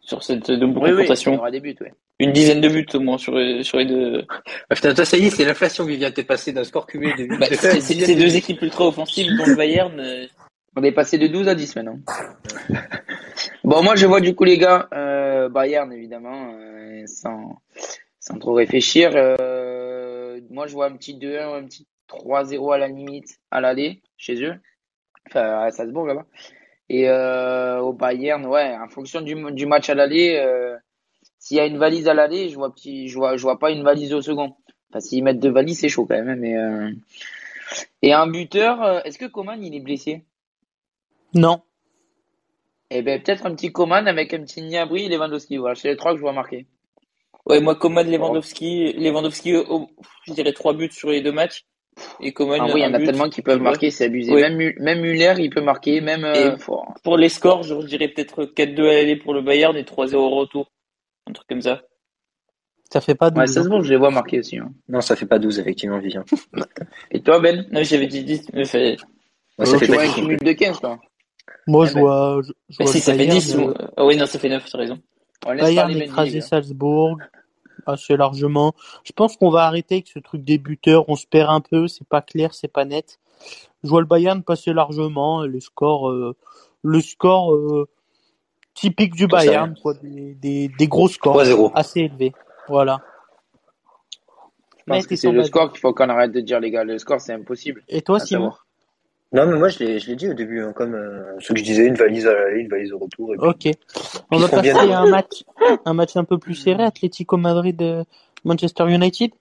sur 0.02 0.24
cette 0.24 0.50
double 0.52 0.80
eux. 0.80 0.82
Oui, 0.82 0.90
oui, 0.90 0.90
il 0.90 0.92
y 0.92 0.96
confrontation. 0.98 1.36
aura 1.38 1.52
des 1.52 1.60
buts, 1.60 1.76
ouais. 1.82 1.94
Une 2.20 2.32
dizaine 2.34 2.62
de 2.62 2.68
buts 2.70 2.86
au 2.94 3.00
moins 3.00 3.18
sur, 3.18 3.36
les- 3.36 3.64
sur 3.64 3.78
les 3.80 3.86
deux. 3.86 4.26
Ah, 4.70 4.76
putain, 4.76 4.94
toi, 4.94 5.06
ça 5.06 5.18
y 5.18 5.26
est, 5.26 5.30
c'est 5.32 5.46
l'inflation 5.46 5.86
qui 5.88 5.98
vient 5.98 6.10
de 6.12 6.22
passer 6.24 6.52
d'un 6.52 6.64
score 6.64 6.86
cumulé 6.88 7.14
de 7.14 7.24
8 7.24 7.38
Bah, 7.40 7.48
c'est 7.52 7.80
c'est 7.82 8.16
deux 8.16 8.36
équipes 8.36 8.62
ultra 8.62 8.88
offensives 8.88 9.32
dont 9.38 9.46
le 9.46 9.56
Bayern. 9.56 10.00
euh, 10.00 10.26
On 10.76 10.84
est 10.84 10.92
passé 10.92 11.18
de 11.18 11.28
12 11.28 11.48
à 11.48 11.56
10 11.56 11.76
maintenant. 11.76 11.98
bon, 13.64 13.84
moi, 13.84 13.96
je 13.96 14.06
vois 14.06 14.20
du 14.22 14.36
coup, 14.36 14.44
les 14.44 14.58
gars, 14.58 14.88
euh, 14.94 15.50
Bayern, 15.50 15.92
évidemment, 15.94 16.54
euh, 16.60 17.04
sans, 17.08 17.60
sans 18.20 18.38
trop 18.40 18.54
réfléchir. 18.54 19.12
Euh, 19.16 20.01
moi, 20.50 20.68
je 20.68 20.74
vois 20.74 20.88
un 20.88 20.96
petit 20.96 21.16
2-1 21.18 21.48
ou 21.50 21.54
un 21.54 21.66
petit 21.66 21.88
3-0 22.10 22.74
à 22.74 22.78
la 22.78 22.88
limite 22.88 23.40
à 23.52 23.62
l'aller 23.62 24.02
chez 24.18 24.44
eux. 24.44 24.56
Enfin, 25.28 25.62
à 25.62 25.72
Salzbourg, 25.72 26.06
là-bas. 26.08 26.26
Et 26.90 27.08
euh, 27.10 27.80
au 27.80 27.94
Bayern, 27.94 28.46
ouais, 28.46 28.76
en 28.76 28.90
fonction 28.90 29.22
du, 29.22 29.36
du 29.54 29.66
match 29.66 29.90
à 29.90 29.96
l'aller, 29.96 30.36
euh, 30.38 30.76
s'il 31.40 31.58
y 31.58 31.60
a 31.60 31.66
une 31.66 31.78
valise 31.78 32.08
à 32.10 32.14
l'aller, 32.14 32.50
je 32.50 32.56
vois 32.56 32.74
petit, 32.74 33.08
je 33.08 33.16
vois, 33.16 33.38
je 33.38 33.42
vois 33.44 33.60
pas 33.60 33.72
une 33.72 33.84
valise 33.84 34.14
au 34.14 34.22
second. 34.22 34.56
Enfin, 34.90 35.00
s'ils 35.00 35.24
mettent 35.24 35.40
deux 35.40 35.52
valises, 35.52 35.80
c'est 35.80 35.90
chaud 35.90 36.06
quand 36.06 36.16
même. 36.16 36.30
hein, 36.30 36.36
Mais 36.36 36.58
euh... 36.58 36.92
et 38.02 38.14
un 38.14 38.28
buteur, 38.28 38.82
euh, 38.84 39.00
est-ce 39.06 39.18
que 39.18 39.26
Coman 39.26 39.64
il 39.64 39.74
est 39.74 39.80
blessé? 39.80 40.26
Non. 41.34 41.62
Eh 42.90 43.02
ben 43.04 43.22
peut-être 43.24 43.46
un 43.46 43.56
petit 43.56 43.72
Coman 43.72 44.06
avec 44.08 44.34
un 44.34 44.44
petit 44.44 44.62
Niabri 44.62 45.06
et 45.06 45.10
Lewandowski. 45.10 45.58
Voilà, 45.58 45.76
c'est 45.76 45.88
les 45.88 45.96
trois 45.96 46.12
que 46.12 46.18
je 46.18 46.22
vois 46.22 46.34
marquer. 46.34 46.66
Ouais, 47.48 47.60
moi, 47.60 47.76
Coman, 47.76 48.10
Lewandowski, 48.10 48.94
Lewandowski, 48.94 49.56
oh, 49.56 49.90
je 50.28 50.34
dirais 50.34 50.54
trois 50.54 50.74
buts 50.74 50.92
sur 50.92 51.10
les 51.10 51.22
deux 51.22 51.32
matchs. 51.32 51.66
Et 52.20 52.32
Coman, 52.34 52.60
Ah 52.62 52.66
oui, 52.74 52.82
il 52.82 52.84
y 52.84 52.86
en 52.86 52.92
un 52.92 52.94
a 52.94 53.00
but. 53.00 53.06
tellement 53.06 53.30
qui 53.30 53.42
peuvent 53.42 53.58
Ouais. 53.58 53.64
marquer, 53.64 53.92
c'est 53.92 54.06
abusé. 54.06 54.34
Oui. 54.34 54.42
Même, 54.42 54.74
même 54.80 55.02
Muller, 55.02 55.34
il 55.40 55.50
peut 55.50 55.62
marquer, 55.62 56.00
même. 56.02 56.24
euh, 56.24 56.58
faut- 56.58 56.84
Pour 57.04 57.18
les 57.18 57.30
scores, 57.30 57.64
je 57.64 57.76
dirais 57.86 58.08
peut-être 58.08 58.46
4-2 58.46 58.88
à 58.88 58.94
l'aller 58.94 59.16
pour 59.18 59.34
le 59.34 59.42
Bayern 59.42 59.76
et 59.76 59.84
3-0 59.84 60.16
au 60.18 60.36
retour. 60.38 60.72
Un 61.28 61.34
truc 61.34 61.48
comme 61.48 61.62
ça. 61.62 61.82
Ça 62.92 63.02
fait 63.02 63.16
pas 63.16 63.30
Ouais, 63.32 63.46
12. 63.46 63.54
ça 63.54 63.64
se 63.64 63.68
voit, 63.70 63.82
je 63.82 63.90
les 63.90 63.98
vois 63.98 64.12
marquer 64.12 64.40
aussi. 64.40 64.58
hein. 64.58 64.72
Non, 64.90 65.02
ça 65.02 65.16
fait 65.16 65.26
pas 65.26 65.40
12, 65.40 65.60
effectivement, 65.60 66.00
Vivien. 66.00 66.24
Et 67.12 67.22
toi, 67.22 67.40
Ben? 67.40 67.66
Non, 67.72 67.84
j'avais 67.84 68.08
dit 68.08 68.24
10, 68.24 68.48
mais 68.54 68.66
fait... 68.66 68.98
Ouais, 69.58 69.66
ça 69.66 69.74
tu 69.74 69.80
fait 69.80 69.88
vois 69.88 69.98
pas 69.98 70.04
un 70.04 70.08
10. 70.08 70.14
cumul 70.16 70.38
de 70.38 70.52
15, 70.54 70.80
toi. 70.80 71.00
Moi, 71.68 71.86
Eh 71.86 71.90
je 71.90 71.94
ben. 71.96 72.00
vois. 72.02 72.42
Je, 72.44 72.52
je 72.70 72.78
Bah, 72.80 72.84
vois 72.86 72.94
si, 72.94 73.00
ça 73.00 73.12
fait 73.14 73.18
Bayern, 73.20 73.38
10. 73.40 73.56
euh, 73.56 73.60
moi. 73.60 73.74
Ah 73.98 74.06
oui, 74.06 74.18
non, 74.18 74.26
ça 74.26 74.40
fait 74.40 74.50
9, 74.50 74.70
t'as 74.70 74.78
raison. 74.78 75.00
On 75.46 75.52
laisse 75.52 75.64
Bayern 75.64 75.92
écraser 75.92 76.38
Yves. 76.38 76.44
Salzbourg 76.44 77.18
assez 77.86 78.16
largement. 78.16 78.74
Je 79.04 79.12
pense 79.12 79.38
qu'on 79.38 79.50
va 79.50 79.66
arrêter 79.66 79.96
avec 79.96 80.08
ce 80.08 80.20
truc 80.20 80.44
des 80.44 80.58
buteurs. 80.58 81.10
On 81.10 81.16
se 81.16 81.26
perd 81.26 81.50
un 81.50 81.62
peu, 81.62 81.88
c'est 81.88 82.08
pas 82.08 82.22
clair, 82.22 82.54
c'est 82.54 82.68
pas 82.68 82.86
net. 82.86 83.20
Je 83.84 83.90
vois 83.90 84.02
le 84.02 84.08
Bayern 84.08 84.44
passer 84.44 84.74
largement. 84.74 85.44
et 85.44 85.48
Le 85.48 85.60
score, 85.60 86.10
euh, 86.10 86.36
le 86.84 87.02
score 87.02 87.54
euh, 87.54 87.90
typique 88.74 89.16
du 89.16 89.28
Bayern, 89.28 89.76
quoi, 89.82 89.94
des, 89.96 90.36
des, 90.36 90.68
des 90.68 90.88
gros 90.88 91.08
scores 91.08 91.42
3-0. 91.42 91.72
assez 91.74 92.02
élevés. 92.02 92.34
Voilà. 92.68 93.02
Je 94.78 94.84
pense 94.86 94.98
Net 94.98 95.08
que 95.08 95.14
et 95.14 95.18
c'est 95.18 95.32
le 95.32 95.44
score 95.44 95.72
qu'il 95.72 95.80
faut 95.80 95.94
qu'on 95.94 96.10
arrête 96.10 96.32
de 96.32 96.42
dire, 96.42 96.60
les 96.60 96.72
gars. 96.72 96.84
Le 96.84 96.98
score, 96.98 97.22
c'est 97.22 97.34
impossible. 97.34 97.84
Et 97.88 98.02
toi, 98.02 98.20
Simon 98.20 98.52
savoir. 98.52 98.68
Non, 99.34 99.46
mais 99.46 99.58
moi, 99.58 99.70
je 99.70 99.80
l'ai, 99.80 100.00
je 100.00 100.08
l'ai 100.08 100.16
dit 100.16 100.28
au 100.30 100.34
début, 100.34 100.62
hein, 100.62 100.74
comme 100.74 100.94
euh, 100.94 101.40
ce 101.40 101.54
que 101.54 101.60
je 101.60 101.64
disais, 101.64 101.86
une 101.88 101.96
valise 101.96 102.28
à 102.28 102.34
l'aller, 102.34 102.62
une 102.62 102.68
valise 102.68 102.92
au 102.92 102.98
retour. 102.98 103.34
Et 103.34 103.38
puis... 103.38 103.48
Ok. 103.72 103.76
On 104.30 104.38
va 104.38 104.50
passer 104.50 104.62
bien. 104.74 104.76
à 104.92 105.00
un 105.00 105.10
match, 105.10 105.44
un 105.86 105.94
match 105.94 106.18
un 106.18 106.26
peu 106.26 106.38
plus 106.38 106.56
serré, 106.56 106.84
Atlético 106.84 107.38
Madrid, 107.38 107.82
euh, 107.82 108.04
Manchester 108.44 108.84
United. 108.90 109.32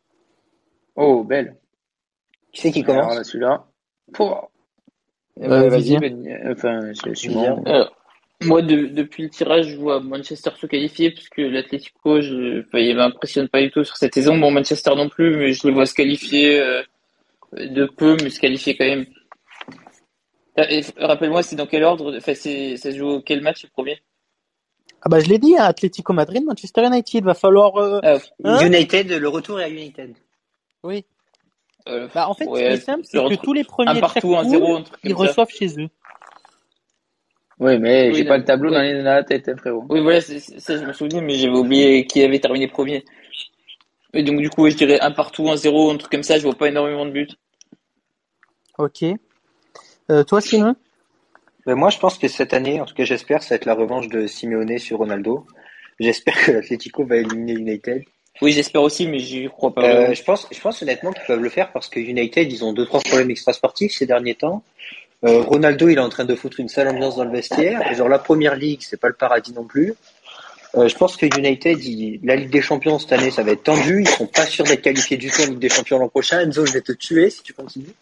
Oh, 0.94 1.24
belle. 1.24 1.56
Qui 2.52 2.60
c'est 2.60 2.70
qui 2.72 2.82
commence? 2.84 3.16
Là, 3.16 3.24
celui-là. 3.24 3.64
Pouah. 4.12 4.48
Eh 5.40 5.44
Euh, 5.44 5.48
ben, 5.48 5.68
vas-y, 5.70 5.80
Vivien. 5.82 5.98
Ben. 6.00 6.26
euh, 6.26 6.52
Enfin, 6.52 6.80
Vivien. 6.92 7.14
Simon. 7.14 7.62
Alors, 7.64 7.96
moi, 8.42 8.62
de- 8.62 8.86
depuis 8.86 9.24
le 9.24 9.28
tirage, 9.30 9.68
je 9.70 9.76
vois 9.76 9.98
Manchester 10.00 10.50
se 10.56 10.66
qualifier, 10.66 11.10
parce 11.10 11.28
que 11.28 11.42
l'Atlético, 11.42 12.20
je, 12.20 12.60
enfin, 12.60 12.78
il 12.78 12.94
m'impressionne 12.96 13.48
pas 13.48 13.60
du 13.60 13.70
tout 13.72 13.82
sur 13.84 13.96
cette 13.96 14.14
saison. 14.14 14.38
Bon, 14.38 14.50
Manchester 14.52 14.94
non 14.94 15.08
plus, 15.08 15.36
mais 15.36 15.52
je 15.52 15.66
les 15.66 15.72
vois 15.72 15.86
se 15.86 15.94
qualifier 15.94 16.60
euh, 16.60 16.82
de 17.52 17.86
peu, 17.86 18.16
mais 18.22 18.30
se 18.30 18.38
qualifier 18.38 18.76
quand 18.76 18.86
même. 18.86 19.06
Rappelle-moi, 20.98 21.42
c'est 21.42 21.56
dans 21.56 21.66
quel 21.66 21.84
ordre? 21.84 22.16
Enfin, 22.16 22.34
c'est, 22.34 22.76
ça 22.76 22.90
se 22.92 22.96
joue 22.98 23.20
quel 23.20 23.40
match 23.42 23.62
le 23.64 23.70
premier? 23.70 24.00
Ah 25.02 25.08
bah 25.08 25.20
je 25.20 25.28
l'ai 25.28 25.38
dit, 25.38 25.56
hein, 25.56 25.64
Atlético 25.64 26.12
Madrid, 26.12 26.44
Manchester 26.44 26.84
United. 26.86 27.24
Va 27.24 27.34
falloir. 27.34 27.76
euh, 27.76 28.00
Ah. 28.02 28.18
Hein? 28.44 28.66
United, 28.66 29.10
le 29.10 29.28
retour 29.28 29.60
est 29.60 29.64
à 29.64 29.68
United. 29.68 30.14
Oui. 30.82 31.04
Euh, 31.88 32.08
Bah 32.14 32.28
en 32.28 32.34
fait, 32.34 32.46
ouais, 32.46 32.60
ce 32.60 32.66
qui 32.66 32.72
est 32.72 32.84
simple, 32.84 33.02
c'est 33.04 33.18
que 33.18 33.42
tous 33.42 33.52
les 33.54 33.64
premiers 33.64 33.90
un 33.90 33.94
de 33.94 34.00
partout, 34.00 34.32
chaque 34.34 34.44
un 34.44 34.48
zéro, 34.48 34.66
poule, 34.66 34.76
un 34.76 34.82
truc 34.82 35.00
ils 35.04 35.10
ça. 35.12 35.16
reçoivent 35.16 35.50
chez 35.50 35.80
eux. 35.80 35.88
Oui, 37.58 37.78
mais 37.78 38.08
Oui, 38.10 38.16
j'ai 38.16 38.24
non, 38.24 38.28
pas 38.28 38.38
le 38.38 38.44
tableau 38.44 38.70
ouais. 38.70 38.76
dans, 38.76 38.82
les- 38.82 38.98
dans 39.02 39.14
la 39.14 39.24
tête, 39.24 39.54
frérot. 39.58 39.84
Oui, 39.88 40.00
voilà, 40.00 40.20
c'est, 40.20 40.38
c'est- 40.40 40.60
ça, 40.60 40.76
je 40.76 40.84
me 40.84 40.92
souvenais, 40.92 41.20
mais 41.20 41.34
j'avais 41.34 41.56
oublié 41.56 42.06
qui 42.06 42.22
avait 42.22 42.38
terminé 42.38 42.68
premier. 42.68 43.04
Et 44.12 44.22
donc, 44.22 44.40
du 44.40 44.50
coup, 44.50 44.68
je 44.68 44.76
dirais 44.76 45.00
un 45.00 45.10
partout, 45.10 45.48
un 45.50 45.56
zéro, 45.56 45.90
un 45.90 45.96
truc 45.96 46.10
comme 46.10 46.22
ça, 46.22 46.36
je 46.38 46.42
vois 46.42 46.54
pas 46.54 46.68
énormément 46.68 47.06
de 47.06 47.10
buts. 47.12 47.28
Ok. 48.78 49.04
Euh, 50.10 50.24
toi, 50.24 50.40
Simon? 50.40 50.74
Ben 51.66 51.74
moi, 51.74 51.90
je 51.90 51.98
pense 51.98 52.18
que 52.18 52.26
cette 52.28 52.52
année, 52.52 52.80
en 52.80 52.84
tout 52.84 52.94
cas, 52.94 53.04
j'espère, 53.04 53.42
ça 53.42 53.50
va 53.50 53.56
être 53.56 53.64
la 53.66 53.74
revanche 53.74 54.08
de 54.08 54.26
Simeone 54.26 54.78
sur 54.78 54.98
Ronaldo. 54.98 55.46
J'espère 55.98 56.34
que 56.44 56.52
l'Atlético 56.52 57.04
va 57.04 57.16
éliminer 57.16 57.52
United. 57.52 58.02
Oui, 58.42 58.52
j'espère 58.52 58.82
aussi, 58.82 59.06
mais 59.06 59.18
j'y 59.18 59.48
crois 59.48 59.74
pas 59.74 59.82
Euh, 59.84 60.14
je 60.14 60.22
pense, 60.22 60.46
je 60.50 60.58
pense 60.60 60.80
honnêtement 60.82 61.12
qu'ils 61.12 61.24
peuvent 61.26 61.42
le 61.42 61.50
faire 61.50 61.72
parce 61.72 61.88
que 61.88 62.00
United, 62.00 62.50
ils 62.50 62.64
ont 62.64 62.72
deux 62.72 62.86
trois 62.86 63.00
problèmes 63.00 63.30
extrasportifs 63.30 63.92
ces 63.92 64.06
derniers 64.06 64.34
temps. 64.34 64.62
Euh, 65.26 65.42
Ronaldo, 65.42 65.88
il 65.88 65.98
est 65.98 66.00
en 66.00 66.08
train 66.08 66.24
de 66.24 66.34
foutre 66.34 66.58
une 66.60 66.68
sale 66.70 66.88
ambiance 66.88 67.16
dans 67.16 67.24
le 67.24 67.30
vestiaire. 67.30 67.90
Et 67.92 67.94
genre 67.94 68.08
la 68.08 68.18
première 68.18 68.56
ligue, 68.56 68.80
c'est 68.80 68.98
pas 68.98 69.08
le 69.08 69.14
paradis 69.14 69.52
non 69.52 69.64
plus. 69.64 69.94
Euh, 70.76 70.88
je 70.88 70.96
pense 70.96 71.16
que 71.18 71.26
United, 71.26 71.84
il- 71.84 72.20
la 72.22 72.36
Ligue 72.36 72.50
des 72.50 72.62
Champions 72.62 72.98
cette 72.98 73.12
année, 73.12 73.30
ça 73.30 73.42
va 73.42 73.50
être 73.52 73.64
tendu. 73.64 74.00
Ils 74.00 74.08
sont 74.08 74.26
pas 74.26 74.46
sûrs 74.46 74.64
d'être 74.64 74.82
qualifiés 74.82 75.18
du 75.18 75.30
tout 75.30 75.42
en 75.42 75.46
Ligue 75.46 75.58
des 75.58 75.68
Champions 75.68 75.98
l'an 75.98 76.08
prochain. 76.08 76.40
Enzo, 76.40 76.64
je 76.64 76.72
vais 76.72 76.80
te 76.80 76.92
tuer 76.92 77.28
si 77.28 77.42
tu 77.42 77.52
continues. 77.52 77.92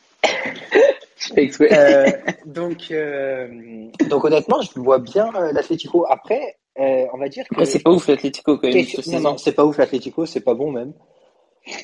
Je 1.18 1.34
fais 1.34 1.42
exprès. 1.42 1.68
Euh, 1.72 2.32
donc, 2.46 2.90
euh, 2.90 3.48
donc 4.08 4.24
honnêtement, 4.24 4.60
je 4.60 4.80
vois 4.80 4.98
bien 4.98 5.32
euh, 5.34 5.52
l'Atlético. 5.52 6.06
Après, 6.08 6.56
euh, 6.78 7.06
on 7.12 7.18
va 7.18 7.28
dire 7.28 7.44
que 7.48 7.54
Après, 7.54 7.64
c'est 7.64 7.82
pas 7.82 7.90
ouf 7.90 8.06
l'Atlético 8.08 8.56
quand 8.58 8.68
même 8.68 8.84
cette 8.84 9.06
non, 9.08 9.20
non, 9.20 9.36
c'est 9.36 9.52
pas 9.52 9.64
ouf 9.64 9.78
l'Atlético, 9.78 10.26
c'est 10.26 10.40
pas 10.40 10.54
bon 10.54 10.70
même. 10.70 10.92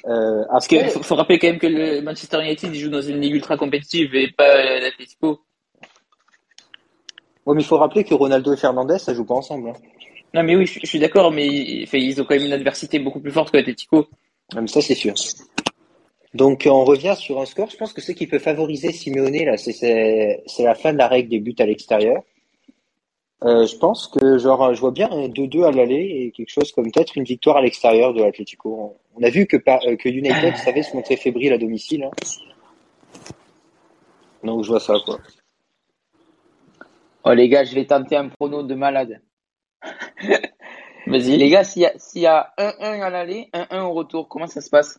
Euh, 0.07 0.45
Parce 0.51 0.69
que 0.69 0.77
après, 0.77 0.89
faut, 0.89 1.03
faut 1.03 1.17
rappeler 1.17 1.39
quand 1.39 1.49
même 1.49 1.59
que 1.59 1.67
le 1.67 2.01
Manchester 2.01 2.41
United 2.43 2.75
il 2.75 2.81
joue 2.81 2.91
dans 2.91 3.03
une 3.03 3.21
ligue 3.21 3.35
ultra 3.35 3.57
compétitive 3.57 4.15
et 4.15 4.31
pas 4.31 4.81
l'Atlético. 4.81 5.41
ouais, 7.45 7.55
mais 7.55 7.63
il 7.63 7.67
faut 7.67 7.77
rappeler 7.77 8.05
que 8.05 8.15
Ronaldo 8.15 8.55
et 8.55 8.57
Fernandez, 8.57 8.99
ça 8.99 9.13
joue 9.13 9.27
pas 9.27 9.35
ensemble. 9.35 9.71
Hein. 9.71 9.75
Non 10.33 10.43
mais 10.43 10.57
oui, 10.57 10.67
je, 10.67 10.79
je 10.81 10.87
suis 10.87 10.99
d'accord, 11.01 11.33
mais 11.33 11.47
ils, 11.47 12.21
ont 12.21 12.25
quand 12.25 12.35
même 12.35 12.47
une 12.47 12.53
adversité 12.53 12.99
beaucoup 12.99 13.21
plus 13.21 13.33
forte 13.33 13.51
que 13.51 13.57
l'Atlético. 13.57 14.07
Mais 14.55 14.67
ça, 14.69 14.81
c'est 14.81 14.95
sûr. 14.95 15.15
Donc, 16.35 16.67
euh, 16.67 16.71
on 16.71 16.85
revient 16.85 17.15
sur 17.17 17.41
un 17.41 17.47
score. 17.47 17.71
Je 17.71 17.77
pense 17.77 17.93
que 17.93 18.01
ce 18.01 18.13
qui 18.13 18.27
peut 18.27 18.41
favoriser 18.41 18.93
Simeone, 18.93 19.45
là, 19.45 19.57
c'est, 19.57 20.43
la 20.59 20.75
fin 20.75 20.93
de 20.93 20.99
la 20.99 21.07
règle 21.09 21.29
des 21.31 21.39
buts 21.39 21.55
à 21.59 21.67
l'extérieur. 21.67 22.23
Euh, 23.45 23.67
je 23.67 23.77
pense 23.77 24.09
que 24.09 24.39
genre 24.39 24.73
je 24.73 24.81
vois 24.81 24.91
bien 24.91 25.11
un 25.11 25.29
2-2 25.29 25.65
à 25.67 25.71
l'aller 25.71 25.97
et 25.97 26.31
quelque 26.31 26.49
chose 26.49 26.73
comme 26.73 26.91
peut-être 26.91 27.17
une 27.17 27.25
victoire 27.25 27.59
à 27.59 27.61
l'extérieur 27.61 28.15
de 28.15 28.23
l'Atlético. 28.23 28.97
On 29.17 29.23
a 29.23 29.29
vu 29.29 29.47
que, 29.47 29.59
par- 29.59 29.81
euh, 29.87 29.97
que 29.97 30.09
United 30.09 30.57
savait 30.65 30.83
se 30.83 30.97
montrer 30.97 31.17
fébrile 31.17 31.53
à 31.53 31.59
domicile. 31.59 32.05
hein. 32.05 32.11
Donc 34.45 34.63
je 34.65 34.69
vois 34.71 34.81
ça 34.81 34.95
quoi. 35.05 35.19
Oh 37.25 37.33
les 37.35 37.49
gars, 37.51 37.65
je 37.65 37.75
vais 37.75 37.85
tenter 37.85 38.17
un 38.17 38.29
prono 38.29 38.63
de 38.63 38.75
malade. 38.75 39.21
Vas-y. 41.07 41.37
Les 41.37 41.51
gars, 41.51 41.65
s'il 41.65 41.83
y 41.83 41.87
a, 41.87 41.93
s'il 41.99 42.23
y 42.23 42.27
a 42.27 42.55
1-1 42.57 43.03
à 43.03 43.11
l'aller, 43.11 43.51
1-1 43.53 43.83
au 43.83 43.93
retour, 43.93 44.27
comment 44.29 44.47
ça 44.47 44.63
se 44.63 44.71
passe? 44.71 44.99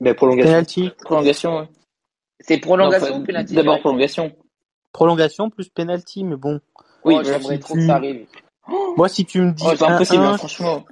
Mais 0.00 0.14
prolongation. 0.14 0.50
Penalty, 0.50 0.90
Prolongation, 1.00 1.58
ouais. 1.60 1.68
C'est 2.40 2.58
prolongation 2.58 3.16
Non, 3.16 3.22
ou 3.22 3.26
penalty 3.26 3.54
D'abord 3.54 3.80
prolongation. 3.80 4.36
prolongation 4.92 5.50
plus 5.50 5.68
penalty, 5.68 6.24
mais 6.24 6.36
bon. 6.36 6.60
Oui, 7.04 7.14
Oh, 7.18 7.22
j'aimerais 7.24 7.54
si 7.56 7.60
trop 7.60 7.74
tu- 7.74 7.80
que 7.80 7.86
ça 7.86 7.96
arrive. 7.96 8.26
Moi, 8.96 9.08
si 9.08 9.24
tu 9.24 9.40
me 9.40 9.52
dis 9.52 9.64
Oh, 9.66 9.72
C'est 9.76 9.84
impossible, 9.84 10.22
1-1, 10.24 10.28
hein, 10.32 10.36
franchement. 10.38 10.84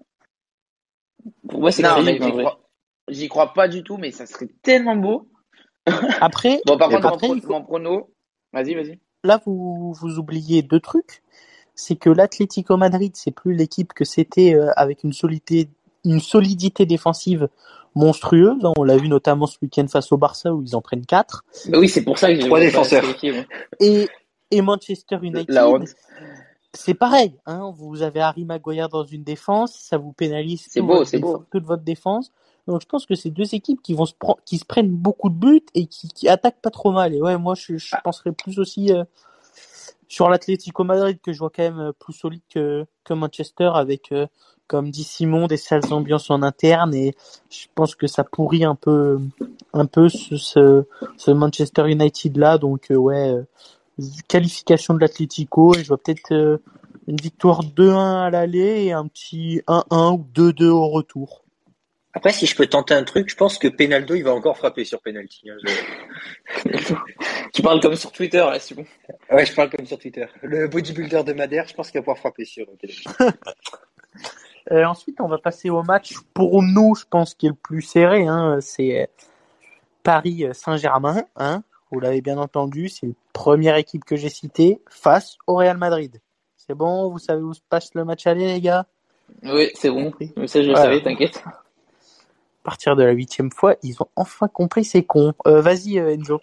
Pour 1.48 1.60
moi, 1.60 1.72
c'est 1.72 1.82
j'y 1.82 2.18
crois, 2.32 2.60
j'y 3.08 3.28
crois 3.28 3.52
pas 3.52 3.68
du 3.68 3.82
tout, 3.82 3.96
mais 3.96 4.10
ça 4.10 4.26
serait 4.26 4.48
tellement 4.62 4.96
beau. 4.96 5.28
après, 6.20 6.62
Bon, 6.66 6.78
par 6.78 6.88
contre, 6.88 7.06
après, 7.08 7.28
mon, 7.28 7.34
il 7.34 7.40
pro- 7.40 7.48
faut- 7.48 7.52
mon 7.54 7.62
prono, 7.64 8.14
vas-y, 8.52 8.74
vas-y. 8.74 8.98
là, 9.22 9.40
vous, 9.44 9.92
vous 9.92 10.18
oubliez 10.18 10.62
deux 10.62 10.80
trucs. 10.80 11.22
C'est 11.74 11.96
que 11.96 12.08
l'Atlético 12.10 12.76
Madrid, 12.76 13.12
c'est 13.16 13.32
plus 13.32 13.54
l'équipe 13.54 13.92
que 13.92 14.04
c'était 14.04 14.54
euh, 14.54 14.70
avec 14.76 15.02
une 15.02 15.12
solidité, 15.12 15.68
une 16.04 16.20
solidité 16.20 16.86
défensive 16.86 17.48
monstrueuse. 17.94 18.64
hein. 18.64 18.72
On 18.76 18.82
l'a 18.84 18.96
vu 18.96 19.08
notamment 19.08 19.46
ce 19.46 19.58
week-end 19.62 19.86
face 19.88 20.10
au 20.12 20.16
Barça 20.16 20.52
où 20.54 20.62
ils 20.62 20.74
en 20.76 20.80
prennent 20.82 21.06
quatre. 21.06 21.44
Bah 21.68 21.78
oui, 21.78 21.88
c'est 21.88 22.02
pour 22.02 22.18
ça 22.18 22.28
que 22.28 22.40
j'ai 22.40 22.46
Trois 22.46 22.60
défenseurs. 22.60 23.04
moi. 23.04 23.44
Et, 23.80 24.08
et 24.50 24.60
Manchester 24.62 25.18
United, 25.22 25.46
La 25.50 25.68
honte. 25.68 25.88
c'est 26.72 26.94
pareil. 26.94 27.36
Hein. 27.46 27.72
Vous 27.76 28.02
avez 28.02 28.20
Harry 28.20 28.44
Maguire 28.44 28.88
dans 28.88 29.04
une 29.04 29.24
défense, 29.24 29.74
ça 29.78 29.96
vous 29.98 30.12
pénalise 30.12 30.66
C'est 30.68 30.80
tout 30.80 30.86
beau, 30.86 30.94
votre 30.96 31.18
beau. 31.18 31.44
toute 31.50 31.64
votre 31.64 31.82
défense. 31.82 32.30
Donc 32.66 32.80
je 32.80 32.86
pense 32.86 33.04
que 33.04 33.14
c'est 33.14 33.30
deux 33.30 33.54
équipes 33.54 33.82
qui 33.82 33.92
vont 33.94 34.06
se 34.06 34.14
prendre, 34.14 34.38
qui 34.46 34.56
se 34.58 34.64
prennent 34.64 34.88
beaucoup 34.90 35.28
de 35.28 35.34
buts 35.34 35.66
et 35.74 35.86
qui, 35.86 36.08
qui 36.08 36.28
attaquent 36.28 36.62
pas 36.62 36.70
trop 36.70 36.92
mal. 36.92 37.14
Et 37.14 37.20
ouais, 37.20 37.36
moi 37.36 37.54
je, 37.54 37.76
je 37.76 37.94
penserais 38.02 38.32
plus 38.32 38.58
aussi 38.58 38.90
euh, 38.90 39.04
sur 40.08 40.30
l'Atlético 40.30 40.82
Madrid 40.82 41.18
que 41.22 41.32
je 41.32 41.38
vois 41.40 41.50
quand 41.54 41.62
même 41.62 41.78
euh, 41.78 41.92
plus 41.92 42.14
solide 42.14 42.40
que, 42.52 42.86
que 43.04 43.12
Manchester 43.12 43.70
avec, 43.74 44.12
euh, 44.12 44.26
comme 44.66 44.90
dit 44.90 45.04
Simon, 45.04 45.46
des 45.46 45.56
sales 45.56 45.92
ambiances 45.92 46.30
en 46.30 46.42
interne 46.42 46.94
et 46.94 47.14
je 47.50 47.66
pense 47.74 47.94
que 47.94 48.06
ça 48.06 48.24
pourrit 48.24 48.64
un 48.64 48.74
peu, 48.74 49.20
un 49.72 49.86
peu 49.86 50.08
ce, 50.08 50.36
ce, 50.36 50.84
ce 51.16 51.30
Manchester 51.30 51.88
United 51.90 52.36
là. 52.36 52.58
Donc 52.58 52.90
euh, 52.90 52.96
ouais, 52.96 53.30
euh, 53.30 53.42
qualification 54.28 54.94
de 54.94 55.00
l'Atlético 55.00 55.74
et 55.74 55.82
je 55.82 55.88
vois 55.88 55.98
peut-être 55.98 56.32
euh, 56.32 56.58
une 57.06 57.16
victoire 57.16 57.62
2-1 57.62 58.24
à 58.26 58.30
l'aller 58.30 58.84
et 58.84 58.92
un 58.92 59.06
petit 59.06 59.60
1-1 59.68 60.14
ou 60.18 60.26
2-2 60.34 60.64
au 60.68 60.88
retour. 60.88 61.42
Après 62.16 62.32
si 62.32 62.46
je 62.46 62.54
peux 62.56 62.66
tenter 62.66 62.94
un 62.94 63.02
truc, 63.04 63.28
je 63.28 63.36
pense 63.36 63.58
que 63.58 63.68
Penaldo 63.68 64.14
il 64.14 64.22
va 64.22 64.32
encore 64.32 64.56
frapper 64.56 64.84
sur 64.84 65.00
penalty. 65.02 65.50
hein. 65.50 65.56
Je- 65.64 66.94
Tu 67.52 67.62
parles 67.62 67.80
comme 67.80 67.94
sur 67.94 68.10
Twitter, 68.10 68.38
là, 68.38 68.58
c'est 68.58 68.74
bon. 68.74 68.84
Ouais, 69.30 69.46
je 69.46 69.54
parle 69.54 69.70
comme 69.70 69.86
sur 69.86 69.98
Twitter. 69.98 70.26
Le 70.42 70.66
bodybuilder 70.66 71.22
de 71.24 71.32
Madère, 71.32 71.68
je 71.68 71.74
pense 71.74 71.90
qu'il 71.90 71.98
va 72.00 72.02
pouvoir 72.02 72.18
frapper 72.18 72.44
sur 72.44 72.66
télévision. 72.78 73.12
Euh, 74.72 74.84
ensuite, 74.84 75.20
on 75.20 75.28
va 75.28 75.38
passer 75.38 75.70
au 75.70 75.82
match 75.82 76.14
pour 76.32 76.62
nous, 76.62 76.94
je 76.94 77.04
pense, 77.08 77.34
qui 77.34 77.46
est 77.46 77.50
le 77.50 77.54
plus 77.54 77.82
serré. 77.82 78.26
Hein, 78.26 78.58
c'est 78.60 79.02
euh, 79.02 79.06
Paris-Saint-Germain. 80.02 81.24
Hein, 81.36 81.62
vous 81.90 82.00
l'avez 82.00 82.20
bien 82.20 82.38
entendu, 82.38 82.88
c'est 82.88 83.06
la 83.06 83.12
première 83.32 83.76
équipe 83.76 84.04
que 84.04 84.16
j'ai 84.16 84.30
citée 84.30 84.80
face 84.88 85.36
au 85.46 85.56
Real 85.56 85.76
Madrid. 85.76 86.20
C'est 86.56 86.74
bon, 86.74 87.10
vous 87.10 87.18
savez 87.18 87.42
où 87.42 87.52
se 87.52 87.60
passe 87.68 87.94
le 87.94 88.04
match 88.04 88.26
aller, 88.26 88.46
les 88.46 88.60
gars? 88.60 88.86
Oui, 89.42 89.70
c'est 89.74 89.90
bon. 89.90 90.12
Mais 90.36 90.46
ça, 90.46 90.62
je 90.62 90.68
le 90.68 90.74
Voilà. 90.74 90.90
savais, 90.90 91.02
t'inquiète. 91.02 91.42
À 91.46 92.64
partir 92.64 92.96
de 92.96 93.02
la 93.02 93.12
huitième 93.12 93.52
fois, 93.52 93.76
ils 93.82 94.02
ont 94.02 94.08
enfin 94.16 94.48
compris, 94.48 94.84
c'est 94.84 95.02
con. 95.02 95.34
Euh, 95.46 95.60
Vas-y, 95.60 95.98
euh, 95.98 96.14
Enzo. 96.14 96.40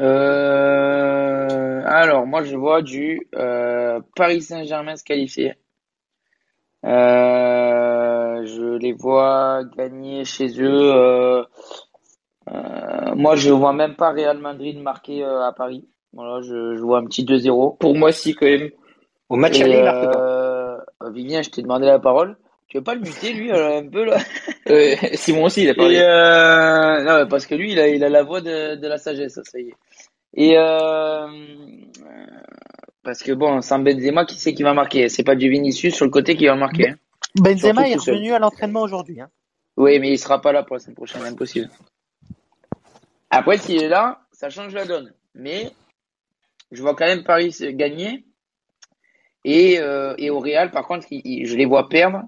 Euh, 0.00 1.82
alors, 1.86 2.26
moi, 2.26 2.42
je 2.42 2.56
vois 2.56 2.82
du 2.82 3.28
euh, 3.36 4.00
Paris 4.16 4.42
Saint-Germain 4.42 4.96
se 4.96 5.04
qualifier. 5.04 5.54
Euh, 6.84 8.44
je 8.46 8.76
les 8.78 8.92
vois 8.92 9.62
gagner 9.76 10.24
chez 10.24 10.48
eux. 10.60 10.92
euh, 10.94 11.44
euh, 12.50 13.14
moi, 13.14 13.36
je 13.36 13.50
vois 13.50 13.72
même 13.72 13.94
pas 13.96 14.10
Real 14.12 14.38
Madrid 14.38 14.78
marquer 14.80 15.24
euh, 15.24 15.42
à 15.46 15.52
Paris. 15.52 15.88
Voilà, 16.12 16.40
je, 16.42 16.74
je 16.76 16.80
vois 16.82 16.98
un 16.98 17.04
petit 17.06 17.24
2-0. 17.24 17.76
Pour 17.78 17.94
moi, 17.96 18.12
si, 18.12 18.34
quand 18.34 18.46
même. 18.46 18.70
Au 19.28 19.36
match 19.36 19.60
Et, 19.60 19.62
aller, 19.62 19.76
il 19.76 19.84
marque 19.84 20.06
pas. 20.06 20.22
euh, 20.22 21.10
Vivien, 21.12 21.42
je 21.42 21.50
t'ai 21.50 21.62
demandé 21.62 21.86
la 21.86 21.98
parole. 21.98 22.36
Tu 22.68 22.78
veux 22.78 22.84
pas 22.84 22.94
le 22.94 23.00
muter, 23.02 23.32
lui, 23.34 23.52
un 23.52 23.86
peu 23.88 24.04
là? 24.04 24.18
Simon 25.14 25.44
aussi, 25.44 25.62
il 25.64 25.70
a 25.70 25.74
Et 25.74 25.74
parlé. 25.74 25.98
euh, 26.00 27.02
non, 27.02 27.26
parce 27.28 27.46
que 27.46 27.54
lui, 27.54 27.72
il 27.72 27.80
a, 27.80 27.88
il 27.88 28.04
a 28.04 28.08
la 28.08 28.22
voix 28.22 28.40
de, 28.40 28.76
de 28.76 28.88
la 28.88 28.98
sagesse, 28.98 29.40
ça 29.42 29.58
y 29.58 29.68
est. 29.68 29.74
Et 30.34 30.56
euh, 30.58 31.26
parce 33.02 33.22
que 33.22 33.32
bon, 33.32 33.60
sans 33.62 33.78
Benzema, 33.78 34.24
qui 34.24 34.38
c'est 34.38 34.54
qui 34.54 34.62
va 34.62 34.74
marquer? 34.74 35.08
C'est 35.08 35.24
pas 35.24 35.34
du 35.36 35.48
Vinicius 35.50 35.94
sur 35.94 36.04
le 36.04 36.10
côté 36.10 36.36
qui 36.36 36.46
va 36.46 36.54
marquer. 36.54 36.90
hein? 36.90 36.96
Benzema 37.34 37.58
Surtout 37.58 37.82
est 37.82 37.98
seul. 38.04 38.14
revenu 38.14 38.32
à 38.32 38.38
l'entraînement 38.38 38.82
aujourd'hui. 38.82 39.20
Hein. 39.20 39.30
Oui, 39.76 39.98
mais 39.98 40.10
il 40.12 40.18
sera 40.18 40.40
pas 40.40 40.52
là 40.52 40.62
pour 40.62 40.76
la 40.76 40.80
semaine 40.80 40.96
prochaine, 40.96 41.22
impossible. 41.22 41.70
Après, 43.30 43.56
s'il 43.58 43.82
est 43.82 43.88
là, 43.88 44.20
ça 44.32 44.50
change 44.50 44.74
la 44.74 44.84
donne. 44.84 45.12
Mais 45.34 45.72
je 46.70 46.82
vois 46.82 46.94
quand 46.94 47.06
même 47.06 47.24
Paris 47.24 47.56
gagner. 47.74 48.24
Et, 49.44 49.80
euh, 49.80 50.14
et 50.18 50.30
au 50.30 50.38
Real, 50.38 50.70
par 50.70 50.86
contre, 50.86 51.06
il- 51.10 51.22
il- 51.24 51.46
je 51.46 51.56
les 51.56 51.64
vois 51.64 51.88
perdre. 51.88 52.22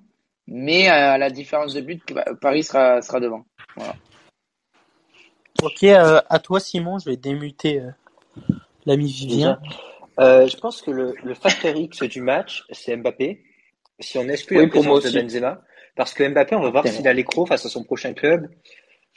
Mais 0.46 0.88
à 0.88 1.16
la 1.18 1.30
différence 1.30 1.74
de 1.74 1.80
but, 1.80 2.02
Paris 2.40 2.64
sera, 2.64 3.00
sera 3.02 3.20
devant. 3.20 3.44
Ok, 5.62 5.84
euh, 5.84 6.20
à 6.28 6.38
toi, 6.38 6.60
Simon, 6.60 6.98
je 6.98 7.08
vais 7.10 7.16
démuter 7.16 7.80
euh, 7.80 7.90
l'ami 8.84 9.10
Vivien. 9.10 9.60
Euh, 10.20 10.46
je 10.46 10.56
pense 10.56 10.82
que 10.82 10.90
le, 10.90 11.14
le 11.24 11.34
facteur 11.34 11.76
X 11.76 12.02
du 12.04 12.20
match, 12.20 12.64
c'est 12.70 12.96
Mbappé. 12.96 13.42
Si 14.00 14.18
on 14.18 14.28
exclut 14.28 14.58
Oui, 14.58 14.64
la 14.64 14.68
pour 14.70 14.84
moi 14.84 14.98
présence 15.00 15.12
de 15.14 15.18
aussi. 15.20 15.38
Benzema, 15.38 15.62
parce 15.96 16.14
que 16.14 16.28
Mbappé, 16.28 16.56
on 16.56 16.60
va 16.62 16.70
voir 16.70 16.84
s'il 16.88 17.06
a 17.08 17.12
l'écro 17.12 17.46
face 17.46 17.64
à 17.66 17.68
son 17.68 17.84
prochain 17.84 18.12
club. 18.14 18.48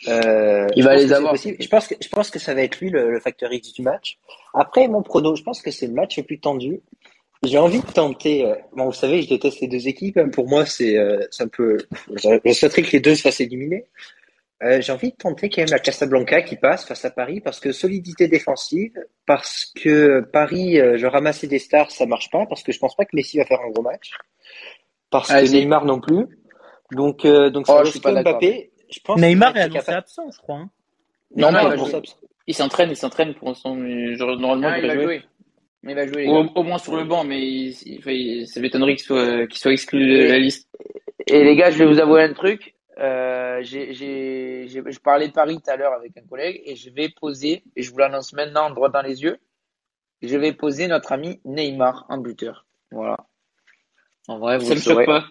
Euh, 0.08 0.68
Il 0.76 0.84
va 0.84 0.96
les 0.96 1.12
avoir. 1.14 1.36
Je 1.36 1.68
pense 1.68 1.88
que 1.88 1.96
je 2.00 2.10
pense 2.10 2.30
que 2.30 2.40
ça 2.40 2.54
va 2.54 2.62
être 2.62 2.80
lui 2.80 2.90
le, 2.92 3.12
le 3.12 3.20
facteur 3.20 3.52
X 3.52 3.74
du 3.74 3.82
match. 3.82 4.20
Après, 4.54 4.88
mon 4.88 5.02
prono, 5.02 5.36
je 5.36 5.44
pense 5.44 5.62
que 5.62 5.72
c'est 5.72 5.88
le 5.88 5.94
match 5.94 6.18
le 6.18 6.24
plus 6.24 6.40
tendu. 6.40 6.82
J'ai 7.44 7.58
envie 7.58 7.82
de 7.82 7.92
tenter. 7.92 8.46
euh, 8.46 8.56
bon, 8.76 8.86
vous 8.86 8.94
savez, 8.94 9.22
je 9.24 9.30
déteste 9.30 9.60
les 9.62 9.68
deux 9.68 9.88
équipes. 9.88 10.18
hein. 10.18 10.30
Pour 10.30 10.48
moi, 10.48 10.66
c'est 10.66 10.98
euh, 10.98 11.20
un 11.40 11.48
peu. 11.48 11.78
Je 12.16 12.54
souhaiterais 12.54 12.84
que 12.84 12.92
les 12.92 13.00
deux 13.00 13.16
se 13.16 13.22
fassent 13.24 13.42
éliminer. 13.42 13.86
Euh, 14.64 14.82
j'ai 14.82 14.92
envie 14.92 15.12
de 15.12 15.16
tenter 15.16 15.50
quand 15.50 15.62
même 15.62 15.70
la 15.70 15.78
Casablanca 15.80 16.42
qui 16.42 16.56
passe 16.56 16.84
face 16.86 17.06
à 17.06 17.12
Paris 17.12 17.42
parce 17.42 17.60
que 17.60 17.72
solidité 17.72 18.28
défensive, 18.28 18.92
parce 19.28 19.72
que 19.80 20.22
Paris, 20.22 20.80
euh, 20.80 20.98
je 20.98 21.06
ramassais 21.06 21.46
des 21.46 21.60
stars, 21.60 21.92
ça 21.92 22.08
marche 22.08 22.32
pas, 22.32 22.46
parce 22.48 22.64
que 22.64 22.72
je 22.72 22.80
pense 22.80 22.96
pas 22.96 23.06
que 23.06 23.12
Messi 23.16 23.38
va 23.38 23.46
faire 23.46 23.60
un 23.62 23.70
gros 23.70 23.84
match, 23.84 24.12
parce 25.12 25.28
que 25.30 25.34
Allez-y. 25.34 25.60
Neymar 25.62 25.86
non 25.86 26.00
plus. 26.00 26.26
Donc, 26.92 27.24
euh, 27.26 27.52
donc 27.52 27.68
ça 27.68 27.74
Oh, 27.74 27.78
je 27.80 27.82
reste 27.84 27.92
suis 27.92 28.00
pas 28.02 28.14
que. 28.16 28.22
Mbappé. 28.22 28.72
Je 28.90 29.00
pense 29.02 29.20
Neymar 29.22 29.56
est 29.58 29.62
annoncé 29.62 29.80
capable- 29.80 29.98
absent, 30.00 30.32
je 30.32 30.38
crois. 30.40 30.56
hein. 30.56 30.70
Non, 31.36 31.52
non, 31.52 31.60
pas 31.70 31.76
il 31.76 31.78
pour. 31.78 32.02
Il 32.48 32.54
s'entraîne, 32.56 32.90
il 32.90 32.96
s'entraîne 32.96 33.34
pour 33.36 33.50
l'instant. 33.50 33.76
mais 33.76 34.16
genre, 34.16 34.40
Normalement, 34.40 34.70
Ah, 34.72 34.80
il 34.80 34.86
il 34.86 34.88
va 34.88 34.94
jouer. 34.96 35.04
jouer. 35.04 35.22
Mais 35.84 35.92
il 35.92 35.96
va 35.96 36.08
jouer, 36.08 36.28
Au, 36.28 36.64
moins 36.64 36.80
sur 36.80 36.96
le 36.96 37.04
banc, 37.04 37.24
mais 37.26 37.40
il, 37.40 37.76
il- 37.86 38.00
enfin, 38.00 38.12
il- 38.12 38.48
ça 38.48 38.60
m'étonnerait 38.60 38.96
qu'il 38.96 39.06
soit, 39.06 39.46
qu'il 39.48 39.60
soit 39.60 39.74
exclu 39.74 40.00
de 40.24 40.32
la 40.32 40.40
liste. 40.40 40.68
Et 41.28 41.44
les 41.44 41.56
gars, 41.56 41.70
je 41.70 41.78
vais 41.78 41.86
vous 41.86 42.00
avouer 42.00 42.24
un 42.24 42.34
truc. 42.34 42.74
Euh, 43.00 43.60
j'ai, 43.62 43.94
j'ai, 43.94 44.68
j'ai- 44.68 44.84
je 44.92 45.00
parlais 45.00 45.28
de 45.28 45.34
Paris 45.34 45.62
tout 45.64 45.70
à 45.70 45.76
l'heure 45.76 45.94
avec 45.94 46.18
un 46.18 46.22
collègue 46.28 46.62
et 46.66 46.76
je 46.76 46.90
vais 46.90 47.10
poser, 47.10 47.64
et 47.76 47.84
je 47.84 47.92
vous 47.92 47.98
l'annonce 48.00 48.34
maintenant 48.34 48.70
droit 48.72 48.90
dans 48.90 49.02
les 49.04 49.22
yeux, 49.22 49.38
je 50.22 50.36
vais 50.36 50.52
poser 50.54 50.88
notre 50.88 51.12
ami 51.12 51.40
Neymar 51.46 52.06
en 52.10 52.18
buteur. 52.18 52.66
Voilà. 52.92 53.18
En 54.28 54.40
vrai, 54.40 54.58
vous 54.58 54.66
Ça 54.66 54.74
le 54.74 54.80
me 54.80 54.82
choque 54.82 55.06
pas. 55.06 55.26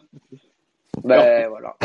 Ben 1.03 1.49
voilà. 1.49 1.77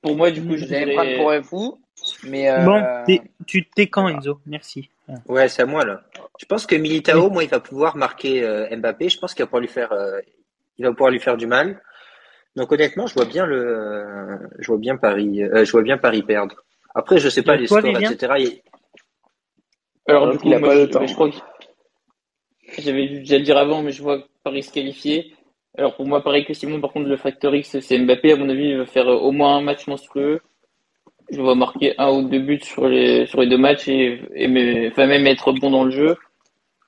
Pour 0.00 0.16
moi, 0.16 0.30
du 0.30 0.44
coup, 0.44 0.56
je 0.56 0.64
me 0.64 0.94
prendre 0.94 1.16
pour 1.16 1.30
un 1.30 1.42
fou, 1.42 1.80
mais 2.24 2.50
euh, 2.50 2.64
Bon, 2.64 2.82
t'es- 3.06 3.22
tu 3.46 3.64
t'es 3.68 3.86
quand, 3.88 4.02
voilà. 4.02 4.16
Enzo? 4.16 4.40
Merci. 4.46 4.88
Ouais, 5.26 5.48
c'est 5.48 5.62
à 5.62 5.66
moi 5.66 5.84
là. 5.84 6.02
Je 6.40 6.46
pense 6.46 6.66
que 6.66 6.74
Militao, 6.74 7.28
moi, 7.30 7.44
il 7.44 7.50
va 7.50 7.60
pouvoir 7.60 7.96
marquer 7.96 8.42
euh, 8.42 8.74
Mbappé. 8.74 9.10
Je 9.10 9.18
pense 9.18 9.34
qu'il 9.34 9.42
va 9.42 9.46
pouvoir 9.46 9.60
lui 9.60 9.68
faire, 9.68 9.92
euh, 9.92 10.18
il 10.78 10.84
va 10.86 10.90
pouvoir 10.92 11.10
lui 11.10 11.20
faire 11.20 11.36
du 11.36 11.46
mal. 11.46 11.80
Donc 12.56 12.70
honnêtement, 12.72 13.06
je 13.06 13.14
vois 13.14 13.24
bien 13.24 13.46
le, 13.46 14.38
je 14.58 14.66
vois 14.66 14.78
bien 14.78 14.96
Paris, 14.96 15.42
euh, 15.42 15.64
je 15.64 15.72
vois 15.72 15.82
bien 15.82 15.96
Paris 15.98 16.22
perdre. 16.22 16.56
Après, 16.94 17.18
je 17.18 17.28
sais 17.28 17.42
pas 17.42 17.56
les 17.56 17.66
scores, 17.66 17.80
Vivien 17.82 18.10
etc. 18.10 18.34
Alors, 20.06 20.26
Euh, 20.26 20.32
du 20.32 20.38
coup, 20.38 20.48
il 20.48 20.54
a 20.54 20.58
moi, 20.58 20.68
pas 20.68 20.74
je, 20.76 20.80
le 20.82 20.90
temps. 20.90 21.06
je 21.06 21.14
crois 21.14 21.30
que 21.30 21.36
j'avais 22.78 23.06
dû 23.08 23.18
déjà 23.20 23.38
le 23.38 23.44
dire 23.44 23.56
avant, 23.56 23.82
mais 23.82 23.92
je 23.92 24.02
vois 24.02 24.26
Paris 24.44 24.62
se 24.62 24.72
qualifier. 24.72 25.34
Alors, 25.78 25.94
pour 25.96 26.06
moi, 26.06 26.22
pareil 26.22 26.44
que 26.44 26.52
Simon, 26.54 26.80
par 26.80 26.92
contre, 26.92 27.08
le 27.08 27.16
facteur 27.16 27.54
X, 27.54 27.80
c'est 27.80 27.98
Mbappé. 27.98 28.32
À 28.32 28.36
mon 28.36 28.48
avis, 28.48 28.68
il 28.70 28.78
va 28.78 28.86
faire 28.86 29.08
euh, 29.08 29.16
au 29.16 29.32
moins 29.32 29.56
un 29.56 29.62
match 29.62 29.86
monstrueux. 29.86 30.40
Je 31.30 31.40
vois 31.40 31.54
marquer 31.54 31.94
un 31.98 32.10
ou 32.10 32.22
deux 32.28 32.40
buts 32.40 32.60
sur 32.62 32.86
les, 32.88 33.24
sur 33.26 33.40
les 33.40 33.46
deux 33.48 33.56
matchs 33.56 33.88
et, 33.88 34.20
et 34.34 34.48
mais- 34.48 34.88
enfin, 34.88 35.06
même 35.06 35.26
être 35.26 35.52
bon 35.52 35.70
dans 35.70 35.84
le 35.84 35.90
jeu. 35.90 36.16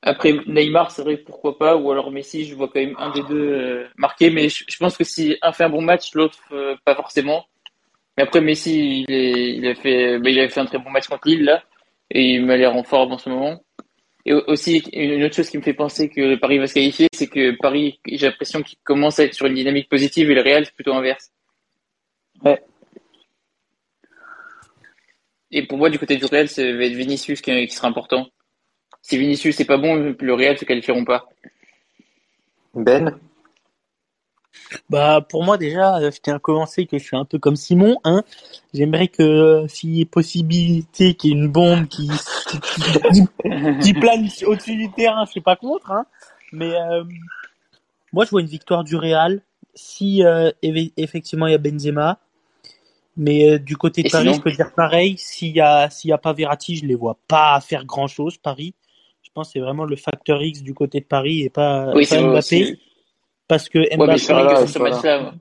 Après, 0.07 0.35
Neymar, 0.47 0.91
c'est 0.91 1.03
vrai, 1.03 1.17
pourquoi 1.17 1.57
pas, 1.57 1.77
ou 1.77 1.91
alors 1.91 2.11
Messi, 2.11 2.45
je 2.45 2.55
vois 2.55 2.69
quand 2.69 2.79
même 2.81 2.95
un 2.99 3.11
des 3.11 3.23
deux 3.23 3.53
euh, 3.53 3.87
marqué, 3.97 4.29
mais 4.31 4.51
je, 4.51 4.63
je 4.69 4.77
pense 4.77 4.99
que 4.99 5.05
si 5.05 5.37
un 5.41 5.53
fait 5.53 5.65
un 5.65 5.71
bon 5.71 5.81
match, 5.81 6.15
l'autre 6.15 6.39
euh, 6.53 6.77
pas 6.85 6.95
forcément. 6.95 7.47
Mais 8.17 8.25
après, 8.25 8.41
Messi, 8.43 9.05
il, 9.09 9.13
est, 9.15 9.57
il 9.57 9.67
a 9.67 9.75
fait, 9.75 10.19
bah, 10.19 10.31
il 10.31 10.41
a 10.41 10.49
fait 10.51 10.61
un 10.61 10.67
très 10.67 10.79
bon 10.79 10.91
match 10.91 11.09
contre 11.09 11.27
Lille 11.29 11.45
là, 11.45 11.65
et 12.11 12.35
il 12.35 12.45
m'a 12.45 12.57
l'air 12.57 12.77
en 12.77 12.85
forme 12.85 13.13
en 13.13 13.19
ce 13.19 13.31
moment. 13.31 13.63
Et 14.27 14.35
au- 14.35 14.45
aussi, 14.49 14.79
une 14.93 15.25
autre 15.25 15.37
chose 15.37 15.51
qui 15.51 15.59
me 15.59 15.63
fait 15.63 15.75
penser 15.75 16.11
que 16.11 16.37
Paris 16.37 16.59
va 16.59 16.67
se 16.67 16.75
qualifier, 16.75 17.09
c'est 17.15 17.29
que 17.29 17.57
Paris, 17.61 18.01
j'ai 18.07 18.27
l'impression 18.27 18.63
qu'il 18.63 18.79
commence 18.85 19.19
à 19.21 19.25
être 19.25 19.35
sur 19.35 19.47
une 19.47 19.55
dynamique 19.55 19.89
positive 19.89 20.31
et 20.31 20.35
le 20.35 20.43
Real, 20.43 20.67
c'est 20.67 20.75
plutôt 20.75 20.95
inverse. 20.95 21.31
Ouais. 22.45 22.63
Et 25.51 25.67
pour 25.67 25.79
moi, 25.79 25.89
du 25.89 25.99
côté 25.99 26.17
du 26.17 26.27
Real, 26.27 26.49
ça 26.49 26.63
va 26.63 26.85
être 26.85 26.93
Vinicius 26.93 27.41
qui, 27.41 27.67
qui 27.67 27.75
sera 27.75 27.89
important. 27.89 28.29
Si 29.07 29.19
Vinicius 29.19 29.59
n'est 29.59 29.67
pas 29.67 29.77
bon, 29.77 29.97
le 30.19 30.35
Real 30.35 30.57
se 30.57 30.65
qualifieront 30.65 31.05
pas. 31.05 31.29
Ben, 32.75 33.21
Bah, 34.89 35.21
pour 35.29 35.45
moi, 35.45 35.59
déjà, 35.59 35.99
euh, 35.99 36.11
je 36.11 36.19
tiens 36.23 36.37
à 36.37 36.39
commencer 36.39 36.87
que 36.87 36.97
je 36.99 37.05
suis 37.05 37.17
un 37.17 37.27
peu 37.27 37.39
comme 37.39 37.55
Simon, 37.55 37.99
hein. 38.05 38.25
J'aimerais 38.73 39.09
que, 39.09 39.23
euh, 39.23 39.69
s'il 39.69 39.95
y 39.95 40.01
ait 40.01 40.07
possibilité 40.07 41.13
qu'il 41.15 41.31
y 41.31 41.35
ait 41.35 41.37
une 41.37 41.49
bombe 41.53 41.87
qui, 41.87 42.09
qui, 42.09 42.59
qui- 43.13 43.29
qui 43.83 43.93
plane 43.93 44.27
au-dessus 44.47 44.77
du 44.77 44.91
terrain, 44.93 45.27
je 45.27 45.33
suis 45.33 45.43
pas 45.43 45.57
contre, 45.57 45.91
hein. 45.91 46.07
Mais, 46.53 46.75
euh, 46.75 47.05
moi, 48.15 48.25
je 48.25 48.31
vois 48.31 48.41
une 48.41 48.47
victoire 48.47 48.85
du 48.85 48.97
Real 48.97 49.43
si, 49.75 50.25
euh, 50.25 50.51
effectivement, 50.63 51.47
il 51.47 51.53
y 51.53 51.55
a 51.55 51.59
Benzema. 51.59 52.21
Mais, 53.19 53.51
euh, 53.51 53.59
du 53.59 53.77
côté 53.77 54.03
de 54.03 54.09
Et 54.09 54.11
Paris, 54.11 54.25
sinon 54.25 54.39
je 54.39 54.41
peux 54.41 54.53
dire 54.53 54.73
pareil. 54.75 55.17
S'il 55.19 55.55
y 55.55 55.61
a, 55.61 55.91
s'il 55.91 56.09
y 56.09 56.13
a 56.15 56.19
pas 56.19 56.33
Verratti, 56.33 56.77
je 56.77 56.87
les 56.87 56.95
vois 56.95 57.19
pas 57.29 57.61
faire 57.61 57.85
grand 57.85 58.09
chose, 58.09 58.39
Paris. 58.39 58.75
Je 59.35 59.41
pense 59.41 59.49
que 59.49 59.53
c'est 59.55 59.61
vraiment 59.61 59.85
le 59.85 59.97
facteur 59.97 60.41
X 60.41 60.63
du 60.63 60.75
côté 60.75 61.01
de 61.01 61.07
Paris 61.07 61.43
et 61.43 61.51
pas, 61.51 61.93
Oui, 61.93 62.07
pas 62.07 62.23
Mbappé. 62.23 62.79
Parce 63.49 63.69
que 63.69 63.81
Ouais, 63.81 63.97
Mbappé, 63.97 64.33
vrai 64.33 64.45
là, 64.45 64.67
ce 64.67 64.79
match-là, 64.79 65.35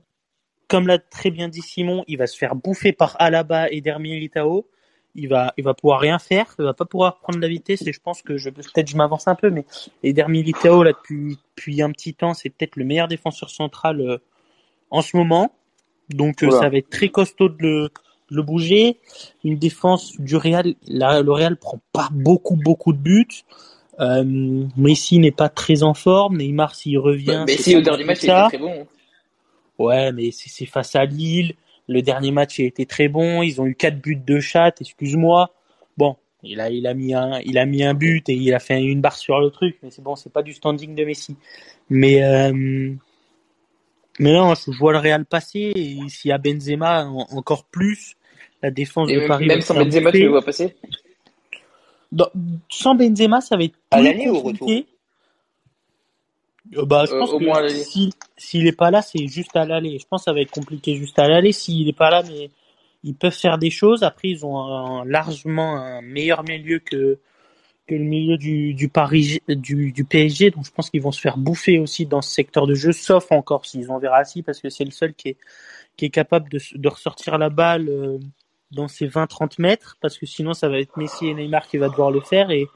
comme 0.66 0.88
l'a 0.88 0.98
très 0.98 1.30
bien 1.30 1.48
dit 1.48 1.60
Simon, 1.60 2.02
il 2.08 2.18
va 2.18 2.26
se 2.26 2.36
faire 2.36 2.56
bouffer 2.56 2.90
par 2.90 3.14
Alaba 3.20 3.70
et 3.70 3.80
Dermi 3.80 4.10
Militao. 4.10 4.66
Il 5.14 5.28
va, 5.28 5.54
il 5.56 5.62
va 5.62 5.74
pouvoir 5.74 6.00
rien 6.00 6.18
faire. 6.18 6.52
Il 6.58 6.64
va 6.64 6.74
pas 6.74 6.86
pouvoir 6.86 7.20
prendre 7.20 7.38
la 7.38 7.46
vitesse. 7.46 7.86
Et 7.86 7.92
je 7.92 8.00
pense 8.00 8.22
que 8.22 8.36
je, 8.36 8.50
peut-être 8.50 8.88
je 8.88 8.96
m'avance 8.96 9.28
un 9.28 9.36
peu, 9.36 9.50
mais 9.50 9.64
Eder 10.02 10.24
Militao 10.26 10.82
là 10.82 10.90
depuis, 10.90 11.38
depuis 11.54 11.80
un 11.80 11.92
petit 11.92 12.14
temps, 12.14 12.34
c'est 12.34 12.50
peut-être 12.50 12.74
le 12.74 12.84
meilleur 12.84 13.06
défenseur 13.06 13.50
central 13.50 14.00
euh, 14.00 14.18
en 14.90 15.02
ce 15.02 15.16
moment. 15.16 15.52
Donc 16.10 16.42
euh, 16.42 16.50
ça 16.50 16.68
va 16.68 16.78
être 16.78 16.90
très 16.90 17.10
costaud 17.10 17.48
de 17.48 17.92
le, 18.30 18.42
bouger. 18.42 18.98
Une 19.44 19.56
défense 19.56 20.18
du 20.18 20.34
Real, 20.34 20.74
la, 20.88 21.22
le 21.22 21.30
Real 21.30 21.56
prend 21.56 21.78
pas 21.92 22.08
beaucoup 22.10 22.56
beaucoup 22.56 22.92
de 22.92 22.98
buts. 22.98 23.44
Euh, 24.00 24.24
Messi 24.76 25.18
n'est 25.18 25.30
pas 25.30 25.48
très 25.48 25.82
en 25.82 25.94
forme. 25.94 26.38
Neymar 26.38 26.74
s'il 26.74 26.98
revient, 26.98 27.26
Bah, 27.26 27.44
mais 27.46 27.56
c'est 27.56 27.62
si, 27.62 27.72
pas 27.74 27.78
au 27.78 27.82
dernier 27.82 28.04
match, 28.04 28.22
il 28.22 28.30
était 28.30 28.48
très 28.48 28.58
bon. 28.58 28.86
Ouais, 29.78 30.12
mais 30.12 30.30
c'est 30.30 30.66
face 30.66 30.94
à 30.94 31.04
Lille. 31.04 31.54
Le 31.88 32.00
dernier 32.00 32.30
match 32.30 32.60
a 32.60 32.64
été 32.64 32.86
très 32.86 33.08
bon. 33.08 33.42
Ils 33.42 33.60
ont 33.60 33.66
eu 33.66 33.74
quatre 33.74 34.00
buts 34.00 34.16
de 34.16 34.40
chat. 34.40 34.80
Excuse-moi. 34.80 35.50
Bon, 35.96 36.16
il 36.42 36.60
a, 36.60 36.70
il 36.70 36.86
a 36.86 36.94
mis 36.94 37.14
un, 37.14 37.40
il 37.44 37.58
a 37.58 37.66
mis 37.66 37.84
un 37.84 37.94
but 37.94 38.28
et 38.28 38.34
il 38.34 38.54
a 38.54 38.58
fait 38.58 38.82
une 38.82 39.00
barre 39.00 39.16
sur 39.16 39.38
le 39.38 39.50
truc. 39.50 39.76
Mais 39.82 39.90
c'est 39.90 40.02
bon, 40.02 40.16
c'est 40.16 40.32
pas 40.32 40.42
du 40.42 40.52
standing 40.52 40.94
de 40.94 41.04
Messi. 41.04 41.36
Mais, 41.90 42.24
euh, 42.24 42.52
mais 44.18 44.32
non, 44.32 44.54
je 44.54 44.70
vois 44.78 44.92
le 44.92 44.98
Real 44.98 45.24
passer 45.24 45.72
et 45.74 45.98
s'il 46.08 46.30
y 46.30 46.32
a 46.32 46.38
Benzema 46.38 47.04
en- 47.06 47.26
encore 47.36 47.64
plus, 47.64 48.16
la 48.62 48.70
défense 48.70 49.10
Et 49.10 49.16
de 49.16 49.26
Paris 49.26 49.46
même 49.46 49.60
sans 49.60 49.74
Benzema, 49.74 50.10
tu 50.12 50.20
le 50.20 50.28
vois 50.28 50.42
passer? 50.42 50.74
Dans- 52.14 52.30
sans 52.70 52.94
Benzema, 52.94 53.40
ça 53.40 53.56
va 53.56 53.64
être 53.64 53.74
À 53.90 54.00
l'aller 54.00 54.28
ou 54.28 54.36
au 54.36 54.42
compliqué? 54.42 54.86
Euh, 56.76 56.84
bah, 56.86 57.04
je 57.06 57.12
Euh, 57.12 57.18
pense 57.18 57.30
que 57.32 57.44
l'aller. 57.44 57.74
si, 57.74 58.12
s'il 58.36 58.66
est 58.66 58.72
pas 58.72 58.90
là, 58.90 59.02
c'est 59.02 59.26
juste 59.26 59.54
à 59.56 59.64
l'aller. 59.66 59.98
Je 59.98 60.06
pense 60.06 60.22
que 60.22 60.24
ça 60.26 60.32
va 60.32 60.40
être 60.40 60.50
compliqué 60.50 60.96
juste 60.96 61.18
à 61.18 61.28
l'aller. 61.28 61.52
S'il 61.52 61.88
est 61.88 61.92
pas 61.96 62.10
là, 62.10 62.22
mais 62.22 62.50
ils 63.02 63.14
peuvent 63.14 63.34
faire 63.34 63.58
des 63.58 63.70
choses. 63.70 64.02
Après, 64.02 64.28
ils 64.28 64.46
ont 64.46 64.58
un- 64.58 65.04
largement 65.04 65.76
un 65.76 66.00
meilleur 66.00 66.42
milieu 66.44 66.78
que, 66.78 67.18
que 67.86 67.94
le 67.94 68.04
milieu 68.04 68.38
du, 68.38 68.74
du 68.74 68.88
Paris, 68.88 69.40
du, 69.48 69.92
du 69.92 70.04
PSG. 70.04 70.50
Donc, 70.52 70.64
je 70.64 70.70
pense 70.70 70.88
qu'ils 70.90 71.02
vont 71.02 71.12
se 71.12 71.20
faire 71.20 71.36
bouffer 71.36 71.78
aussi 71.78 72.06
dans 72.06 72.22
ce 72.22 72.30
secteur 72.32 72.66
de 72.66 72.74
jeu, 72.74 72.92
sauf 72.92 73.30
encore 73.30 73.66
s'ils 73.66 73.90
ont 73.90 73.98
Verratti, 73.98 74.42
parce 74.42 74.60
que 74.60 74.70
c'est 74.70 74.84
le 74.84 74.90
seul 74.92 75.14
qui 75.14 75.30
est, 75.30 75.36
qui 75.96 76.06
est 76.06 76.10
capable 76.10 76.48
de, 76.48 76.58
de 76.74 76.88
ressortir 76.88 77.38
la 77.38 77.50
balle 77.50 77.88
euh, 77.88 78.18
dans 78.74 78.88
ses 78.88 79.06
20-30 79.06 79.60
mètres, 79.60 79.96
parce 80.00 80.18
que 80.18 80.26
sinon, 80.26 80.54
ça 80.54 80.68
va 80.68 80.78
être 80.78 80.96
Messi 80.96 81.28
et 81.28 81.34
Neymar 81.34 81.66
qui 81.66 81.78
va 81.78 81.88
devoir 81.88 82.10
le 82.10 82.20
faire. 82.20 82.50
Et 82.50 82.66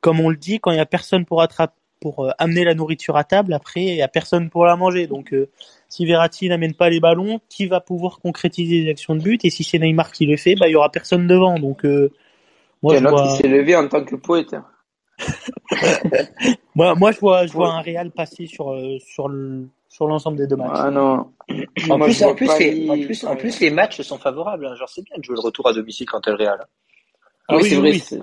comme 0.00 0.20
on 0.20 0.28
le 0.28 0.36
dit, 0.36 0.60
quand 0.60 0.70
il 0.70 0.76
y 0.76 0.80
a 0.80 0.86
personne 0.86 1.24
pour 1.24 1.42
attraper, 1.42 1.74
pour 2.00 2.24
euh, 2.24 2.30
amener 2.38 2.64
la 2.64 2.74
nourriture 2.74 3.16
à 3.16 3.24
table, 3.24 3.52
après, 3.52 3.82
il 3.82 3.96
y 3.96 4.02
a 4.02 4.08
personne 4.08 4.50
pour 4.50 4.64
la 4.64 4.74
manger. 4.76 5.06
Donc, 5.06 5.32
euh, 5.32 5.50
si 5.88 6.06
Verratti 6.06 6.48
n'amène 6.48 6.74
pas 6.74 6.88
les 6.88 7.00
ballons, 7.00 7.40
qui 7.48 7.66
va 7.66 7.80
pouvoir 7.80 8.18
concrétiser 8.20 8.82
les 8.82 8.90
actions 8.90 9.14
de 9.14 9.22
but? 9.22 9.44
Et 9.44 9.50
si 9.50 9.64
c'est 9.64 9.78
Neymar 9.78 10.10
qui 10.10 10.26
le 10.26 10.36
fait, 10.36 10.54
bah, 10.54 10.68
il 10.68 10.72
y 10.72 10.76
aura 10.76 10.90
personne 10.90 11.26
devant. 11.26 11.58
Donc, 11.58 11.84
euh, 11.84 12.10
moi, 12.82 12.96
Il 12.96 13.02
y 13.02 13.06
a 13.06 13.10
vois, 13.10 13.28
qui 13.28 13.36
s'est 13.36 13.48
levé 13.48 13.76
en 13.76 13.86
tant 13.88 14.04
que 14.04 14.16
poète. 14.16 14.54
hein. 14.54 14.64
moi, 16.74 16.94
moi, 16.94 17.12
je 17.12 17.20
vois, 17.20 17.46
je 17.46 17.52
vois 17.52 17.74
un 17.74 17.82
Real 17.82 18.10
passer 18.10 18.46
sur, 18.46 18.74
sur 19.00 19.28
le, 19.28 19.68
sur 19.90 20.06
l'ensemble 20.06 20.38
des 20.38 20.46
deux 20.46 20.56
matchs. 20.56 20.70
Ah 20.74 20.90
non. 20.90 21.32
En 21.90 21.98
Moi, 21.98 22.06
plus, 22.06 22.22
en 22.22 22.34
plus, 22.34 22.48
les, 22.60 22.88
en 22.88 22.94
plus, 23.00 23.24
en 23.24 23.36
plus, 23.36 23.60
les 23.60 23.70
matchs 23.70 24.00
sont 24.02 24.18
favorables. 24.18 24.64
hein. 24.66 24.74
Genre, 24.76 24.88
c'est 24.88 25.02
bien 25.04 25.16
de 25.18 25.24
jouer 25.24 25.34
le 25.34 25.40
retour 25.42 25.68
à 25.68 25.72
domicile 25.74 26.06
quand 26.06 26.20
t'es 26.22 26.30
le 26.30 26.36
Real. 26.36 26.64
Ah 27.48 27.56
oui, 27.56 27.62
oui, 27.64 27.68
c'est 27.68 27.74
oui, 27.76 27.80
vrai. 27.80 27.90
oui. 27.90 27.98
c'est- 27.98 28.22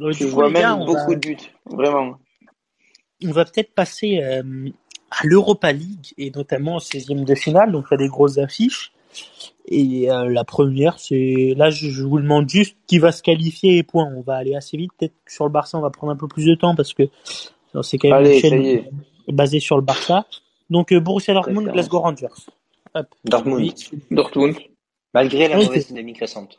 Je 0.00 0.18
du 0.18 0.24
coup, 0.24 0.30
vois 0.32 0.50
gars, 0.50 0.72
même 0.74 0.82
on 0.82 0.86
beaucoup 0.86 1.10
va, 1.10 1.14
de 1.14 1.20
buts. 1.20 1.36
Vraiment. 1.66 2.16
on 3.24 3.30
va 3.30 3.44
peut-être 3.44 3.72
passer 3.74 4.18
euh, 4.20 4.68
à 5.10 5.24
l'Europa 5.24 5.70
League 5.70 6.12
et 6.18 6.30
notamment 6.32 6.76
au 6.76 6.80
16e 6.80 7.24
de 7.24 7.34
finale. 7.36 7.70
Donc, 7.70 7.86
il 7.90 7.94
y 7.94 7.94
a 7.94 7.98
des 7.98 8.08
grosses 8.08 8.38
affiches. 8.38 8.92
Et 9.66 10.10
euh, 10.10 10.28
la 10.28 10.42
première, 10.42 10.98
c'est 10.98 11.54
là, 11.56 11.70
je, 11.70 11.88
je 11.90 12.02
vous 12.02 12.18
demande 12.18 12.48
juste 12.48 12.76
qui 12.88 12.98
va 12.98 13.12
se 13.12 13.22
qualifier 13.22 13.76
et 13.78 13.82
point. 13.84 14.10
On 14.16 14.22
va 14.22 14.34
aller 14.34 14.56
assez 14.56 14.76
vite. 14.76 14.90
Peut-être 14.98 15.14
que 15.24 15.32
sur 15.32 15.44
le 15.44 15.50
Barça, 15.52 15.78
on 15.78 15.82
va 15.82 15.90
prendre 15.90 16.12
un 16.12 16.16
peu 16.16 16.26
plus 16.26 16.46
de 16.46 16.54
temps 16.56 16.74
parce 16.74 16.92
que 16.94 17.04
c'est 17.82 17.96
quand 17.98 18.08
même 18.08 18.18
Allez, 18.18 18.34
une 18.34 18.40
chaîne 18.40 18.84
basée 19.28 19.60
sur 19.60 19.76
le 19.76 19.82
Barça. 19.82 20.26
Donc, 20.68 20.92
euh, 20.92 21.00
Borussia 21.00 21.32
Dortmund. 21.32 21.70
Glasgow 21.72 22.00
Rangers. 22.00 22.26
Hop. 22.94 23.06
Dortmund. 23.24 23.72
Dortmund. 24.10 24.56
malgré 25.14 25.48
la 25.48 25.58
Oui, 25.58 25.66
mauvaise 25.66 25.86
dynamique 25.86 26.18
récente. 26.18 26.58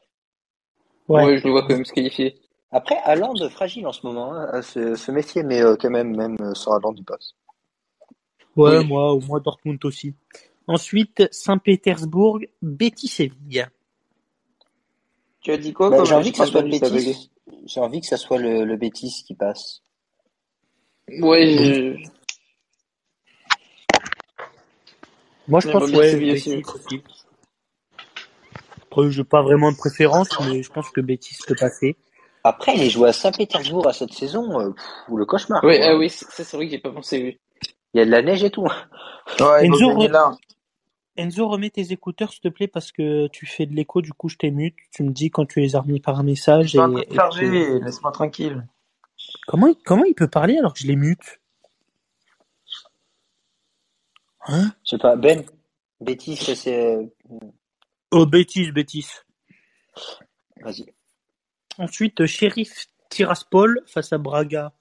Ouais. 1.07 1.25
Ouais, 1.25 1.37
je 1.37 1.43
le 1.45 1.51
vois 1.51 1.61
quand 1.63 1.73
même 1.75 1.85
se 1.85 1.93
qualifier. 1.93 2.35
Après, 2.71 2.97
Haaland, 3.03 3.35
fragile 3.49 3.85
en 3.85 3.91
ce 3.91 4.05
moment, 4.05 4.33
hein, 4.33 4.47
à 4.51 4.61
ce, 4.63 4.95
ce 4.95 5.11
métier, 5.11 5.43
mais 5.43 5.61
euh, 5.61 5.75
quand 5.79 5.91
même, 5.91 6.15
même 6.15 6.37
euh, 6.41 6.53
sans 6.55 6.71
Haaland, 6.73 6.95
il 6.97 7.03
passe. 7.03 7.33
Ouais, 8.55 8.79
Oui. 8.79 8.85
moi, 8.87 9.19
moi, 9.27 9.39
Dortmund 9.39 9.83
aussi. 9.85 10.15
Ensuite, 10.65 11.27
Saint-Pétersbourg, 11.31 12.39
Betis 12.61 13.07
Séville. 13.07 13.67
Tu 15.41 15.51
as 15.51 15.57
dit 15.57 15.73
quoi 15.73 15.89
Bah, 15.89 15.97
comme 15.97 16.05
j'ai 16.05 16.15
envie 16.15 16.31
que 16.31 16.37
ça 16.37 16.45
j'ai 16.45 16.51
soit 16.51 16.61
le. 16.61 16.69
Bétis. 16.69 17.29
J'ai 17.65 17.79
envie 17.79 17.99
que 18.01 18.07
ça 18.07 18.17
soit 18.17 18.37
le, 18.37 18.63
le 18.63 18.77
Bétis 18.77 19.23
qui 19.27 19.35
passe. 19.35 19.83
Ouais, 21.09 21.45
je... 21.45 21.97
Moi, 25.47 25.59
je 25.59 25.69
pense 25.69 25.91
que 25.91 25.97
ouais, 25.97 26.15
Betis 26.15 26.63
aussi. 26.71 27.01
j'ai 29.09 29.23
pas 29.23 29.41
vraiment 29.41 29.71
de 29.71 29.77
préférence, 29.77 30.29
mais 30.41 30.63
je 30.63 30.71
pense 30.71 30.89
que 30.89 31.01
Betis 31.01 31.37
peut 31.47 31.55
passer. 31.55 31.95
Après, 32.43 32.75
les 32.75 32.89
jouer 32.89 33.09
à 33.09 33.13
Saint-Pétersbourg 33.13 33.87
à 33.87 33.93
cette 33.93 34.13
saison, 34.13 34.59
euh, 34.59 34.69
pff, 34.71 34.85
le 35.15 35.25
cauchemar. 35.25 35.61
Ah 35.63 35.95
oui, 35.95 36.09
ça 36.09 36.43
c'est 36.43 36.57
vrai 36.57 36.65
que 36.65 36.71
j'ai 36.71 36.79
pas 36.79 36.91
pensé, 36.91 37.23
oui. 37.23 37.39
Il 37.93 37.99
y 37.99 38.01
a 38.01 38.05
de 38.05 38.11
la 38.11 38.21
neige 38.21 38.43
et 38.43 38.49
tout. 38.49 38.63
Ouais, 39.39 39.65
il 39.65 39.71
Enzo, 39.71 39.89
re- 39.91 40.09
là. 40.09 40.35
Enzo, 41.15 41.47
remets 41.47 41.69
tes 41.69 41.91
écouteurs, 41.91 42.31
s'il 42.31 42.41
te 42.41 42.47
plaît, 42.49 42.67
parce 42.67 42.91
que 42.91 43.27
tu 43.27 43.45
fais 43.45 43.65
de 43.65 43.73
l'écho, 43.73 44.01
du 44.01 44.13
coup, 44.13 44.29
je 44.29 44.37
t'ai 44.37 44.51
mute. 44.51 44.75
Tu 44.91 45.03
me 45.03 45.11
dis 45.11 45.29
quand 45.29 45.45
tu 45.45 45.59
les 45.59 45.75
as 45.75 45.81
remis 45.81 45.99
par 45.99 46.19
un 46.19 46.23
Je 46.23 46.29
message. 46.31 46.69
suis 46.69 46.79
Et, 46.79 46.81
en 46.81 46.89
train 46.89 47.03
de 47.03 47.15
charger. 47.15 47.79
Laisse-moi 47.79 48.11
tranquille. 48.11 48.67
Comment, 49.47 49.67
il- 49.67 49.75
comment 49.83 50.03
il 50.05 50.13
peut 50.15 50.27
parler 50.29 50.57
alors 50.57 50.73
que 50.73 50.79
je 50.79 50.87
les 50.87 50.95
mute? 50.95 51.39
Hein? 54.47 54.73
Je 54.83 54.91
sais 54.91 54.97
pas, 54.97 55.15
Ben, 55.15 55.43
Bétis, 56.01 56.35
c'est... 56.35 56.97
Oh, 58.11 58.25
Betis, 58.25 58.71
Betis. 58.71 59.07
Vas-y. 60.61 60.85
Ensuite, 61.77 62.21
euh, 62.21 62.27
Sheriff 62.27 62.87
Tiraspol 63.09 63.81
face 63.87 64.11
à 64.13 64.17
Braga. 64.17 64.73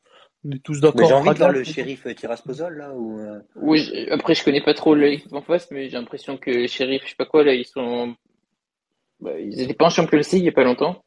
On 0.44 0.50
est 0.50 0.58
tous 0.62 0.80
d'accord. 0.80 1.06
j'ai 1.06 1.14
envie 1.14 1.30
de 1.30 1.34
voir 1.38 1.52
le 1.52 1.62
shérif 1.62 2.04
euh, 2.06 2.14
Tiraspozol, 2.14 2.76
là, 2.76 2.92
ou... 2.94 3.20
euh, 3.20 3.38
Oui, 3.54 4.08
après 4.10 4.34
je 4.34 4.42
connais 4.42 4.60
pas 4.60 4.74
trop 4.74 4.94
l'équipe 4.96 5.32
en 5.32 5.42
face, 5.42 5.70
mais 5.70 5.88
j'ai 5.88 5.96
l'impression 5.96 6.36
que 6.36 6.50
les 6.50 6.66
shérifs, 6.66 7.02
je 7.04 7.10
sais 7.10 7.14
pas 7.16 7.26
quoi, 7.26 7.44
là, 7.44 7.54
ils 7.54 7.64
sont... 7.64 8.16
Bah, 9.20 9.38
ils 9.38 9.60
étaient 9.60 9.74
pas 9.74 9.86
en 9.86 9.90
Champions 9.90 10.18
League 10.18 10.28
il 10.32 10.44
y 10.44 10.48
a 10.48 10.52
pas 10.52 10.64
longtemps. 10.64 11.04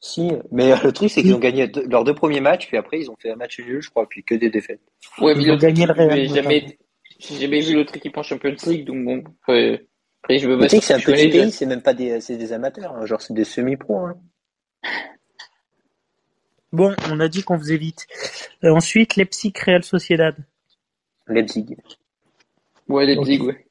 Si, 0.00 0.30
mais 0.52 0.72
euh, 0.72 0.76
le 0.84 0.92
truc, 0.92 1.10
c'est 1.10 1.22
qu'ils 1.22 1.34
ont 1.34 1.38
gagné 1.40 1.66
deux- 1.66 1.86
leurs 1.88 2.04
deux 2.04 2.14
premiers 2.14 2.40
matchs, 2.40 2.68
puis 2.68 2.76
après, 2.76 3.00
ils 3.00 3.10
ont 3.10 3.16
fait 3.16 3.32
un 3.32 3.36
match 3.36 3.58
nul, 3.58 3.82
je 3.82 3.90
crois, 3.90 4.08
puis 4.08 4.22
que 4.22 4.34
des 4.36 4.48
défaites. 4.48 4.80
Ouais, 5.18 5.34
mais 5.34 5.42
Ils 5.42 5.46
ont 5.48 5.52
l'autre 5.54 5.62
gagné 5.62 5.82
équipe, 5.82 5.96
le 5.96 6.04
Real, 6.06 6.18
j'ai 6.28 6.34
jamais, 6.34 6.78
j'ai 7.18 7.34
jamais 7.40 7.60
vu 7.60 7.74
l'autre 7.74 7.96
équipe 7.96 8.16
en 8.16 8.22
Champions 8.22 8.54
League, 8.66 8.84
donc 8.86 9.04
bon, 9.04 9.24
après, 9.42 9.86
après 10.22 10.38
je 10.38 10.46
me 10.48 10.54
Mais 10.54 10.62
base 10.62 10.70
tu 10.70 10.76
sais 10.76 10.80
sur 10.80 10.80
que 10.80 10.86
c'est 10.86 10.92
ce 10.92 11.10
un 11.10 11.12
que 11.12 11.16
je 11.18 11.22
petit 11.24 11.30
connais, 11.32 11.42
pays, 11.44 11.52
c'est 11.52 11.66
même 11.66 11.82
pas 11.82 11.94
des, 11.94 12.20
c'est 12.20 12.36
des 12.36 12.52
amateurs, 12.52 12.94
hein, 12.94 13.06
genre 13.06 13.20
c'est 13.20 13.34
des 13.34 13.42
semi-pros. 13.44 13.98
Hein. 14.06 14.14
Bon, 16.72 16.94
on 17.10 17.18
a 17.18 17.28
dit 17.28 17.42
qu'on 17.42 17.58
faisait 17.58 17.76
vite. 17.78 18.06
Euh, 18.62 18.70
ensuite, 18.74 19.16
Leipzig 19.16 19.52
Real 19.64 19.82
Sociedad. 19.82 20.36
Leipzig. 21.26 21.76
Ouais, 22.88 23.04
Leipzig, 23.06 23.40
ouais. 23.40 23.66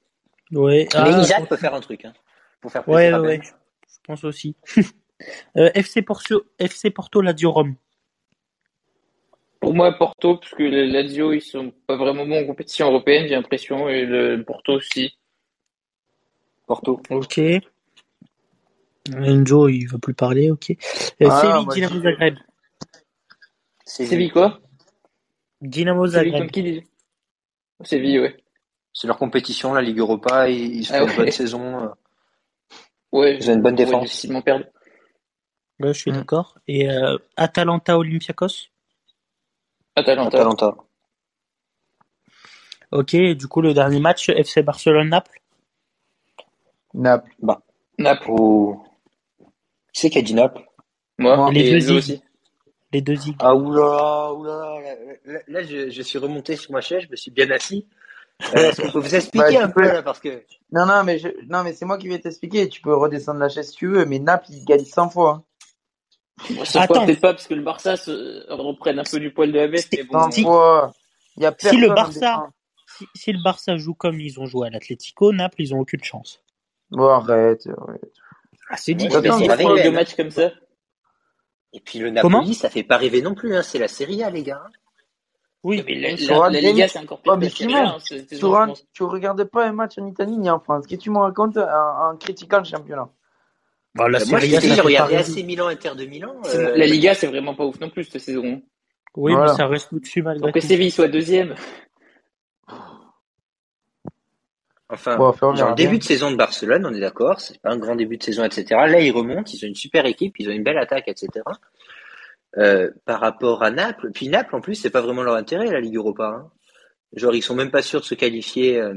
Ouais. 0.51 0.87
Mais 0.93 0.99
ah, 0.99 1.21
Isaac 1.21 1.47
peut 1.47 1.57
faire 1.57 1.73
un 1.73 1.79
truc. 1.81 2.05
Hein, 2.05 2.13
pour 2.59 2.71
faire 2.71 2.87
Ouais, 2.89 3.09
plaisir 3.09 3.21
ouais, 3.21 3.27
à 3.27 3.29
ouais. 3.29 3.37
Ben. 3.37 3.43
Je 3.87 3.97
pense 4.03 4.23
aussi. 4.23 4.55
Euh, 5.57 5.71
FC 5.73 6.01
Porto, 6.01 6.45
FC 6.59 6.91
Porto 6.91 7.21
Lazio 7.21 7.51
Rome. 7.51 7.75
Pour 9.59 9.73
moi, 9.73 9.91
Porto, 9.93 10.37
parce 10.37 10.51
que 10.53 10.61
les 10.63 10.87
Lazio, 10.87 11.33
ils 11.33 11.41
sont 11.41 11.73
pas 11.87 11.95
vraiment 11.97 12.25
bons 12.25 12.43
en 12.43 12.45
compétition 12.45 12.87
européenne, 12.87 13.27
j'ai 13.27 13.35
l'impression, 13.35 13.89
et 13.89 14.05
le 14.05 14.43
Porto 14.43 14.73
aussi. 14.73 15.17
Porto. 16.67 17.01
Ok. 17.09 17.39
Enzo, 19.15 19.67
il 19.69 19.85
veut 19.87 19.97
plus 19.99 20.13
parler, 20.13 20.51
ok. 20.51 20.69
Euh, 20.71 21.27
Ah, 21.29 21.41
Séville, 21.41 21.65
moi, 21.65 21.73
Dynamo 21.73 22.01
Zagreb. 22.01 22.35
Séville, 23.85 24.29
quoi? 24.31 24.59
Dynamo 25.61 26.07
Séville 26.07 26.31
Zagreb. 26.37 26.83
Séville, 27.83 28.19
ouais. 28.19 28.37
C'est 28.93 29.07
leur 29.07 29.17
compétition, 29.17 29.73
la 29.73 29.81
Ligue 29.81 29.99
Europa. 29.99 30.49
Ils, 30.49 30.77
ils 30.77 30.85
se 30.85 30.93
Ah 30.93 30.99
font 30.99 31.07
une 31.11 31.15
bonne 31.17 31.31
saison. 31.31 31.79
euh. 31.83 31.87
Ouais, 33.11 33.37
Ils 33.37 33.49
ont 33.49 33.53
une 33.53 33.61
bonne 33.61 33.75
défense. 33.75 34.03
difficilement 34.03 34.41
perdre. 34.41 34.65
Ouais, 35.79 35.93
je 35.93 35.99
suis 35.99 36.11
Mm. 36.11 36.15
d'accord. 36.15 36.57
Et 36.67 36.89
euh, 36.89 37.17
Atalanta 37.35 37.97
Olympiakos? 37.97 38.69
Atalanta. 39.95 40.37
Atalanta. 40.37 40.75
Ok, 42.91 43.13
et 43.15 43.35
du 43.35 43.47
coup, 43.47 43.61
le 43.61 43.73
dernier 43.73 43.99
match, 43.99 44.29
FC 44.29 44.61
Barcelone-Naples. 44.63 45.39
Naples? 46.93 47.31
Naples. 47.99 48.25
Oh. 48.29 48.81
Qui 49.93 50.01
c'est 50.01 50.09
qui 50.09 50.19
a 50.19 50.21
dit 50.21 50.33
Naples? 50.33 50.61
Moi, 51.17 51.35
Moi. 51.35 51.51
Les 51.51 51.79
deux 51.79 51.97
aussi. 51.97 52.21
Les 52.93 53.01
deux 53.01 53.15
zigs. 53.15 53.35
Ah 53.39 53.53
oulala, 53.53 54.33
oulala. 54.33 54.79
Là, 54.81 54.95
là, 55.25 55.39
là, 55.47 55.63
je, 55.63 55.89
je 55.89 56.01
suis 56.01 56.17
remonté 56.17 56.55
sur 56.55 56.71
ma 56.71 56.79
chaise, 56.81 57.03
je 57.03 57.09
me 57.11 57.15
suis 57.17 57.31
bien 57.31 57.49
assis. 57.51 57.85
Euh, 58.55 58.69
Est-ce 58.69 58.81
qu'on 58.83 58.91
peut 58.91 58.99
vous 58.99 59.15
expliquer 59.15 59.57
Bah, 59.57 59.63
un 59.65 59.69
peu 59.69 59.81
là 59.81 60.01
parce 60.03 60.19
que 60.19 60.43
Non, 60.71 60.85
non, 60.85 61.03
mais, 61.03 61.17
je... 61.19 61.27
non, 61.49 61.63
mais 61.63 61.73
c'est 61.73 61.85
moi 61.85 61.97
qui 61.97 62.07
vais 62.07 62.19
t'expliquer. 62.19 62.69
Tu 62.69 62.81
peux 62.81 62.95
redescendre 62.95 63.39
la 63.39 63.49
chaise 63.49 63.71
si 63.71 63.75
tu 63.75 63.87
veux, 63.87 64.05
mais 64.05 64.19
Naples, 64.19 64.45
ils 64.51 64.63
gagnent 64.63 64.85
100 64.85 65.09
fois. 65.09 65.31
hein. 65.31 65.43
Cette 66.65 66.75
Attends. 66.75 67.05
peut-être 67.05 67.19
pas, 67.21 67.33
parce 67.33 67.47
que 67.47 67.53
le 67.55 67.63
Barça 67.63 67.97
se 67.97 68.45
reprenne 68.51 68.99
un 68.99 69.03
peu 69.03 69.19
du 69.19 69.31
poil 69.33 69.51
de 69.51 69.57
la 69.57 69.67
bête, 69.67 69.87
mais 69.91 70.03
bon. 70.03 70.19
100 70.19 70.31
Si- 70.31 70.41
y 70.43 71.45
a 71.45 71.51
le 71.51 71.87
Barça- 71.95 72.13
défense. 72.13 72.49
Si, 72.97 73.05
si 73.15 73.31
le 73.31 73.39
Barça 73.43 73.77
joue 73.77 73.93
comme 73.93 74.19
ils 74.19 74.39
ont 74.39 74.45
joué 74.45 74.67
à 74.67 74.69
l'Atlético, 74.69 75.31
Naples, 75.33 75.61
ils 75.61 75.73
ont 75.75 75.79
aucune 75.79 76.03
chance. 76.03 76.41
Bon, 76.91 77.07
arrête. 77.09 77.67
arrête. 77.67 78.11
Ah, 78.69 78.77
c'est 78.77 78.93
dit. 78.93 79.07
Deux 79.07 79.91
matchs 79.91 80.15
comme 80.15 80.31
ça. 80.31 80.51
et 81.73 81.79
puis 81.79 81.99
le 81.99 82.11
Comment? 82.21 82.39
Napoli, 82.39 82.53
ça 82.55 82.69
fait 82.69 82.83
pas 82.83 82.97
rêver 82.97 83.21
non 83.21 83.33
plus. 83.35 83.55
Hein. 83.55 83.61
C'est 83.61 83.79
la 83.79 83.87
Serie 83.87 84.23
A, 84.23 84.29
les 84.29 84.43
gars. 84.43 84.63
Oui. 85.63 85.83
Mais 85.85 85.95
la, 85.95 86.15
la, 86.15 86.43
un 86.45 86.49
la 86.49 86.61
Liga, 86.61 86.87
c'est 86.87 86.99
encore 86.99 87.19
Oh, 87.25 87.31
A, 87.31 87.33
hein, 87.35 87.39
je 87.99 88.37
pense. 88.39 88.85
tu 88.93 89.03
regardes 89.03 89.43
pas 89.43 89.65
un 89.65 89.73
match 89.73 89.97
en 89.97 90.05
Italie 90.07 90.37
ni 90.37 90.49
en 90.49 90.59
France? 90.59 90.85
Qu'est-ce 90.87 90.99
que 90.99 91.03
tu 91.03 91.09
me 91.11 91.17
racontes 91.19 91.57
en, 91.57 92.11
en 92.11 92.15
critiquant 92.15 92.59
le 92.59 92.63
championnat? 92.63 93.09
Bon, 93.97 94.07
la 94.07 94.19
Euh, 94.21 94.25
moi, 94.29 94.39
je 94.39 94.45
Serie 94.45 94.55
A, 94.57 94.59
t'ai 94.61 94.67
dit, 94.67 94.69
ça 94.69 94.75
j'ai 94.75 94.81
regardé 94.81 95.17
rêver. 95.17 95.43
Milan, 95.43 95.67
Inter 95.67 95.91
de 95.97 96.05
Milan. 96.05 96.35
Euh, 96.53 96.75
La 96.77 96.85
Liga, 96.85 97.13
c'est 97.13 97.27
vraiment 97.27 97.55
pas 97.55 97.65
ouf 97.65 97.79
non 97.79 97.89
plus 97.89 98.03
cette 98.05 98.21
saison. 98.21 98.61
Oui, 99.15 99.33
Voilà. 99.33 99.51
mais 99.51 99.57
ça 99.57 99.67
reste 99.67 99.91
au-dessus 99.93 100.21
malgré 100.21 100.41
Pour 100.51 100.53
que. 100.53 100.59
Séville 100.67 100.91
soit 100.91 101.07
deuxième. 101.07 101.55
Enfin, 104.89 105.17
Bon, 105.17 105.33
début 105.75 105.97
de 105.97 106.03
saison 106.03 106.31
de 106.31 106.37
Barcelone, 106.37 106.85
on 106.85 106.93
est 106.93 106.99
d'accord. 107.01 107.41
C'est 107.41 107.59
pas 107.61 107.71
un 107.71 107.77
grand 107.77 107.95
début 107.95 108.17
de 108.17 108.23
saison, 108.23 108.45
etc. 108.45 108.65
Là, 108.87 109.01
ils 109.01 109.11
remontent, 109.11 109.51
ils 109.53 109.65
ont 109.65 109.67
une 109.67 109.75
super 109.75 110.05
équipe, 110.05 110.35
ils 110.39 110.47
ont 110.47 110.53
une 110.53 110.63
belle 110.63 110.77
attaque, 110.77 111.09
etc. 111.09 111.27
Euh, 112.57 112.89
par 113.03 113.19
rapport 113.19 113.63
à 113.63 113.69
Naples, 113.71 114.11
puis 114.13 114.29
Naples, 114.29 114.55
en 114.55 114.61
plus, 114.61 114.75
c'est 114.75 114.89
pas 114.89 115.01
vraiment 115.01 115.23
leur 115.23 115.35
intérêt, 115.35 115.65
la 115.69 115.81
Ligue 115.81 115.97
Europa. 115.97 116.25
hein. 116.27 116.49
Genre, 117.13 117.35
ils 117.35 117.41
sont 117.41 117.53
même 117.55 117.69
pas 117.71 117.81
sûrs 117.81 117.99
de 117.99 118.05
se 118.05 118.15
qualifier 118.15 118.79
euh, 118.79 118.93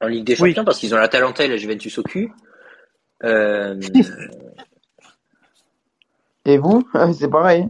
en 0.00 0.06
Ligue 0.06 0.24
des 0.24 0.40
Oui. 0.40 0.50
Champions 0.50 0.64
parce 0.64 0.78
qu'ils 0.78 0.94
ont 0.94 0.98
la 0.98 1.08
Talenta 1.08 1.44
et 1.44 1.48
la 1.48 1.56
Juventus 1.58 1.98
au 1.98 2.02
cul. 2.02 2.30
Euh, 3.24 3.80
Et 6.44 6.58
vous 6.58 6.88
C'est 7.12 7.28
pareil. 7.30 7.68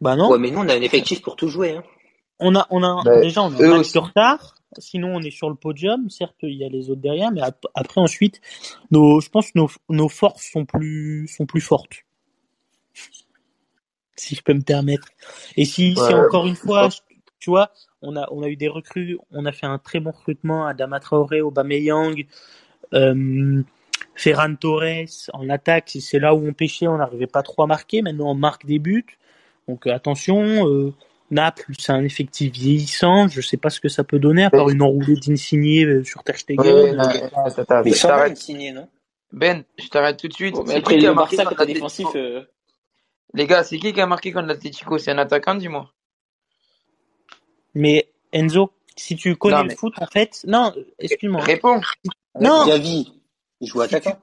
Bah 0.00 0.14
non. 0.16 0.30
ouais, 0.30 0.38
mais 0.38 0.50
nous, 0.50 0.58
on 0.60 0.68
a 0.68 0.74
un 0.74 0.80
effectif 0.82 1.22
pour 1.22 1.36
tout 1.36 1.48
jouer. 1.48 1.76
Hein. 1.76 1.82
On 2.38 2.54
a, 2.54 2.66
on 2.70 2.82
a, 2.84 3.02
Bah, 3.04 3.20
déjà, 3.20 3.42
on 3.42 3.52
a 3.52 3.56
un 3.56 3.78
match 3.78 3.92
de 3.92 3.98
retard. 3.98 4.54
Sinon, 4.78 5.16
on 5.16 5.20
est 5.22 5.30
sur 5.30 5.48
le 5.48 5.56
podium. 5.56 6.08
Certes, 6.08 6.36
il 6.42 6.54
y 6.56 6.64
a 6.64 6.68
les 6.68 6.88
autres 6.90 7.00
derrière, 7.00 7.32
mais 7.32 7.40
ap- 7.42 7.66
après, 7.74 8.00
ensuite, 8.00 8.40
nos, 8.92 9.20
je 9.20 9.28
pense 9.28 9.50
que 9.50 9.58
nos, 9.58 9.68
nos 9.88 10.08
forces 10.08 10.44
sont 10.52 10.64
plus, 10.64 11.26
sont 11.26 11.46
plus 11.46 11.60
fortes. 11.60 12.04
Si 14.14 14.34
je 14.36 14.42
peux 14.42 14.54
me 14.54 14.62
permettre. 14.62 15.08
Et 15.56 15.64
si, 15.64 15.94
si 15.94 16.00
Ouais. 16.00 16.14
encore 16.14 16.46
une 16.46 16.54
fois, 16.56 16.88
tu 17.40 17.50
vois, 17.50 17.72
on 18.02 18.14
a, 18.16 18.28
on 18.30 18.42
a 18.42 18.48
eu 18.48 18.56
des 18.56 18.68
recrues, 18.68 19.18
on 19.32 19.46
a 19.46 19.52
fait 19.52 19.66
un 19.66 19.78
très 19.78 20.00
bon 20.00 20.10
recrutement 20.12 20.66
à 20.66 20.74
Dama 20.74 21.00
Traoré, 21.00 21.40
Aubameyang, 21.40 22.26
euh, 22.94 23.62
Ferran 24.18 24.56
Torres 24.56 25.30
en 25.32 25.48
attaque. 25.48 25.90
Si 25.90 26.00
c'est 26.00 26.18
là 26.18 26.34
où 26.34 26.46
on 26.46 26.52
pêchait, 26.52 26.88
on 26.88 26.98
n'arrivait 26.98 27.28
pas 27.28 27.42
trop 27.42 27.62
à 27.62 27.66
marquer. 27.66 28.02
Maintenant, 28.02 28.32
on 28.32 28.34
marque 28.34 28.66
des 28.66 28.78
buts. 28.78 29.06
Donc 29.68 29.86
euh, 29.86 29.94
attention, 29.94 30.66
euh, 30.68 30.92
Naples, 31.30 31.72
c'est 31.78 31.92
un 31.92 32.02
effectif 32.02 32.52
vieillissant. 32.52 33.28
Je 33.28 33.40
sais 33.40 33.56
pas 33.56 33.70
ce 33.70 33.80
que 33.80 33.88
ça 33.88 34.02
peut 34.02 34.18
donner 34.18 34.44
à 34.44 34.50
part 34.50 34.70
une 34.70 34.82
enroulée 34.82 35.14
d'Insigné 35.14 35.84
euh, 35.84 36.02
sur 36.02 36.24
Ter 36.24 36.36
Stegen. 36.36 36.60
Ouais, 36.66 36.92
Euh, 36.94 37.82
Mais 37.84 38.72
non? 38.72 38.88
Ben, 39.32 39.62
je 39.78 39.88
t'arrête 39.88 40.18
tout 40.18 40.28
de 40.28 40.32
suite. 40.32 40.54
Bon, 40.54 40.66
C'est 40.66 40.82
qui 40.82 40.98
qui 40.98 41.06
a 41.06 41.12
marqué 41.12 41.36
défensif, 41.66 42.08
euh, 42.16 42.42
Les 43.34 43.46
gars, 43.46 43.62
c'est 43.62 43.78
qui 43.78 43.92
qui 43.92 44.00
a 44.00 44.06
marqué 44.06 44.32
contre 44.32 44.46
l'Atlético? 44.46 44.98
C'est 44.98 45.12
un 45.12 45.18
attaquant, 45.18 45.54
dis-moi. 45.54 45.92
Mais 47.74 48.10
Enzo, 48.32 48.72
si 48.96 49.14
tu 49.14 49.36
connais 49.36 49.58
Non, 49.58 49.62
le 49.64 49.70
foot, 49.76 49.94
en 50.00 50.06
fait, 50.06 50.40
non, 50.46 50.74
excuse-moi, 50.98 51.42
Réponds. 51.42 51.80
Non. 52.40 52.66
Gavi, 52.66 53.17
il 53.60 53.68
joue 53.68 53.80
attaquant. 53.80 54.18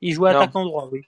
il 0.00 0.12
joue 0.14 0.26
attaquant 0.26 0.64
droit, 0.64 0.88
oui. 0.92 1.02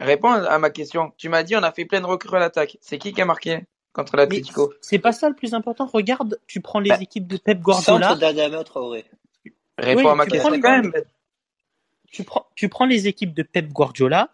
Réponds 0.00 0.30
à 0.32 0.58
ma 0.58 0.70
question. 0.70 1.12
Tu 1.18 1.28
m'as 1.28 1.42
dit 1.42 1.56
on 1.56 1.62
a 1.62 1.72
fait 1.72 1.84
plein 1.84 2.00
de 2.00 2.06
recrues 2.06 2.36
à 2.36 2.40
l'attaque. 2.40 2.78
C'est 2.80 2.96
qui 2.98 3.12
qui 3.12 3.20
a 3.20 3.26
marqué 3.26 3.60
contre 3.92 4.16
l'Atlético 4.16 4.72
C'est 4.80 4.98
pas 4.98 5.12
ça 5.12 5.28
le 5.28 5.34
plus 5.34 5.52
important. 5.52 5.86
Regarde, 5.86 6.40
tu 6.46 6.60
prends 6.60 6.80
les 6.80 6.90
Bah, 6.90 6.98
équipes 7.00 7.26
de 7.26 7.36
Pep 7.36 7.60
Guardiola. 7.60 8.16
Traoré. 8.64 9.04
Réponds 9.78 10.00
Oui, 10.02 10.06
à 10.08 10.14
ma 10.14 10.24
tu 10.24 10.30
question 10.30 10.48
prends 10.48 10.54
les- 10.56 10.60
quand 10.60 10.70
même. 10.70 10.92
Tu 12.10 12.24
prends, 12.24 12.46
tu 12.56 12.68
prends 12.68 12.86
les 12.86 13.06
équipes 13.08 13.34
de 13.34 13.42
Pep 13.42 13.68
Guardiola, 13.68 14.30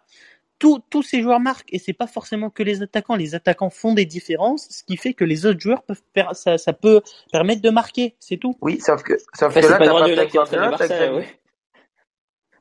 tous 0.57 0.79
tous 0.89 1.03
ces 1.03 1.21
joueurs 1.21 1.39
marquent 1.39 1.71
et 1.71 1.77
c'est 1.79 1.93
pas 1.93 2.07
forcément 2.07 2.49
que 2.49 2.63
les 2.63 2.81
attaquants. 2.81 3.15
Les 3.15 3.35
attaquants 3.35 3.69
font 3.69 3.93
des 3.93 4.05
différences, 4.05 4.67
ce 4.71 4.83
qui 4.83 4.97
fait 4.97 5.13
que 5.13 5.23
les 5.23 5.45
autres 5.45 5.59
joueurs 5.59 5.83
peuvent 5.83 6.01
ça, 6.33 6.57
ça 6.57 6.73
peut 6.73 7.01
permettre 7.31 7.61
de 7.61 7.69
marquer, 7.69 8.15
c'est 8.19 8.37
tout. 8.37 8.55
Oui, 8.61 8.79
sauf 8.79 9.03
que, 9.03 9.13
sauf 9.37 9.53
que 9.53 9.59
là, 9.59 9.77
pas 9.77 9.85
t'as 9.85 9.91
pas 9.93 10.05
Pep 10.07 10.31
Guardiola, 10.31 10.77
Xavi. 10.77 11.25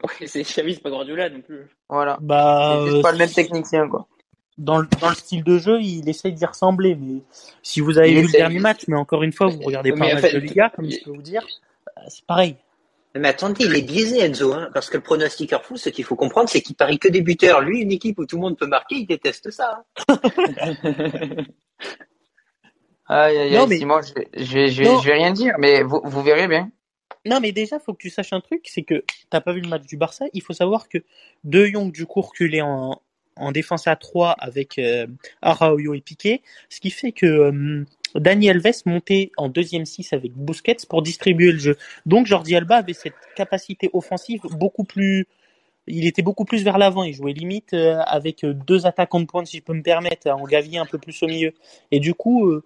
Ouais. 0.05 0.27
C'est 0.27 0.43
Xavi, 0.43 0.75
c'est 0.75 0.83
pas 0.83 0.91
Guardiola 0.91 1.31
non 1.31 1.41
plus. 1.41 1.67
Voilà. 1.89 2.19
Bah, 2.21 2.75
C'est 2.79 2.85
juste 2.87 2.97
euh, 2.99 3.03
pas 3.03 3.13
le 3.13 3.19
même 3.19 3.31
technicien, 3.31 3.89
quoi. 3.89 4.07
dans 4.59 4.79
le, 4.79 4.87
dans 5.01 5.09
le 5.11 5.15
style 5.15 5.45
de 5.45 5.59
jeu, 5.59 5.81
il 5.81 6.09
essaye 6.09 6.33
d'y 6.33 6.45
ressembler. 6.47 6.95
Mais 6.95 7.23
si 7.63 7.81
vous 7.81 7.99
avez 7.99 8.11
Il 8.13 8.19
vu 8.21 8.27
le 8.27 8.33
dernier 8.33 8.59
match, 8.59 8.83
mais 8.89 8.97
encore 8.97 9.23
une 9.23 9.33
fois, 9.33 9.49
vous 9.49 9.59
regardez 9.61 9.93
Mais 9.93 9.99
pas 9.99 10.05
un 10.07 10.15
match 10.15 10.23
fait, 10.23 10.33
de 10.33 10.39
Liga, 10.39 10.71
comme 10.75 10.91
je 10.91 11.03
peux 11.05 11.11
vous 11.11 11.23
dire, 11.23 11.45
euh, 11.99 12.01
c'est 12.09 12.25
pareil. 12.27 12.57
Mais 13.19 13.29
attendez, 13.29 13.65
il 13.65 13.75
est 13.75 13.81
biaisé 13.83 14.21
Enzo, 14.21 14.53
hein, 14.53 14.69
parce 14.75 14.91
que 14.91 14.99
le 14.99 15.03
pronostiqueur 15.03 15.65
fou, 15.65 15.79
ce 15.79 15.89
qu'il 15.89 16.05
faut 16.05 16.17
comprendre, 16.17 16.51
c'est 16.51 16.61
qu'il 16.61 16.77
parie 16.77 16.99
que 16.99 17.09
des 17.09 17.23
buteurs. 17.23 17.63
Lui, 17.63 17.81
une 17.81 17.91
équipe 17.93 18.19
où 18.19 18.27
tout 18.27 18.37
le 18.37 18.43
monde 18.43 18.59
peut 18.59 18.67
marquer, 18.67 18.97
il 18.97 19.07
déteste 19.07 19.51
ça. 19.51 19.85
hein. 20.09 20.19
Aïe, 23.09 23.39
aïe, 23.39 23.53
Non, 23.55 23.63
aïe, 23.63 23.67
mais- 23.69 23.79
Simon, 23.79 24.01
je 24.03 24.13
vais, 24.53 24.69
je 24.69 24.83
Non. 24.83 24.99
je 24.99 25.07
vais 25.07 25.15
rien 25.15 25.31
dire, 25.33 25.55
mais 25.59 25.83
vous, 25.83 26.01
vous 26.05 26.23
verrez 26.23 26.49
bien. 26.49 26.71
Non, 27.27 27.41
mais 27.41 27.53
déjà, 27.53 27.79
faut 27.79 27.93
que 27.93 27.99
tu 27.99 28.11
saches 28.11 28.33
un 28.33 28.41
truc, 28.41 28.63
c'est 28.65 28.83
que 28.83 29.05
t'as 29.31 29.41
pas 29.41 29.53
vu 29.53 29.61
le 29.61 29.69
match 29.69 29.85
du 29.87 29.97
Barça. 29.97 30.27
Il 30.33 30.43
faut 30.43 30.53
savoir 30.53 30.89
que 30.89 30.99
De 31.45 31.67
Jong, 31.67 31.93
du 31.93 32.07
coup, 32.07 32.21
reculé 32.21 32.63
en, 32.63 33.01
en 33.37 33.53
défense 33.53 33.87
à 33.87 33.97
3 33.97 34.31
avec 34.39 34.79
euh, 34.79 35.07
Araujo 35.43 35.95
et 35.95 36.01
Piqué, 36.01 36.43
ce 36.69 36.81
qui 36.81 36.91
fait 36.91 37.13
que 37.13 37.27
euh, 37.27 37.85
Dani 38.15 38.49
Alves 38.49 38.83
montait 38.87 39.31
en 39.37 39.49
deuxième 39.49 39.85
6 39.85 40.13
avec 40.13 40.33
Busquets 40.33 40.77
pour 40.89 41.03
distribuer 41.03 41.53
le 41.53 41.59
jeu. 41.59 41.77
Donc 42.07 42.27
Jordi 42.27 42.57
Alba 42.57 42.77
avait 42.77 42.93
cette 42.93 43.15
capacité 43.35 43.91
offensive 43.93 44.41
beaucoup 44.51 44.85
plus... 44.85 45.27
Il 45.89 46.07
était 46.07 46.23
beaucoup 46.23 46.45
plus 46.45 46.65
vers 46.65 46.79
l'avant, 46.79 47.05
il 47.05 47.15
jouait 47.15 47.33
limite 47.33 47.73
euh, 47.73 47.99
avec 48.07 48.43
euh, 48.43 48.53
deux 48.53 48.87
attaquants 48.87 49.21
de 49.21 49.27
pointe, 49.27 49.47
si 49.47 49.59
je 49.59 49.63
peux 49.63 49.75
me 49.75 49.83
permettre, 49.83 50.29
en 50.29 50.45
Gavi 50.45 50.79
un 50.79 50.87
peu 50.87 50.99
plus 50.99 51.23
au 51.23 51.27
milieu. 51.27 51.53
Et 51.93 52.01
du 52.01 52.13
coup, 52.13 52.49
euh, 52.49 52.65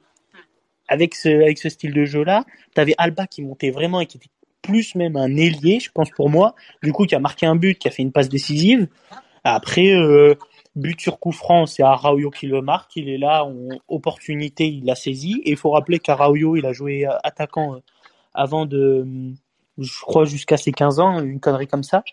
avec 0.89 1.15
ce, 1.15 1.29
avec 1.29 1.59
ce 1.59 1.69
style 1.69 1.93
de 1.93 2.05
jeu-là, 2.07 2.45
t'avais 2.75 2.95
Alba 2.97 3.27
qui 3.27 3.43
montait 3.43 3.71
vraiment 3.71 4.01
et 4.01 4.07
qui 4.07 4.17
était 4.17 4.31
plus 4.63 4.95
même 4.95 5.17
un 5.17 5.37
ailier, 5.37 5.81
je 5.81 5.91
pense 5.91 6.11
pour 6.11 6.29
moi, 6.29 6.55
du 6.83 6.93
coup 6.93 7.07
qui 7.07 7.15
a 7.15 7.19
marqué 7.19 7.47
un 7.47 7.57
but, 7.57 7.79
qui 7.79 7.89
a 7.89 7.91
fait 7.91 8.03
une 8.03 8.13
passe 8.13 8.29
décisive. 8.29 8.89
Après, 9.45 9.93
euh, 9.93 10.35
but 10.77 11.01
sur 11.01 11.19
coup 11.19 11.33
franc, 11.33 11.67
c'est 11.67 11.83
Araujo 11.83 12.31
qui 12.31 12.47
le 12.47 12.61
marque, 12.61 12.97
il 12.97 13.09
est 13.09 13.19
là, 13.19 13.47
opportunité, 13.89 14.67
il 14.69 14.85
l'a 14.85 14.95
saisi. 14.95 15.41
Et 15.45 15.51
il 15.51 15.57
faut 15.57 15.71
rappeler 15.71 15.99
qu'Araujo, 15.99 16.57
il 16.57 16.67
a 16.67 16.73
joué 16.73 17.07
attaquant 17.25 17.75
euh, 17.75 17.79
avant 18.35 18.67
de, 18.67 19.07
je 19.79 20.01
crois, 20.03 20.25
jusqu'à 20.25 20.57
ses 20.57 20.73
15 20.73 21.01
ans, 21.01 21.21
une 21.21 21.41
connerie 21.41 21.67
comme 21.67 21.83
ça. 21.83 22.05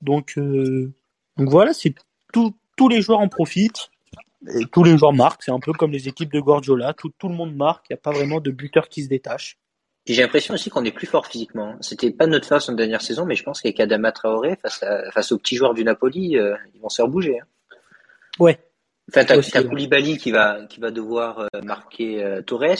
Donc, 0.00 0.38
euh, 0.38 0.92
donc 1.36 1.48
voilà, 1.48 1.72
c'est 1.72 1.94
tout, 2.32 2.54
tous 2.76 2.88
les 2.88 3.02
joueurs 3.02 3.20
en 3.20 3.28
profitent. 3.28 3.90
Et 4.54 4.64
tous 4.72 4.84
les 4.84 4.96
joueurs 4.96 5.12
marquent, 5.12 5.42
c'est 5.42 5.50
un 5.50 5.60
peu 5.60 5.72
comme 5.72 5.90
les 5.90 6.08
équipes 6.08 6.32
de 6.32 6.40
Guardiola, 6.40 6.94
tout, 6.94 7.10
tout 7.18 7.28
le 7.28 7.34
monde 7.34 7.54
marque, 7.54 7.84
il 7.90 7.92
n'y 7.92 7.98
a 7.98 8.00
pas 8.00 8.10
vraiment 8.10 8.40
de 8.40 8.50
buteur 8.50 8.88
qui 8.88 9.02
se 9.02 9.08
détache. 9.08 9.58
Puis 10.04 10.14
j'ai 10.14 10.22
l'impression 10.22 10.54
aussi 10.54 10.70
qu'on 10.70 10.84
est 10.84 10.92
plus 10.92 11.06
fort 11.06 11.26
physiquement. 11.26 11.76
C'était 11.80 12.10
pas 12.10 12.26
notre 12.26 12.46
face 12.46 12.68
en 12.68 12.72
dernière 12.72 13.02
saison, 13.02 13.26
mais 13.26 13.34
je 13.36 13.42
pense 13.42 13.60
qu'avec 13.60 13.78
Adama 13.80 14.12
Traoré, 14.12 14.56
face, 14.56 14.82
à, 14.82 15.10
face 15.12 15.30
aux 15.32 15.38
petits 15.38 15.56
joueurs 15.56 15.74
du 15.74 15.84
Napoli, 15.84 16.36
euh, 16.38 16.56
ils 16.74 16.80
vont 16.80 16.88
se 16.88 16.96
faire 16.96 17.08
bouger. 17.08 17.38
Hein. 17.40 17.46
Ouais. 18.38 18.58
Enfin, 19.10 19.24
t'as 19.24 19.36
Aussi, 19.36 19.50
t'as 19.50 19.62
ouais. 19.62 19.68
Koulibaly 19.68 20.16
qui 20.18 20.30
va, 20.30 20.64
qui 20.66 20.80
va 20.80 20.90
devoir 20.90 21.40
euh, 21.40 21.60
marquer 21.62 22.24
euh, 22.24 22.42
Torres. 22.42 22.76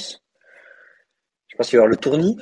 Je 1.48 1.56
pense 1.56 1.68
qu'il 1.68 1.76
va 1.78 1.82
y 1.82 1.84
avoir 1.84 1.88
le 1.88 1.96
tournis. 1.96 2.38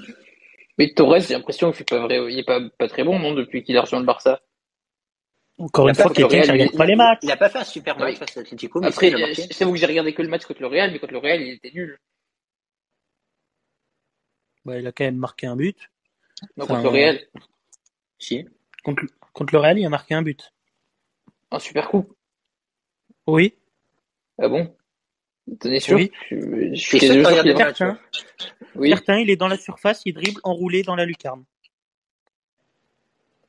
Mais 0.79 0.93
Torres, 0.95 1.21
j'ai 1.21 1.35
l'impression 1.35 1.69
qu'il 1.71 1.79
fait 1.79 1.85
pas 1.85 1.99
vrai, 1.99 2.21
il 2.33 2.39
est 2.39 2.45
pas, 2.45 2.61
pas 2.79 2.87
très 2.89 3.03
bon, 3.03 3.19
non, 3.19 3.35
depuis 3.35 3.65
qu'il 3.65 3.77
a 3.77 3.81
rejoint 3.81 3.99
le 4.01 4.07
Barça. 4.07 4.41
Encore 5.59 5.89
une 5.89 5.95
fois, 5.97 6.11
quelqu'un 6.13 6.41
qui 6.43 6.51
regarde 6.53 6.71
il- 6.73 6.79
pas 6.79 6.87
les 6.87 6.95
matchs. 6.95 7.19
Il 7.23 7.33
a 7.33 7.37
pas 7.37 7.49
fait 7.49 7.59
un 7.59 7.65
super 7.65 7.99
match 7.99 8.15
face 8.17 8.37
à 8.37 8.41
l'Atlético, 8.41 8.81
mais 8.81 8.87
Après, 8.87 9.09
il 9.09 9.15
a 9.17 9.19
marqué. 9.19 9.35
je 9.35 9.53
sais 9.53 9.65
que 9.65 9.75
j'ai 9.75 9.87
regardé 9.87 10.15
que 10.15 10.23
le 10.23 10.29
match 10.29 10.45
contre 10.45 10.61
le 10.61 10.69
Real, 10.69 10.93
mais 10.93 11.01
contre 11.01 11.15
le 11.15 11.19
Real, 11.19 11.41
il 11.43 11.55
était 11.55 11.73
nul. 11.75 11.99
Bah, 14.69 14.79
il 14.79 14.87
a 14.87 14.93
quand 14.93 15.05
même 15.05 15.17
marqué 15.17 15.47
un 15.47 15.57
but. 15.57 15.79
Non, 16.59 16.65
Enfin, 16.65 16.75
contre 16.75 16.83
le 16.85 16.89
Real, 16.91 17.21
Si. 18.19 18.47
Contre, 18.85 19.05
contre 19.33 19.55
le 19.55 19.61
Real, 19.61 19.79
il 19.79 19.87
a 19.87 19.89
marqué 19.89 20.15
un 20.15 20.21
but. 20.21 20.53
un 21.51 21.59
super 21.59 21.89
coup. 21.89 22.07
Oui, 23.27 23.55
Ah 24.39 24.49
bon? 24.49 24.77
T'en 25.59 25.71
es 25.71 25.81
sûr? 25.81 25.97
Oui. 25.97 26.13
Je, 26.31 26.75
je 26.75 26.81
suis 26.81 27.01
sûr 27.01 27.23
match, 27.23 27.79
certain. 27.79 27.99
Oui. 28.75 28.91
Certain, 28.91 29.19
il 29.21 29.31
est 29.31 29.37
dans 29.37 29.49
la 29.49 29.57
surface, 29.57 30.03
il 30.05 30.13
dribble 30.13 30.41
enroulé 30.45 30.83
dans 30.83 30.95
la 30.95 31.07
lucarne. 31.07 31.45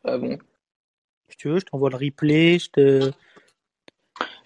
Ah 0.05 0.17
bon? 0.17 0.39
Si 1.28 1.36
tu 1.36 1.49
veux, 1.49 1.59
je 1.59 1.65
t'envoie 1.65 1.89
le 1.89 1.97
replay, 1.97 2.59
je 2.59 2.70
te... 2.70 3.11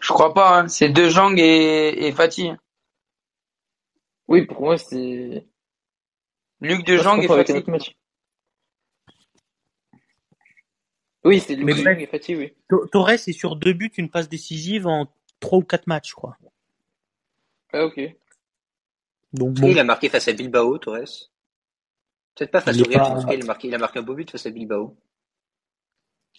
Je 0.01 0.07
crois 0.09 0.33
pas, 0.33 0.61
hein. 0.61 0.67
C'est 0.67 0.89
De 0.89 1.07
Jong 1.07 1.37
et, 1.39 2.07
et 2.07 2.11
Fati. 2.11 2.49
Oui, 4.27 4.45
pour 4.47 4.61
moi, 4.61 4.77
c'est. 4.79 5.45
Luc 6.63 6.85
De 6.85 6.97
Jong 6.97 7.19
et 7.19 7.27
confonds 7.27 7.33
avec 7.33 7.49
un 7.49 7.53
Fati. 7.53 7.63
autre 7.63 7.71
match. 7.71 7.95
Oui, 11.25 11.39
c'est 11.39 11.55
Luc 11.55 11.81
bref. 11.83 11.99
et 11.99 12.07
Fati, 12.07 12.35
oui. 12.35 12.53
To- 12.69 12.85
Torres 12.87 13.09
est 13.11 13.31
sur 13.31 13.55
deux 13.55 13.73
buts, 13.73 13.91
une 13.97 14.09
passe 14.09 14.27
décisive 14.27 14.87
en 14.87 15.07
trois 15.39 15.59
ou 15.59 15.63
quatre 15.63 15.87
matchs, 15.87 16.09
je 16.09 16.15
crois. 16.15 16.37
Ah, 17.71 17.85
ok. 17.85 17.99
Donc 19.31 19.55
bon, 19.59 19.69
il 19.69 19.79
a 19.79 19.83
marqué 19.83 20.09
face 20.09 20.27
à 20.27 20.33
Bilbao, 20.33 20.77
Torres. 20.77 21.29
Peut-être 22.35 22.51
pas 22.51 22.61
face 22.61 22.75
Il 22.75 22.83
au 22.83 22.85
est 22.91 22.97
Real, 22.97 23.01
pas- 23.01 23.09
mais 23.09 23.15
en 23.15 23.21
tout 23.21 23.27
cas, 23.27 23.33
il 23.35 23.41
a 23.41 23.45
marqué, 23.45 23.67
il 23.67 23.75
a 23.75 23.77
marqué 23.77 23.99
un 23.99 24.03
beau 24.03 24.15
but 24.15 24.29
face 24.29 24.45
à 24.45 24.49
Bilbao. 24.49 24.97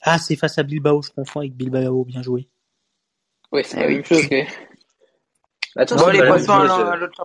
ah 0.02 0.18
c'est 0.18 0.36
face 0.36 0.58
à 0.58 0.62
Bilbao, 0.62 1.02
je 1.02 1.10
confonds 1.10 1.40
avec 1.40 1.54
Bilbao, 1.54 2.04
bien 2.04 2.22
joué. 2.22 2.48
Ouais, 3.52 3.62
c'est 3.62 3.78
la 3.80 3.86
oui. 3.86 3.94
même 3.96 4.04
chose, 4.04 4.24
ok. 4.26 4.34
Attends, 5.76 6.06
allez, 6.06 6.18
pas 6.18 6.24
la 6.26 6.38
chose. 6.38 6.46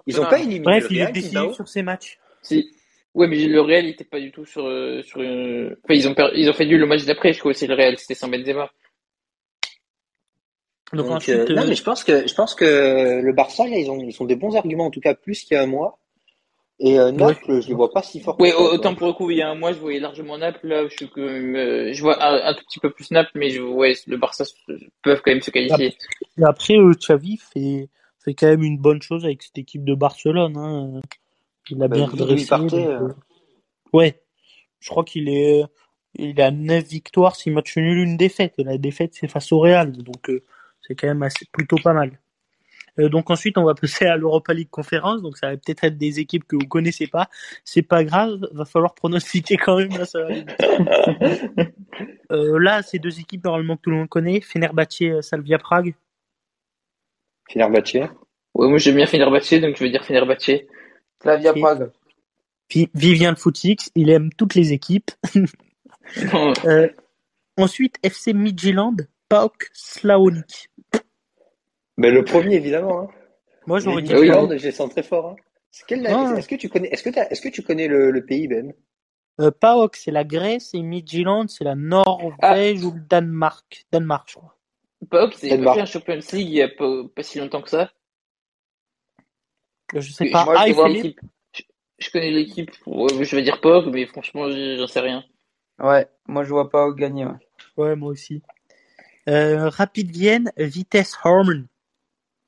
Ils 0.08 0.16
ont 0.20 0.24
championnat. 0.24 0.30
pas 0.30 0.40
éliminé 0.40 0.60
Bref, 0.64 0.84
le 0.90 0.92
il 0.96 1.02
est 1.02 1.12
décisif 1.12 1.34
Bilbao. 1.40 1.54
sur 1.54 1.68
ses 1.68 1.84
matchs. 1.84 2.20
Si. 2.42 2.76
Ouais, 3.20 3.28
mais 3.28 3.48
le 3.48 3.60
Real, 3.60 3.84
il 3.84 3.90
était 3.90 4.06
pas 4.06 4.22
du 4.22 4.32
tout 4.32 4.46
sur, 4.46 4.66
euh, 4.66 5.02
sur 5.04 5.22
une... 5.22 5.76
Enfin, 5.84 5.94
ils 5.94 6.08
ont, 6.08 6.14
per- 6.14 6.32
ils 6.36 6.50
ont 6.50 6.54
fait 6.54 6.66
nul 6.66 6.80
le 6.80 6.86
match 6.86 7.04
d'après, 7.04 7.34
je 7.34 7.40
crois 7.40 7.52
aussi, 7.52 7.68
le 7.68 7.76
Real, 7.76 7.98
c'était 7.98 8.16
sans 8.16 8.30
Benzema. 8.30 8.72
Donc, 10.94 11.06
Donc, 11.06 11.18
ensuite, 11.18 11.36
euh, 11.36 11.54
non, 11.54 11.64
euh, 11.64 11.68
mais 11.68 11.76
je 11.76 11.84
pense 11.84 12.06
que 12.06 12.26
je 12.26 12.34
pense 12.34 12.56
que 12.56 13.20
le 13.22 13.34
Barça 13.34 13.68
là, 13.68 13.76
ils 13.76 13.92
ont 13.92 14.00
ils 14.00 14.16
ont 14.22 14.26
des 14.26 14.38
bons 14.38 14.56
arguments 14.56 14.86
en 14.86 14.90
tout 14.90 15.02
cas 15.02 15.16
plus 15.16 15.44
qu'il 15.44 15.56
y 15.56 15.58
a 15.58 15.64
un 15.64 15.68
mois. 15.68 16.00
Et 16.80 16.98
euh, 16.98 17.12
Naples, 17.12 17.62
je 17.62 17.68
les 17.68 17.74
vois 17.74 17.92
pas 17.92 18.02
si 18.02 18.22
fort. 18.22 18.40
Ouais, 18.40 18.54
quoi. 18.54 18.74
autant 18.74 18.96
pour 18.96 19.08
le 19.08 19.14
coup, 19.14 19.30
il 19.30 19.38
y 19.38 19.42
a 19.42 19.50
un 19.50 19.56
mois, 19.56 19.74
je 19.74 19.80
voyais 19.80 20.00
largement 20.00 20.38
Naples, 20.38 20.66
là, 20.66 20.88
je 20.88 20.96
suis 20.96 21.10
quand 21.10 21.22
même, 21.22 21.58
euh, 21.58 21.92
je 21.92 22.02
vois 22.02 22.24
un, 22.24 22.52
un 22.52 22.54
tout 22.54 22.64
petit 22.64 22.80
peu 22.80 22.90
plus 22.90 23.12
Naples, 23.12 23.32
mais 23.36 23.50
je, 23.50 23.62
ouais, 23.62 23.96
le 24.08 24.16
Barça 24.16 24.46
peuvent 25.04 25.22
quand 25.22 25.32
même 25.32 25.42
se 25.42 25.52
qualifier. 25.52 25.94
et 26.38 26.44
après, 26.46 26.78
euh, 26.78 26.94
Xavi 26.94 27.36
fait, 27.36 27.90
fait 28.24 28.34
quand 28.34 28.48
même 28.48 28.64
une 28.64 28.78
bonne 28.78 29.02
chose 29.02 29.26
avec 29.26 29.44
cette 29.44 29.58
équipe 29.58 29.84
de 29.84 29.94
Barcelone. 29.94 30.56
Hein. 30.56 31.02
Il 31.70 31.82
a 31.84 31.88
Bah, 31.88 31.96
bien 31.96 32.06
redressé. 32.06 32.46
partait, 32.48 32.86
donc, 32.86 32.90
euh. 32.90 33.08
euh, 33.10 33.14
Ouais, 33.94 34.22
je 34.80 34.90
crois 34.90 35.04
qu'il 35.04 35.30
est, 35.30 35.64
il 36.16 36.40
a 36.42 36.52
9 36.52 36.86
victoires, 36.88 37.36
6 37.36 37.52
matchs 37.52 37.78
nuls, 37.78 38.00
une 38.00 38.18
défaite. 38.18 38.54
Et 38.58 38.64
la 38.64 38.78
défaite, 38.78 39.14
c'est 39.16 39.28
face 39.28 39.52
au 39.52 39.60
Real. 39.60 39.92
Donc, 39.92 40.30
euh, 40.30 40.44
c'est 40.82 40.96
quand 40.96 41.08
même 41.08 41.24
assez, 41.24 41.46
plutôt 41.52 41.78
pas 41.84 41.94
mal. 41.94 42.20
Euh, 43.00 43.08
donc 43.10 43.30
ensuite, 43.30 43.58
on 43.58 43.64
va 43.64 43.76
passer 43.76 44.06
à 44.06 44.18
l'Europa 44.18 44.54
League 44.54 44.70
Conférence. 44.70 45.22
Donc 45.22 45.38
ça 45.38 45.52
va 45.52 45.58
peut-être 45.58 45.84
être 45.86 45.98
des 45.98 46.20
équipes 46.20 46.46
que 46.46 46.56
vous 46.56 46.68
connaissez 46.68 47.08
pas. 47.08 47.30
C'est 47.64 47.82
pas 47.84 48.04
grave, 48.04 48.40
va 48.52 48.66
falloir 48.66 48.94
pronostiquer 48.96 49.58
quand 49.58 49.78
même. 49.78 49.92
Là, 49.98 50.06
ça 50.06 50.20
va. 50.24 50.30
Euh, 52.32 52.60
là, 52.60 52.84
c'est 52.84 53.00
deux 53.00 53.20
équipes 53.20 53.44
normalement 53.44 53.76
que 53.76 53.82
tout 53.82 53.90
le 53.90 53.96
monde 53.98 54.08
connaît. 54.10 54.40
Fenerbahçe, 54.40 55.02
euh, 55.02 55.22
Salvia 55.24 55.58
Prague. 55.58 55.96
Fenerbahçe. 57.52 57.96
Ouais, 58.54 58.68
moi, 58.68 58.78
j'aime 58.78 58.96
bien 58.96 59.08
Fenerbahçe, 59.08 59.56
donc 59.60 59.76
je 59.76 59.84
vais 59.84 59.90
dire 59.90 60.06
Fenerbahçe. 60.06 60.66
Slavia. 61.22 61.54
Prague. 61.54 61.92
Puis 62.68 62.90
Vivien 62.94 63.32
le 63.32 63.36
Footix, 63.38 63.90
il 63.96 64.10
aime 64.10 64.32
toutes 64.34 64.56
les 64.56 64.74
équipes. 64.74 65.12
Euh, 66.66 66.90
ensuite, 67.56 67.98
FC 68.02 68.34
Midtjylland, 68.34 68.96
PAOK, 69.28 69.70
Slaonik. 69.74 70.72
Mais 71.98 72.10
le 72.10 72.24
premier 72.24 72.56
évidemment. 72.56 73.02
Hein. 73.02 73.08
Moi, 73.68 73.80
j'aurais 73.80 74.02
dit. 74.02 74.12
Midtjylland, 74.14 74.58
je 74.58 74.64
les 74.66 74.72
sens 74.72 74.90
très 74.90 75.04
fort. 75.04 75.28
Hein. 75.30 75.36
Quel- 75.88 76.08
Ah. 76.08 76.34
Est-ce 76.36 76.48
que 76.48 76.56
tu 76.56 76.68
connais 76.68 76.88
Est-ce 76.88 77.04
que 77.04 77.12
t'as- 77.12 77.28
est-ce 77.30 77.42
que 77.42 77.50
tu 77.50 77.62
connais 77.62 77.88
le, 77.88 78.10
le 78.10 78.26
pays 78.26 78.48
Ben? 78.48 78.74
Euh, 79.40 79.52
PAOK, 79.52 79.98
c'est 79.98 80.10
la 80.12 80.24
Grèce 80.24 80.72
et 80.74 80.82
Midtjylland, 80.82 81.48
c'est 81.48 81.64
la 81.64 81.76
Norvège 81.76 82.84
ou 82.84 82.92
le 82.92 83.02
Danemark. 83.08 83.86
Danemark, 83.92 84.30
je 84.32 84.36
crois. 84.38 84.56
PAOK, 85.12 85.34
c'est 85.38 85.50
pas 85.50 85.56
Danemark. 85.58 85.76
fait 85.78 85.82
un 85.84 85.86
Champions 85.86 86.14
League 86.34 86.48
il 86.50 86.56
y 86.56 86.62
a 86.64 86.70
pas, 86.70 87.04
pas 87.16 87.22
si 87.24 87.38
longtemps 87.40 87.62
que 87.62 87.70
ça. 87.70 87.92
Je 89.96 90.12
sais 90.12 90.28
Je- 90.28 90.32
pas. 90.32 90.46
moi, 90.46 90.56
Ah, 90.58 90.68
je, 90.68 90.74
vois. 90.74 90.90
Je, 90.90 91.62
je 92.00 92.10
connais 92.12 92.32
l'équipe. 92.32 92.72
Je 92.86 93.36
vais 93.36 93.42
dire 93.44 93.60
PAOK, 93.62 93.88
mais 93.88 94.06
franchement, 94.06 94.50
j'en 94.50 94.88
sais 94.88 95.00
rien. 95.00 95.24
Ouais, 95.82 96.08
moi 96.28 96.44
je 96.44 96.50
vois 96.50 96.70
pas 96.70 96.92
gagner. 96.92 97.26
Ouais. 97.26 97.32
Ouais, 97.78 97.96
moi 97.96 98.12
aussi. 98.12 98.42
Euh, 99.30 99.70
Rapid 99.70 100.12
Vienne, 100.12 100.52
Vitesse 100.58 101.16
Hormen. 101.24 101.68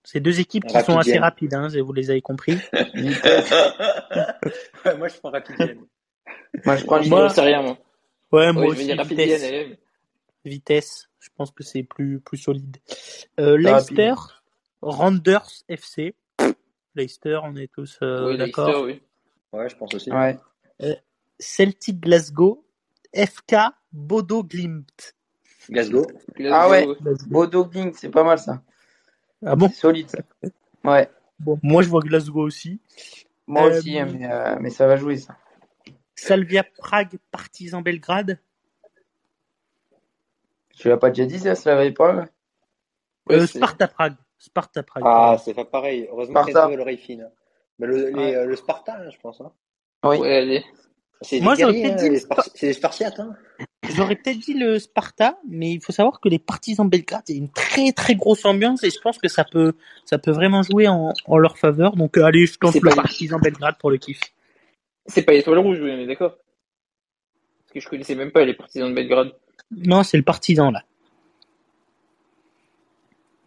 C'est 0.04 0.20
deux 0.20 0.40
équipes 0.40 0.66
qui 0.66 0.74
Rapid 0.74 0.86
sont 0.94 0.98
assez 1.00 1.12
Vienne. 1.12 1.24
rapides, 1.24 1.54
hein, 1.54 1.68
vous 1.84 1.94
les 1.94 2.10
avez 2.10 2.22
compris. 2.22 2.58
Ouais, 4.86 4.98
Moi 4.98 5.08
je 5.08 5.18
prends 5.20 5.30
Rapid 5.32 5.56
Moi 6.66 6.76
je 6.76 6.86
prends 6.86 7.02
Je 7.02 7.10
Moi- 7.10 7.24
n'en 7.24 7.30
sais 7.30 7.42
rien, 7.42 7.62
moi. 7.62 7.78
Ouais, 8.32 8.52
moi 8.52 8.64
Ouais, 8.64 8.70
je 8.70 8.74
vais 8.76 8.78
aussi, 8.80 8.86
dire 8.88 8.98
Rapid 8.98 9.18
Vitesse. 9.20 9.50
Vienne. 9.50 9.78
Vitesse, 10.44 11.10
je 11.20 11.30
pense 11.36 11.52
que 11.52 11.64
c'est 11.64 11.84
plus, 11.84 12.20
plus 12.20 12.38
solide. 12.38 12.78
Euh, 13.40 13.58
C'est 13.62 13.70
Leicester, 13.72 14.14
Randers 14.82 15.48
FC. 15.70 16.16
Leicester, 16.96 17.40
on 17.44 17.56
est 17.56 17.72
tous 17.72 18.00
euh, 18.02 18.30
Oui, 18.30 18.38
d'accord. 18.38 18.68
Leicester, 18.68 18.86
oui. 18.86 19.02
Ouais, 19.54 19.70
je 19.70 19.76
pense 19.76 19.94
aussi. 19.94 20.12
Ouais. 20.12 20.38
Celtic 21.40 22.00
Glasgow, 22.00 22.66
FK 23.16 23.56
Bodo 23.92 24.44
Glimt. 24.44 25.16
Glasgow. 25.70 26.06
Ah 26.52 26.70
ouais. 26.70 26.88
Glasgow, 27.02 27.30
Bodo 27.30 27.66
Glimt, 27.66 27.94
c'est 27.96 28.10
pas 28.10 28.24
mal 28.24 28.40
ça. 28.40 28.62
Ah 29.46 29.56
bon? 29.56 29.70
Solide. 29.70 30.10
ça. 30.10 30.20
Ouais. 30.84 31.10
Bon, 31.40 31.60
moi 31.64 31.82
je 31.82 31.90
vois 31.90 32.02
Glasgow 32.02 32.42
aussi. 32.42 32.80
Moi 33.48 33.64
Euh, 33.72 33.78
aussi, 33.80 33.98
hein, 33.98 34.06
mais, 34.12 34.32
euh, 34.32 34.56
mais 34.60 34.70
ça 34.70 34.86
va 34.88 34.96
jouer 34.98 35.18
ça. 35.18 35.36
Salvia 36.16 36.64
Prague, 36.64 37.18
Partizan 37.32 37.82
Belgrade. 37.82 38.40
Tu 40.76 40.88
l'as 40.88 40.98
pas 40.98 41.10
déjà 41.10 41.26
dit 41.26 41.40
ça, 41.40 41.56
Slavia 41.56 41.92
Prague? 41.92 42.28
Ouais, 43.28 43.36
Euh, 43.38 43.48
Sparta 43.48 43.88
Prague. 43.88 44.16
Sparta 44.44 44.82
Prague. 44.82 45.04
Ah, 45.06 45.38
c'est 45.44 45.54
pas 45.54 45.66
pareil. 45.66 46.08
Heureusement 46.12 46.42
Sparta. 46.42 46.64
qu'elle 46.66 46.74
a 46.74 46.78
l'oreille 46.78 46.98
fine. 46.98 47.30
Mais 47.78 47.86
le, 47.88 48.08
les, 48.10 48.14
Ouais. 48.14 48.36
euh, 48.36 48.46
le 48.46 48.56
Sparta, 48.56 49.10
je 49.10 49.18
pense. 49.22 49.40
Hein. 49.40 49.52
Oui. 50.04 50.18
Ouais. 50.18 50.64
C'est 51.22 51.40
Moi, 51.42 51.54
j'aurais 51.54 51.74
peut-être 51.74 51.94
hein, 51.94 51.96
dit 51.98 52.04
les 52.06 52.10
le 52.10 52.20
Spar- 52.20 52.44
c'est 52.56 52.66
des 52.68 52.74
Spartiates. 52.74 53.20
Hein. 53.20 53.36
J'aurais 53.96 54.16
peut-être 54.16 54.40
dit 54.40 54.56
le 54.56 54.80
Sparta, 54.80 55.38
mais 55.48 55.74
il 55.74 55.80
faut 55.84 55.92
savoir 55.92 56.20
que 56.20 56.28
les 56.30 56.40
Partizan 56.40 56.86
Belgrade, 56.86 57.22
c'est 57.28 57.36
une 57.36 57.52
très 57.52 57.92
très 57.92 58.16
grosse 58.16 58.44
ambiance 58.46 58.84
et 58.84 58.90
je 58.90 59.00
pense 59.00 59.20
que 59.20 59.28
ça 59.28 59.44
peut, 59.44 59.74
ça 60.06 60.18
peut 60.18 60.32
vraiment 60.32 60.64
jouer 60.64 60.88
en, 60.88 61.14
en 61.26 61.38
leur 61.38 61.60
faveur. 61.60 61.96
Donc 61.96 62.18
euh, 62.18 62.24
allez, 62.24 62.48
je 62.48 62.58
tente 62.58 62.74
le 62.74 62.90
pas- 62.90 62.96
Partizan 62.96 63.38
Belgrade 63.38 63.76
pour 63.80 63.92
le 63.92 63.98
kiff. 63.98 64.20
C'est 65.06 65.22
pas 65.22 65.34
l'étoile 65.34 65.60
rouge, 65.60 65.80
oui, 65.80 65.92
on 65.94 66.00
est 66.00 66.08
d'accord. 66.08 66.38
Parce 67.60 67.74
que 67.74 67.80
je 67.80 67.88
connaissais 67.88 68.16
même 68.16 68.32
pas 68.32 68.44
les 68.44 68.56
partisans 68.56 68.90
de 68.90 68.96
Belgrade. 68.96 69.32
Non, 69.70 70.02
c'est 70.02 70.18
le 70.18 70.24
Partizan 70.24 70.72
là. 70.72 70.84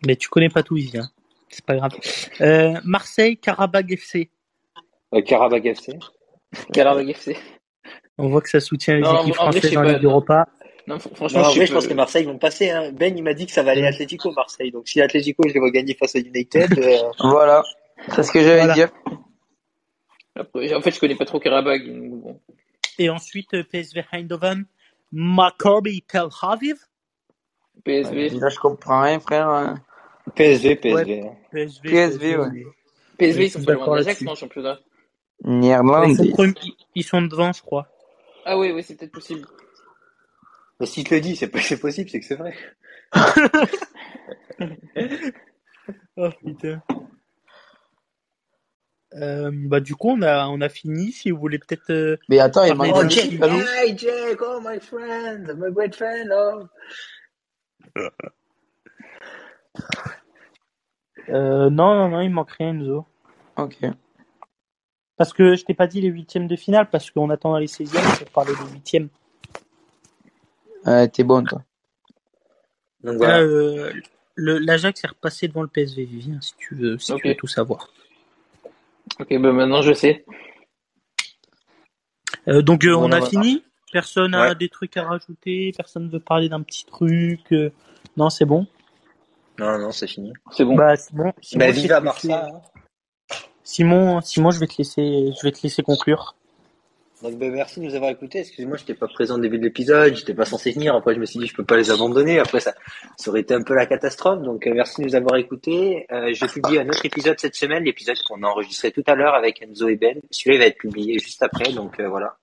Mais 0.06 0.16
tu 0.16 0.28
connais 0.28 0.48
pas 0.48 0.62
tout 0.62 0.76
ici, 0.76 0.96
hein. 0.98 1.08
C'est 1.48 1.64
pas 1.64 1.76
grave. 1.76 1.92
Euh, 2.40 2.80
Marseille, 2.84 3.36
Karabag 3.36 3.92
FC. 3.92 4.30
Euh, 5.14 5.22
Karabakh 5.22 5.64
FC. 5.66 5.98
Karabakh 6.72 7.08
FC. 7.10 7.36
On 8.18 8.28
voit 8.28 8.40
que 8.40 8.48
ça 8.48 8.60
soutient 8.60 8.94
les 8.96 9.02
Non, 9.02 9.20
équipes 9.22 9.32
en 9.38 9.52
françaises 9.52 9.76
en 9.76 9.82
pas, 9.82 9.92
Ligue 9.92 10.04
Europa. 10.04 10.48
Non, 10.86 10.96
fr- 10.96 11.14
franchement, 11.14 11.40
Non, 11.40 11.46
en 11.46 11.50
je, 11.50 11.56
vrai, 11.56 11.66
sais 11.66 11.70
je 11.70 11.72
pense 11.74 11.86
que 11.86 11.94
Marseille 11.94 12.24
vont 12.24 12.38
passer. 12.38 12.70
Hein. 12.70 12.90
Ben, 12.92 13.16
il 13.16 13.22
m'a 13.22 13.34
dit 13.34 13.46
que 13.46 13.52
ça 13.52 13.62
va 13.62 13.70
aller 13.70 13.84
à 13.84 13.88
Atlético 13.88 14.32
Marseille. 14.32 14.70
Donc 14.72 14.88
si 14.88 15.00
Atlético, 15.00 15.44
je 15.48 15.54
les 15.54 15.60
vois 15.60 15.70
gagner 15.70 15.94
face 15.94 16.16
à 16.16 16.18
United. 16.18 16.78
euh, 16.78 16.96
Voilà. 17.20 17.62
C'est 18.14 18.22
ce 18.24 18.32
que 18.32 18.40
j'allais 18.40 18.58
Voilà. 18.66 18.74
dire. 18.74 18.88
Après, 20.36 20.74
en 20.74 20.80
fait, 20.80 20.90
je 20.90 21.00
connais 21.00 21.14
pas 21.14 21.24
trop 21.24 21.38
Karabakh. 21.38 21.82
bon. 21.86 22.40
Et 22.98 23.10
ensuite, 23.10 23.54
euh, 23.54 23.62
PSV 23.64 24.02
Eindhoven, 24.12 24.66
Maccabi 25.12 26.02
Tel 26.02 26.28
Aviv. 26.42 26.76
PSV. 27.84 28.30
Là, 28.30 28.48
je 28.48 28.58
comprends 28.58 29.02
rien, 29.02 29.20
frère. 29.20 29.76
Hein. 30.26 30.32
PSV, 30.34 30.76
PSV. 30.76 31.22
PSV, 31.52 31.90
PSV, 31.90 32.36
ouais. 32.36 32.46
oui. 32.52 32.64
PSV, 33.18 33.44
ils 33.44 33.50
sont 33.50 33.64
pas 33.64 33.74
loin 33.74 34.00
non, 34.22 34.32
en 34.32 34.34
championnat. 34.34 34.78
Ils 35.44 35.58
Néerlandais. 35.60 36.14
sont, 36.14 36.30
premiers- 36.30 36.54
ils 36.94 37.04
sont 37.04 37.22
devant, 37.22 37.52
je 37.52 37.62
crois. 37.62 37.88
Ah 38.44 38.58
oui, 38.58 38.72
oui, 38.72 38.82
c'est 38.82 38.96
peut-être 38.96 39.12
possible. 39.12 39.46
Mais 40.80 40.86
si 40.86 41.04
te 41.04 41.14
le 41.14 41.20
dis, 41.20 41.36
c'est 41.36 41.48
pas 41.48 41.60
c'est 41.60 41.78
possible, 41.78 42.10
c'est 42.10 42.20
que 42.20 42.26
c'est 42.26 42.34
vrai. 42.36 42.54
Oh 46.16 46.30
putain. 46.44 46.80
Euh, 49.14 49.50
bah 49.52 49.80
du 49.80 49.94
coup 49.94 50.10
on 50.10 50.22
a 50.22 50.46
on 50.48 50.60
a 50.60 50.68
fini. 50.68 51.12
Si 51.12 51.30
vous 51.30 51.38
voulez 51.38 51.58
peut-être 51.58 51.90
euh, 51.90 52.16
Mais 52.28 52.38
attends, 52.38 52.64
il 52.64 52.74
petit 52.76 53.36
Palou. 53.36 53.58
Hi 53.60 53.96
Jake, 53.96 54.40
oh 54.40 54.60
my 54.62 54.80
friend, 54.80 55.54
my 55.58 55.70
great 55.72 55.94
friend, 55.94 56.32
oh. 56.32 56.66
euh, 61.30 61.70
non 61.70 61.94
non 61.94 62.08
non 62.08 62.20
il 62.20 62.30
manque 62.30 62.52
rien 62.52 62.70
Enzo. 62.70 63.06
Ok. 63.56 63.78
Parce 65.16 65.32
que 65.32 65.54
je 65.54 65.64
t'ai 65.64 65.74
pas 65.74 65.86
dit 65.86 66.00
les 66.00 66.08
huitièmes 66.08 66.48
de 66.48 66.56
finale 66.56 66.90
parce 66.90 67.10
qu'on 67.10 67.30
attend 67.30 67.56
les 67.58 67.66
16e 67.68 68.18
pour 68.18 68.30
parler 68.30 68.52
des 68.66 68.72
huitièmes. 68.72 69.08
Euh, 70.86 71.06
T'es 71.06 71.22
bon, 71.24 71.44
toi. 71.44 71.62
Donc 73.02 73.12
Là, 73.14 73.18
voilà. 73.18 73.38
euh, 73.40 73.92
le 74.34 74.58
l'Ajax 74.58 75.04
est 75.04 75.06
repassé 75.06 75.46
devant 75.48 75.62
le 75.62 75.68
PSV. 75.68 76.04
Viens 76.04 76.40
si 76.40 76.54
tu 76.56 76.74
veux 76.74 76.98
si 76.98 77.14
tu 77.16 77.28
veux 77.28 77.34
tout 77.36 77.46
savoir. 77.46 77.88
Ok, 79.20 79.28
bah 79.38 79.52
maintenant 79.52 79.82
je 79.82 79.92
sais. 79.92 80.24
Euh, 82.48 82.62
donc 82.62 82.84
euh, 82.84 82.94
on 82.94 83.12
a 83.12 83.20
fini. 83.22 83.62
Personne 83.92 84.34
a 84.34 84.54
des 84.56 84.68
trucs 84.68 84.96
à 84.96 85.04
rajouter. 85.04 85.72
Personne 85.76 86.08
veut 86.08 86.18
parler 86.18 86.48
d'un 86.48 86.62
petit 86.62 86.84
truc. 86.84 87.40
euh, 87.52 87.70
Non 88.16 88.28
c'est 88.30 88.44
bon. 88.44 88.66
Non, 89.58 89.78
non, 89.78 89.92
c'est 89.92 90.06
fini. 90.06 90.32
C'est 90.52 90.64
bon. 90.64 90.74
Bah 90.74 90.96
Simon. 90.96 91.32
Simon, 91.40 91.58
Bah, 91.66 91.70
je 91.70 91.76
vais 91.76 91.80
viva 91.82 92.00
te 92.00 92.04
laisser- 92.06 92.28
Marsa. 92.28 92.46
hein. 92.52 92.60
Simon 93.62 94.20
Simon 94.20 94.50
je 94.50 94.60
vais 94.60 94.66
te 94.66 94.74
laisser 94.78 95.30
je 95.40 95.42
vais 95.46 95.52
te 95.52 95.62
laisser 95.62 95.82
conclure. 95.82 96.34
Donc, 97.22 97.38
ben, 97.38 97.50
merci 97.50 97.80
de 97.80 97.86
nous 97.86 97.94
avoir 97.94 98.10
écoutés. 98.10 98.40
Excusez-moi, 98.40 98.76
j'étais 98.76 98.92
pas 98.92 99.06
présent 99.08 99.36
au 99.36 99.38
début 99.38 99.56
de 99.58 99.62
l'épisode, 99.64 100.14
j'étais 100.14 100.34
pas 100.34 100.44
censé 100.44 100.72
venir. 100.72 100.94
Après, 100.94 101.14
je 101.14 101.20
me 101.20 101.24
suis 101.24 101.38
dit, 101.38 101.46
je 101.46 101.54
peux 101.54 101.64
pas 101.64 101.78
les 101.78 101.90
abandonner. 101.90 102.38
Après, 102.38 102.60
ça, 102.60 102.74
ça 103.16 103.30
aurait 103.30 103.40
été 103.40 103.54
un 103.54 103.62
peu 103.62 103.74
la 103.74 103.86
catastrophe. 103.86 104.42
Donc, 104.42 104.66
euh, 104.66 104.72
merci 104.74 105.00
de 105.00 105.06
nous 105.06 105.14
avoir 105.14 105.36
écoutés. 105.36 106.04
Euh, 106.12 106.34
je 106.34 106.44
publie 106.44 106.78
un 106.78 106.86
autre 106.86 107.06
épisode 107.06 107.40
cette 107.40 107.54
semaine, 107.54 107.84
l'épisode 107.84 108.18
qu'on 108.28 108.42
a 108.42 108.46
enregistré 108.48 108.90
tout 108.92 109.04
à 109.06 109.14
l'heure 109.14 109.32
avec 109.34 109.62
Enzo 109.62 109.88
et 109.88 109.96
Ben. 109.96 110.20
Celui-là, 110.30 110.56
il 110.56 110.58
va 110.58 110.66
être 110.66 110.76
publié 110.76 111.18
juste 111.18 111.42
après. 111.42 111.72
Donc, 111.72 111.98
euh, 111.98 112.08
voilà. 112.10 112.36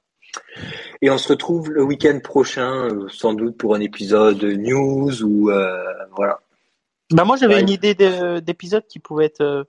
Et 1.03 1.11
on 1.11 1.19
se 1.19 1.27
retrouve 1.27 1.69
le 1.69 1.83
week-end 1.83 2.19
prochain, 2.23 2.87
euh, 2.87 3.07
sans 3.09 3.33
doute 3.33 3.57
pour 3.57 3.75
un 3.75 3.81
épisode 3.81 4.43
news 4.43 5.21
ou, 5.21 5.51
euh, 5.51 5.83
voilà. 6.15 6.39
Bah 7.11 7.23
moi 7.25 7.35
j'avais 7.37 7.55
Ouais. 7.55 7.61
une 7.61 7.69
idée 7.69 7.93
de- 7.95 8.39
d'épisode 8.39 8.85
qui 8.87 8.99
pouvait 8.99 9.25
être 9.25 9.41
euh, 9.41 9.63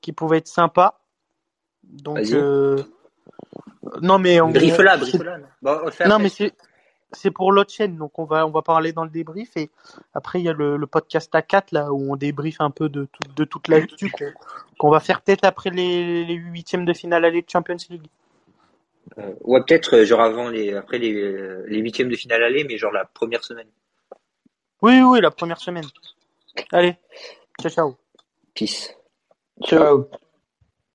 qui 0.00 0.12
pouvait 0.12 0.38
être 0.38 0.48
sympa. 0.48 0.98
Donc 1.84 2.18
euh, 2.32 2.82
non 4.02 4.18
mais 4.18 4.40
on. 4.40 4.50
Bon, 5.62 5.90
fait 5.90 6.06
non 6.08 6.18
mais 6.18 6.28
c'est 6.28 6.52
c'est 7.12 7.30
pour 7.30 7.52
l'autre 7.52 7.72
chaîne 7.72 7.96
donc 7.96 8.18
on 8.18 8.24
va 8.24 8.46
on 8.46 8.50
va 8.50 8.60
parler 8.60 8.92
dans 8.92 9.04
le 9.04 9.08
débrief 9.10 9.56
et 9.56 9.70
après 10.12 10.40
il 10.40 10.44
y 10.44 10.48
a 10.50 10.52
le, 10.52 10.76
le 10.76 10.86
podcast 10.86 11.32
A4 11.32 11.68
là 11.72 11.90
où 11.90 12.12
on 12.12 12.16
débriefe 12.16 12.60
un 12.60 12.70
peu 12.70 12.90
de 12.90 13.06
tout, 13.06 13.32
de 13.34 13.44
toute 13.44 13.68
l'actu 13.68 14.10
qu'on 14.10 14.30
qu'on 14.76 14.90
va 14.90 15.00
faire 15.00 15.22
peut-être 15.22 15.44
après 15.44 15.70
les 15.70 16.24
huitièmes 16.34 16.84
de 16.84 16.92
finale 16.92 17.24
aller 17.24 17.40
de 17.40 17.48
Champions 17.48 17.76
League. 17.88 18.06
Euh, 19.16 19.32
ouais, 19.44 19.60
peut-être, 19.66 19.96
euh, 19.96 20.04
genre 20.04 20.20
avant 20.20 20.50
les, 20.50 20.74
après 20.74 20.98
les, 20.98 21.12
les 21.66 21.78
huitièmes 21.78 22.10
de 22.10 22.14
finale 22.16 22.42
aller, 22.44 22.64
mais 22.64 22.76
genre 22.76 22.92
la 22.92 23.06
première 23.06 23.42
semaine. 23.42 23.68
Oui 24.82 25.00
oui 25.00 25.20
la 25.22 25.30
première 25.30 25.58
semaine. 25.60 25.86
Allez 26.72 26.96
ciao 27.60 27.70
ciao. 27.70 27.98
Peace. 28.54 28.96
Ciao. 29.62 30.08